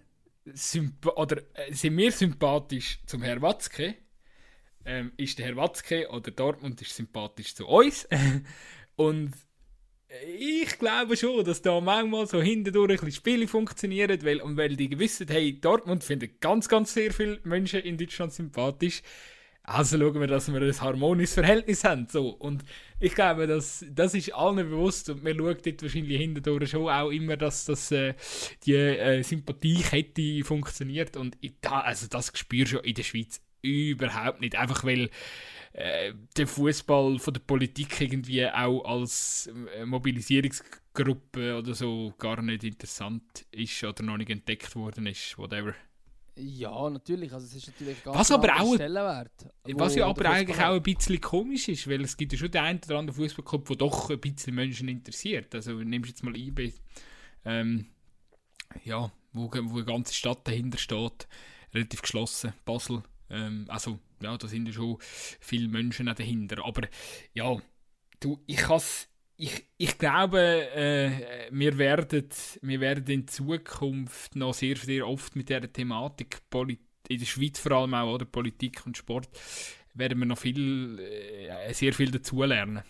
oder 1.16 1.38
äh, 1.54 1.74
sind 1.74 1.96
wir 1.96 2.12
sympathisch 2.12 3.00
zum 3.06 3.22
Herr 3.22 3.42
Watzke? 3.42 3.96
Ähm, 4.86 5.14
ist 5.16 5.40
der 5.40 5.46
Herr 5.46 5.56
Watzke 5.56 6.10
oder 6.10 6.32
Dortmund 6.32 6.82
ist 6.82 6.96
sympathisch 6.96 7.56
zu 7.56 7.68
uns? 7.68 8.08
und 8.96 9.34
ich 10.28 10.78
glaube 10.78 11.18
schon, 11.18 11.44
dass 11.44 11.62
da 11.62 11.82
manchmal 11.82 12.28
so 12.28 12.42
hindurch 12.42 13.02
ein 13.02 13.06
bisschen 13.06 13.12
Spiele 13.12 13.48
funktionieren, 13.48 14.24
weil, 14.24 14.42
und 14.42 14.58
weil 14.58 14.76
die 14.76 15.00
wissen, 15.00 15.28
hey, 15.28 15.60
Dortmund 15.60 16.04
findet 16.04 16.40
ganz, 16.40 16.70
ganz 16.70 16.94
sehr 16.94 17.12
viele 17.12 17.40
Menschen 17.44 17.82
in 17.82 17.98
Deutschland 17.98 18.32
sympathisch. 18.32 19.02
Also 19.66 19.98
schauen 19.98 20.20
wir, 20.20 20.28
dass 20.28 20.52
wir 20.52 20.62
ein 20.62 20.82
harmonisches 20.82 21.36
Verhältnis 21.36 21.86
haben. 21.86 22.08
So. 22.10 22.30
Und 22.30 22.64
ich 23.00 23.16
glaube, 23.16 23.48
das, 23.48 23.86
das 23.90 24.14
ist 24.14 24.34
allen 24.34 24.58
bewusst 24.58 25.10
und 25.10 25.24
wir 25.24 25.34
schauen 25.34 25.58
dort 25.64 25.82
wahrscheinlich 25.82 26.18
hindurch 26.18 26.70
schon 26.70 26.90
auch 26.90 27.10
immer, 27.10 27.38
dass 27.38 27.66
das, 27.66 27.90
äh, 27.92 28.14
die 28.66 28.76
äh, 28.76 29.24
Sympathiekette 29.24 30.44
funktioniert. 30.44 31.16
Und 31.16 31.38
da, 31.62 31.80
also 31.80 32.08
das 32.08 32.32
spürst 32.36 32.74
du 32.74 32.80
in 32.80 32.94
der 32.94 33.04
Schweiz 33.04 33.42
überhaupt 33.62 34.42
nicht. 34.42 34.58
Einfach 34.58 34.84
weil 34.84 35.10
äh, 35.74 36.14
der 36.38 36.48
Fußball 36.48 37.18
von 37.18 37.34
der 37.34 37.42
Politik 37.42 38.00
irgendwie 38.00 38.48
auch 38.48 38.86
als 38.86 39.50
äh, 39.76 39.86
Mobilisierungsgruppe 39.86 41.58
oder 41.58 41.74
so 41.74 42.14
gar 42.20 42.42
nicht 42.42 42.64
interessant 42.64 43.46
ist 43.52 43.84
oder 43.84 44.04
noch 44.04 44.18
nicht 44.18 44.30
entdeckt 44.30 44.76
worden 44.76 45.08
ist, 45.08 45.38
whatever. 45.38 45.74
Ja, 46.36 46.90
natürlich. 46.90 47.32
Also 47.34 47.46
es 47.46 47.56
ist 47.56 47.68
natürlich 47.68 48.04
ganz 48.04 48.18
was 48.18 48.32
aber 48.32 48.60
auch, 48.60 48.76
Stellenwert. 48.76 49.32
Was 49.74 49.96
ja 49.96 50.08
aber 50.08 50.30
eigentlich 50.30 50.60
auch 50.60 50.76
ein 50.76 50.84
bisschen 50.84 51.22
komisch 51.22 51.68
ist, 51.68 51.88
weil 51.88 52.02
es 52.02 52.18
gibt 52.18 52.34
ja 52.34 52.40
schon 52.40 52.52
den 52.52 52.62
einen 52.62 52.80
oder 52.86 53.00
anderen 53.00 53.20
Fußballclub, 53.20 53.68
der 53.68 53.76
doch 53.76 54.10
ein 54.10 54.20
bisschen 54.20 54.56
Menschen 54.56 54.88
interessiert. 54.88 55.54
Also 55.54 55.74
nimmst 55.74 56.10
jetzt 56.10 56.24
mal 56.24 56.36
IB, 56.36 56.74
ähm, 57.46 57.88
ja, 58.84 59.12
wo, 59.32 59.52
wo 59.52 59.76
eine 59.76 59.86
ganze 59.86 60.14
Stadt 60.14 60.48
dahinter 60.48 60.78
steht, 60.78 61.28
relativ 61.74 62.02
geschlossen, 62.02 62.54
Basel. 62.66 63.04
Ähm, 63.30 63.66
also 63.68 64.00
ja, 64.24 64.38
da 64.38 64.48
sind 64.48 64.68
ja 64.68 64.74
schon 64.74 64.98
viele 65.40 65.68
Menschen 65.68 66.06
dahinter. 66.06 66.66
Aber 66.66 66.88
ja, 67.34 67.58
du, 68.20 68.40
ich 68.46 68.58
kann 68.58 68.82
ich, 69.36 69.66
ich 69.78 69.98
glaube, 69.98 70.40
äh, 70.74 71.50
wir, 71.52 71.78
werden, 71.78 72.30
wir 72.62 72.80
werden 72.80 73.08
in 73.08 73.28
Zukunft 73.28 74.36
noch 74.36 74.54
sehr, 74.54 74.78
sehr 74.78 75.08
oft 75.08 75.36
mit 75.36 75.50
dieser 75.50 75.72
Thematik, 75.72 76.42
in 77.08 77.20
der 77.20 77.26
Schweiz 77.26 77.60
vor 77.60 77.74
allem 77.74 77.94
auch, 77.94 78.14
oder 78.14 78.26
Politik 78.26 78.86
und 78.86 78.98
Sport, 78.98 79.30
werden 79.94 80.20
wir 80.20 80.26
noch 80.26 80.38
viel, 80.38 81.00
äh, 81.00 81.74
sehr 81.74 81.94
viel 81.94 82.12
dazulernen. 82.12 82.84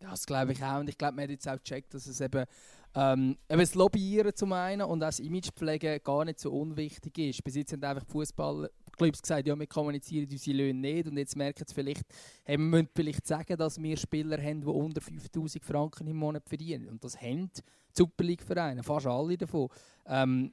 Das 0.00 0.26
glaube 0.26 0.52
ich 0.52 0.62
auch. 0.64 0.80
Und 0.80 0.88
ich 0.88 0.96
glaube, 0.96 1.16
man 1.16 1.24
hat 1.24 1.30
jetzt 1.30 1.48
auch 1.48 1.58
gecheckt, 1.58 1.94
dass 1.94 2.06
es 2.06 2.20
eben 2.20 2.46
ähm, 2.94 3.36
das 3.48 3.74
Lobbyieren 3.74 4.34
zum 4.34 4.52
einen 4.52 4.82
und 4.82 5.02
auch 5.02 5.06
das 5.06 5.20
Imagepflege 5.20 6.00
gar 6.00 6.24
nicht 6.24 6.40
so 6.40 6.50
unwichtig 6.52 7.16
ist. 7.18 7.44
Bis 7.44 7.54
jetzt 7.54 7.72
haben 7.72 7.84
einfach 7.84 8.06
Fußballclubs 8.06 9.22
gesagt, 9.22 9.46
ja, 9.46 9.58
wir 9.58 9.66
kommunizieren 9.66 10.28
unsere 10.30 10.56
Löhne 10.56 10.80
nicht 10.80 11.06
und 11.06 11.16
jetzt 11.16 11.36
merken 11.36 11.64
sie 11.66 11.74
vielleicht, 11.74 12.04
hey, 12.44 12.58
wir 12.58 12.64
müssen 12.64 12.88
vielleicht 12.94 13.26
sagen, 13.26 13.56
dass 13.56 13.80
wir 13.80 13.96
Spieler 13.96 14.42
haben, 14.42 14.62
die 14.62 14.66
unter 14.66 15.00
5000 15.00 15.64
Franken 15.64 16.08
im 16.08 16.16
Monat 16.16 16.48
verdienen. 16.48 16.88
Und 16.88 17.04
das 17.04 17.20
haben 17.20 17.50
die 17.56 17.62
Super 17.92 18.24
League-Vereine, 18.24 18.82
fast 18.82 19.06
alle 19.06 19.36
davon. 19.36 19.68
Ähm, 20.06 20.52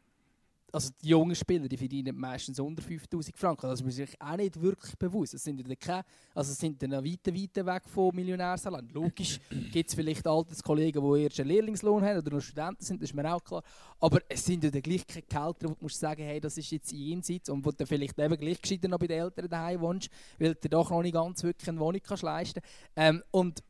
also 0.72 0.92
die 1.02 1.10
jungen 1.10 1.36
Spieler, 1.36 1.68
die 1.68 1.78
verdienen 1.78 2.18
meistens 2.18 2.60
unter 2.60 2.82
5000 2.82 3.38
Franken. 3.38 3.68
Das 3.68 3.80
ist 3.80 3.84
man 3.84 3.92
sich 3.92 4.22
auch 4.22 4.36
nicht 4.36 4.62
wirklich 4.62 4.96
bewusst. 4.98 5.34
Das 5.34 5.44
sind 5.44 5.66
ja 5.66 5.76
keine, 5.76 6.04
also 6.36 6.54
sind 6.54 6.82
dann 6.82 6.92
weit, 6.92 7.28
weit 7.28 7.66
weg 7.66 7.84
von 7.88 8.14
Millionärsalarien. 8.14 8.90
Logisch 8.94 9.40
gibt 9.72 9.90
es 9.90 9.96
vielleicht 9.96 10.28
Alterskollegen, 10.28 11.02
die 11.02 11.24
erst 11.24 11.40
einen 11.40 11.50
Lehrlingslohn 11.50 12.04
haben 12.04 12.18
oder 12.20 12.32
noch 12.32 12.42
Studenten 12.42 12.84
sind, 12.84 13.02
das 13.02 13.10
ist 13.10 13.16
mir 13.16 13.34
auch 13.34 13.44
klar. 13.44 13.64
Aber 14.00 14.20
es 14.28 14.46
sind 14.46 14.64
ja 14.64 14.70
dann 14.70 14.82
gleich 14.82 15.08
keine 15.08 15.24
Gehälter, 15.24 15.70
wo 15.70 15.74
du 15.74 15.78
musst 15.82 16.00
sagen, 16.00 16.24
hey, 16.24 16.40
das 16.40 16.58
ist 16.58 16.72
jetzt 16.72 16.92
jenseits 16.92 17.50
und 17.50 17.66
wo 17.66 17.72
du 17.72 17.86
vielleicht 17.86 18.20
eben 18.20 18.38
gleich 18.38 18.62
gescheiter 18.62 18.88
noch 18.88 19.00
bei 19.00 19.08
den 19.08 19.22
Eltern 19.22 19.50
daheim 19.50 19.80
wohnst, 19.82 20.10
weil 20.38 20.56
du 20.56 20.70
doch 20.70 20.90
noch 20.90 21.02
nicht 21.02 21.14
ganz 21.14 21.44
wirklich 21.44 21.70
eine 21.70 21.80
Wohnung 21.80 22.02
kannst 22.04 22.24
leisten 22.24 22.62
kannst. 22.96 23.18
Ähm, 23.18 23.24
und 23.32 23.64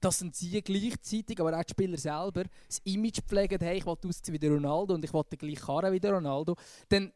dass 0.00 0.24
sie 0.32 0.62
gleichzeitig, 0.62 1.40
aber 1.40 1.58
auch 1.58 1.64
die 1.64 1.70
Spieler 1.70 1.98
selber, 1.98 2.44
das 2.66 2.78
Image 2.84 3.20
pflegen, 3.26 3.58
hey, 3.60 3.78
ich 3.78 3.86
will 3.86 3.96
aussehen 4.04 4.34
wie 4.34 4.38
der 4.38 4.52
Ronaldo 4.52 4.94
und 4.94 5.04
ich 5.04 5.12
will 5.12 5.22
gleich 5.38 5.60
Karren 5.60 5.92
wie 5.92 6.00
der 6.00 6.14
Ronaldo, 6.14 6.56
dann 6.88 7.12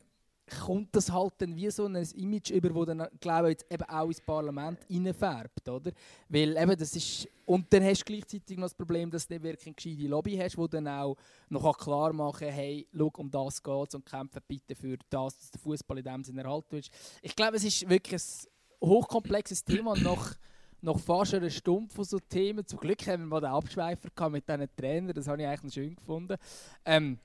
kommt 0.60 0.94
das 0.94 1.10
halt 1.10 1.32
dann 1.38 1.56
wie 1.56 1.70
so 1.70 1.86
ein 1.86 1.96
Image 1.96 2.50
über, 2.50 2.68
das 2.84 2.96
dann, 2.96 3.08
glaube 3.18 3.48
ich, 3.48 3.52
jetzt 3.52 3.72
eben 3.72 3.84
auch 3.84 4.08
ins 4.08 4.20
Parlament 4.20 4.78
reinfärbt, 4.90 5.68
oder? 5.68 5.90
Weil 6.28 6.56
eben 6.56 6.76
das 6.76 6.94
ist... 6.94 7.28
Und 7.46 7.72
dann 7.72 7.82
hast 7.82 8.00
du 8.00 8.04
gleichzeitig 8.04 8.56
noch 8.58 8.66
das 8.66 8.74
Problem, 8.74 9.10
dass 9.10 9.26
du 9.26 9.34
nicht 9.34 9.42
wirklich 9.42 9.66
eine 9.66 9.74
gescheite 9.74 10.08
Lobby 10.08 10.36
hast, 10.36 10.56
wo 10.58 10.66
dann 10.66 10.88
auch 10.88 11.16
noch 11.48 11.76
klar 11.78 12.12
machen 12.12 12.46
kann, 12.46 12.54
hey, 12.54 12.86
schau, 12.94 13.10
um 13.16 13.30
das 13.30 13.62
geht 13.62 13.88
es 13.88 13.94
und 13.94 14.06
kämpfe 14.06 14.40
bitte 14.46 14.74
für 14.74 14.98
das, 15.08 15.38
dass 15.38 15.50
der 15.50 15.60
Fußball 15.60 15.98
in 15.98 16.04
dem 16.04 16.24
Sinne 16.24 16.42
erhalten 16.42 16.72
wird. 16.72 16.90
Ich 17.22 17.36
glaube, 17.36 17.56
es 17.56 17.64
ist 17.64 17.88
wirklich 17.88 18.20
ein 18.20 18.88
hochkomplexes 18.88 19.64
Thema 19.64 19.94
nach 19.96 20.36
noch 20.84 20.98
fast 20.98 21.34
eine 21.34 21.50
Stunde 21.50 21.92
von 21.92 22.04
so 22.04 22.18
Themen. 22.18 22.66
Zum 22.66 22.78
Glück 22.78 23.06
haben 23.06 23.22
wir 23.22 23.26
mal 23.26 23.40
den 23.40 23.50
Abschweifer 23.50 24.30
mit 24.30 24.48
diesen 24.48 24.68
Trainern, 24.76 25.14
das 25.14 25.26
habe 25.26 25.42
ich 25.42 25.48
eigentlich 25.48 25.74
schön 25.74 25.96
gefunden. 25.96 26.36
Ähm, 26.84 27.18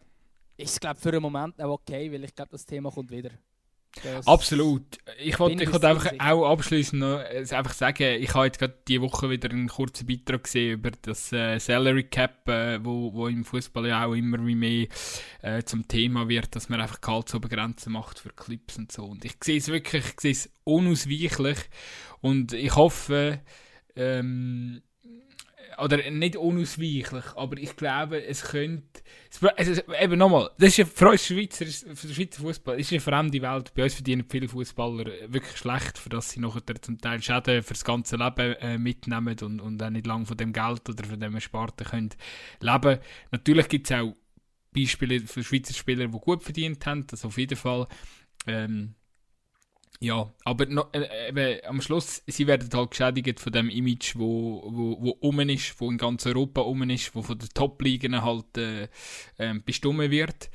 ist, 0.57 0.79
glaube 0.79 0.99
für 0.99 1.09
einen 1.09 1.21
Moment 1.21 1.61
auch 1.61 1.73
okay, 1.73 2.11
weil 2.11 2.23
ich 2.23 2.33
glaube, 2.33 2.51
das 2.51 2.65
Thema 2.65 2.89
kommt 2.89 3.11
wieder. 3.11 3.31
Das 4.03 4.27
Absolut. 4.27 4.83
Ich 5.19 5.39
wollte 5.39 5.63
ich 5.63 5.73
einfach 5.73 6.13
auch 6.19 6.51
abschließend 6.51 7.01
noch 7.01 7.19
äh, 7.19 7.45
einfach 7.49 7.73
sagen, 7.73 8.21
ich 8.21 8.33
habe 8.33 8.45
jetzt 8.45 8.59
gerade 8.59 8.77
diese 8.87 9.01
Woche 9.01 9.29
wieder 9.29 9.49
einen 9.49 9.67
kurzen 9.67 10.07
Beitrag 10.07 10.43
gesehen 10.43 10.73
über 10.73 10.91
das 10.91 11.33
äh, 11.33 11.59
Salary 11.59 12.03
Cap, 12.03 12.47
äh, 12.47 12.83
wo, 12.83 13.13
wo 13.13 13.27
im 13.27 13.43
Fußball 13.43 13.87
ja 13.87 14.05
auch 14.05 14.13
immer 14.13 14.45
wie 14.45 14.55
mehr 14.55 14.87
äh, 15.41 15.63
zum 15.63 15.87
Thema 15.87 16.29
wird, 16.29 16.55
dass 16.55 16.69
man 16.69 16.79
einfach 16.79 17.01
Gehaltsobergrenzen 17.01 17.91
macht 17.91 18.19
für 18.19 18.29
Clips 18.29 18.77
und 18.77 18.91
so. 18.91 19.05
Und 19.05 19.25
ich 19.25 19.35
sehe 19.43 19.57
es 19.57 19.67
wirklich, 19.67 20.05
ich 20.05 20.21
sehe 20.21 20.31
es 20.31 20.49
unausweichlich 20.63 21.57
und 22.21 22.53
ich 22.53 22.75
hoffe, 22.75 23.41
ähm, 23.95 24.81
oder 25.77 26.09
nicht 26.09 26.35
unausweichlich, 26.35 27.25
aber 27.35 27.57
ich 27.57 27.75
glaube, 27.75 28.23
es 28.23 28.43
könnte. 28.43 29.01
Es, 29.29 29.83
eben 30.01 30.17
nochmal, 30.17 30.49
das 30.57 30.69
ist 30.69 30.77
ja 30.77 30.85
für 30.85 31.09
uns 31.09 31.25
Schweizer, 31.25 31.65
für 31.65 32.07
den 32.07 32.15
Schweizer 32.15 32.41
Fußball, 32.41 32.79
ist 32.79 32.91
eine 32.91 32.99
fremde 32.99 33.41
Welt. 33.41 33.73
Bei 33.75 33.83
uns 33.83 33.93
verdienen 33.93 34.25
viele 34.27 34.47
Fußballer 34.47 35.05
wirklich 35.27 35.57
schlecht, 35.57 35.97
für 35.97 36.09
das 36.09 36.31
sie 36.31 36.39
nachher 36.39 36.63
zum 36.81 36.99
Teil 36.99 37.21
Schäden 37.21 37.61
für 37.61 37.73
das 37.73 37.83
ganze 37.83 38.15
Leben 38.15 38.55
äh, 38.55 38.77
mitnehmen 38.77 39.37
und, 39.41 39.61
und 39.61 39.81
auch 39.83 39.89
nicht 39.89 40.07
lange 40.07 40.25
von 40.25 40.37
dem 40.37 40.51
Geld 40.51 40.89
oder 40.89 41.03
von 41.03 41.19
dem 41.19 41.35
Ersparten 41.35 41.85
können 41.85 42.09
leben. 42.59 42.99
Natürlich 43.31 43.67
gibt 43.67 43.89
es 43.89 43.97
auch 43.97 44.15
Beispiele 44.73 45.21
für 45.21 45.43
Schweizer 45.43 45.73
Spieler, 45.73 46.07
die 46.07 46.19
gut 46.19 46.43
verdient 46.43 46.85
haben, 46.85 47.05
das 47.07 47.25
auf 47.25 47.37
jeden 47.37 47.57
Fall. 47.57 47.87
Ähm, 48.47 48.95
ja, 50.01 50.31
aber 50.45 50.65
no, 50.67 50.85
äh, 50.93 51.61
am 51.63 51.81
Schluss, 51.81 52.23
sie 52.25 52.47
werden 52.47 52.69
halt 52.73 52.91
geschädigt 52.91 53.39
von 53.39 53.51
dem 53.51 53.69
Image, 53.69 54.15
wo, 54.15 54.63
wo, 54.65 54.97
wo 55.01 55.09
um 55.19 55.41
ist, 55.41 55.79
wo 55.81 55.91
in 55.91 55.97
ganz 55.97 56.25
Europa 56.25 56.61
um 56.61 56.89
ist, 56.89 57.13
wo 57.15 57.21
von 57.21 57.37
den 57.37 57.49
Top-Ligen 57.49 58.21
halt 58.21 58.57
äh, 58.57 58.87
äh, 59.37 59.59
bestimmt 59.65 59.99
wird. 60.09 60.49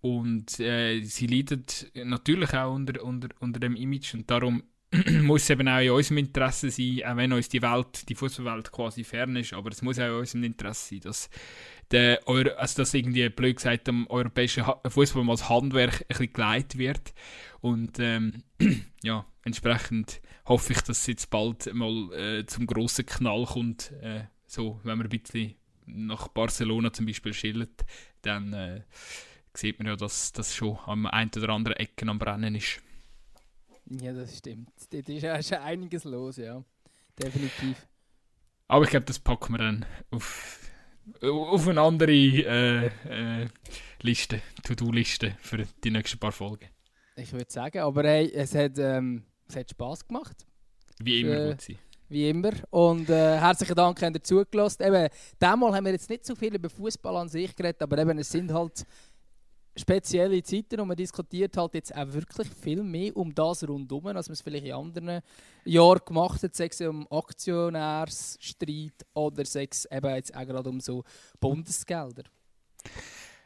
Und 0.00 0.58
äh, 0.60 1.02
sie 1.02 1.26
leiden 1.26 1.64
natürlich 1.94 2.54
auch 2.54 2.74
unter, 2.74 3.02
unter, 3.02 3.28
unter 3.40 3.60
dem 3.60 3.76
Image. 3.76 4.14
Und 4.14 4.30
darum 4.30 4.62
muss 5.22 5.42
es 5.42 5.50
eben 5.50 5.68
auch 5.68 5.80
in 5.80 5.90
unserem 5.90 6.18
Interesse 6.18 6.70
sein, 6.70 7.02
auch 7.04 7.16
wenn 7.16 7.32
uns 7.32 7.48
die 7.50 7.60
Welt, 7.60 8.08
die 8.08 8.14
Fußballwelt 8.14 8.72
quasi 8.72 9.04
fern 9.04 9.36
ist, 9.36 9.52
aber 9.52 9.70
es 9.70 9.82
muss 9.82 9.98
auch 9.98 10.06
in 10.06 10.12
unserem 10.12 10.44
Interesse 10.44 10.88
sein, 10.90 11.00
dass 11.00 11.28
der 11.90 12.20
also 12.26 12.78
dass 12.78 12.94
irgendwie 12.94 13.28
blöd 13.28 13.56
gesagt 13.56 13.88
am 13.88 14.06
europäischen 14.08 14.64
Fußball 14.88 15.28
als 15.28 15.48
Handwerk 15.48 16.00
ein 16.02 16.06
bisschen 16.08 16.32
geleitet 16.32 16.78
wird 16.78 17.12
und 17.60 17.98
ähm, 17.98 18.42
ja, 19.02 19.26
entsprechend 19.42 20.20
hoffe 20.46 20.72
ich, 20.72 20.80
dass 20.82 21.00
es 21.00 21.06
jetzt 21.06 21.30
bald 21.30 21.72
mal 21.74 22.12
äh, 22.12 22.46
zum 22.46 22.66
grossen 22.66 23.06
Knall 23.06 23.44
kommt, 23.46 23.92
äh, 24.02 24.24
so, 24.46 24.80
wenn 24.84 24.98
man 24.98 25.06
ein 25.06 25.20
bisschen 25.20 25.56
nach 25.86 26.28
Barcelona 26.28 26.92
zum 26.92 27.06
Beispiel 27.06 27.32
schildert, 27.32 27.84
dann 28.22 28.52
äh, 28.52 28.82
sieht 29.54 29.78
man 29.78 29.88
ja, 29.88 29.96
dass 29.96 30.32
das 30.32 30.54
schon 30.54 30.78
am 30.86 31.06
einen 31.06 31.30
oder 31.36 31.50
anderen 31.50 31.76
Ecken 31.76 32.08
am 32.08 32.18
Brennen 32.18 32.54
ist. 32.54 32.80
Ja, 33.86 34.12
das 34.12 34.38
stimmt. 34.38 34.70
Dort 34.90 35.08
ist 35.08 35.22
ja 35.22 35.42
schon 35.42 35.58
einiges 35.58 36.04
los, 36.04 36.36
ja. 36.36 36.62
Definitiv. 37.18 37.86
Aber 38.68 38.84
ich 38.84 38.90
glaube, 38.90 39.06
das 39.06 39.18
packen 39.18 39.54
wir 39.54 39.58
dann 39.58 39.86
auf, 40.10 40.70
auf 41.22 41.68
eine 41.68 41.80
andere 41.80 42.12
äh, 42.12 42.86
äh, 43.08 43.48
Liste, 44.02 44.42
To-Do-Liste 44.64 45.36
für 45.40 45.64
die 45.84 45.90
nächsten 45.90 46.18
paar 46.18 46.32
Folgen. 46.32 46.68
Ich 47.18 47.32
würde 47.32 47.50
sagen, 47.50 47.78
aber 47.78 48.04
hey, 48.04 48.30
es 48.34 48.54
hat, 48.54 48.78
ähm, 48.78 49.22
es 49.48 49.56
hat 49.56 49.70
Spass 49.70 50.06
gemacht. 50.06 50.46
Wie 50.98 51.22
immer, 51.22 51.34
äh, 51.34 51.50
gut. 51.50 51.78
Wie 52.10 52.28
immer. 52.28 52.52
Und 52.68 53.08
äh, 53.08 53.38
herzlichen 53.38 53.74
Dank, 53.74 53.98
dass 53.98 54.12
ihr 54.12 54.22
zugelassen 54.22 54.82
Eben, 54.82 55.08
diesmal 55.40 55.74
haben 55.74 55.84
wir 55.86 55.92
jetzt 55.92 56.10
nicht 56.10 56.26
so 56.26 56.34
viel 56.34 56.54
über 56.54 56.68
Fußball 56.68 57.16
an 57.16 57.28
sich 57.30 57.56
geredet, 57.56 57.82
aber 57.82 57.96
eben, 57.98 58.18
es 58.18 58.30
sind 58.30 58.52
halt 58.52 58.84
spezielle 59.74 60.42
Zeiten 60.42 60.78
und 60.78 60.88
man 60.88 60.96
diskutiert 60.96 61.56
halt 61.56 61.74
jetzt 61.74 61.96
auch 61.96 62.12
wirklich 62.12 62.48
viel 62.48 62.82
mehr 62.82 63.16
um 63.16 63.34
das 63.34 63.66
rundherum, 63.66 64.06
als 64.08 64.28
man 64.28 64.34
es 64.34 64.42
vielleicht 64.42 64.66
in 64.66 64.72
anderen 64.72 65.20
Jahren 65.64 66.00
gemacht 66.04 66.42
hat, 66.42 66.54
sei 66.54 66.66
es 66.66 66.80
um 66.82 67.10
Aktionärsstreit 67.10 69.06
oder 69.14 69.44
sei 69.46 69.68
es 69.70 69.86
eben 69.90 70.14
jetzt 70.14 70.36
auch 70.36 70.46
gerade 70.46 70.68
um 70.68 70.80
so 70.80 71.02
Bundesgelder. 71.40 72.24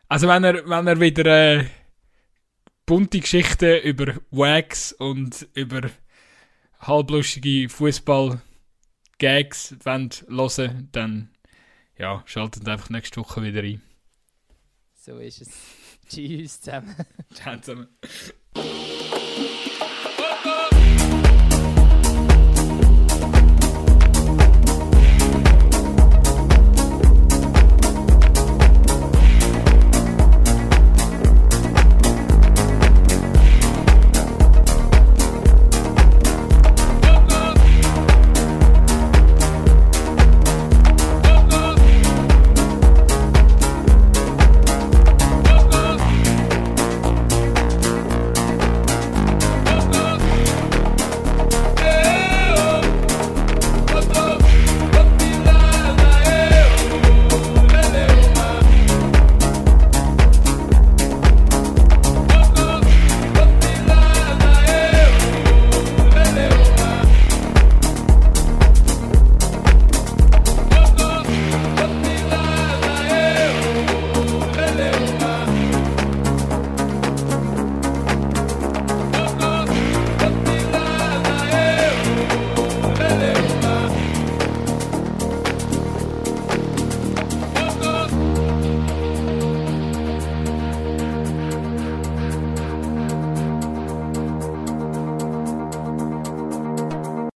Also 0.09 0.27
wenn 0.27 0.43
er, 0.43 0.69
wenn 0.69 0.87
er 0.87 1.01
wieder 1.01 1.27
äh, 1.27 1.65
bunte 2.91 3.21
Geschichten 3.21 3.81
über 3.83 4.17
Wags 4.33 4.93
und 4.93 5.47
über 5.55 5.89
halblustige 6.81 7.69
Fußball-Gags 7.69 9.77
hören 9.85 10.89
dann 10.91 11.31
ja, 11.97 12.25
schaltet 12.27 12.69
einfach 12.69 12.91
nächste 12.91 13.21
Woche 13.21 13.45
wieder 13.45 13.63
ein. 13.63 13.81
So 14.97 15.19
ist 15.19 15.43
es. 15.43 15.51
Tschüss 16.09 16.63
zusammen. 16.63 16.97
Ciao 17.33 17.61
zusammen. 17.61 17.87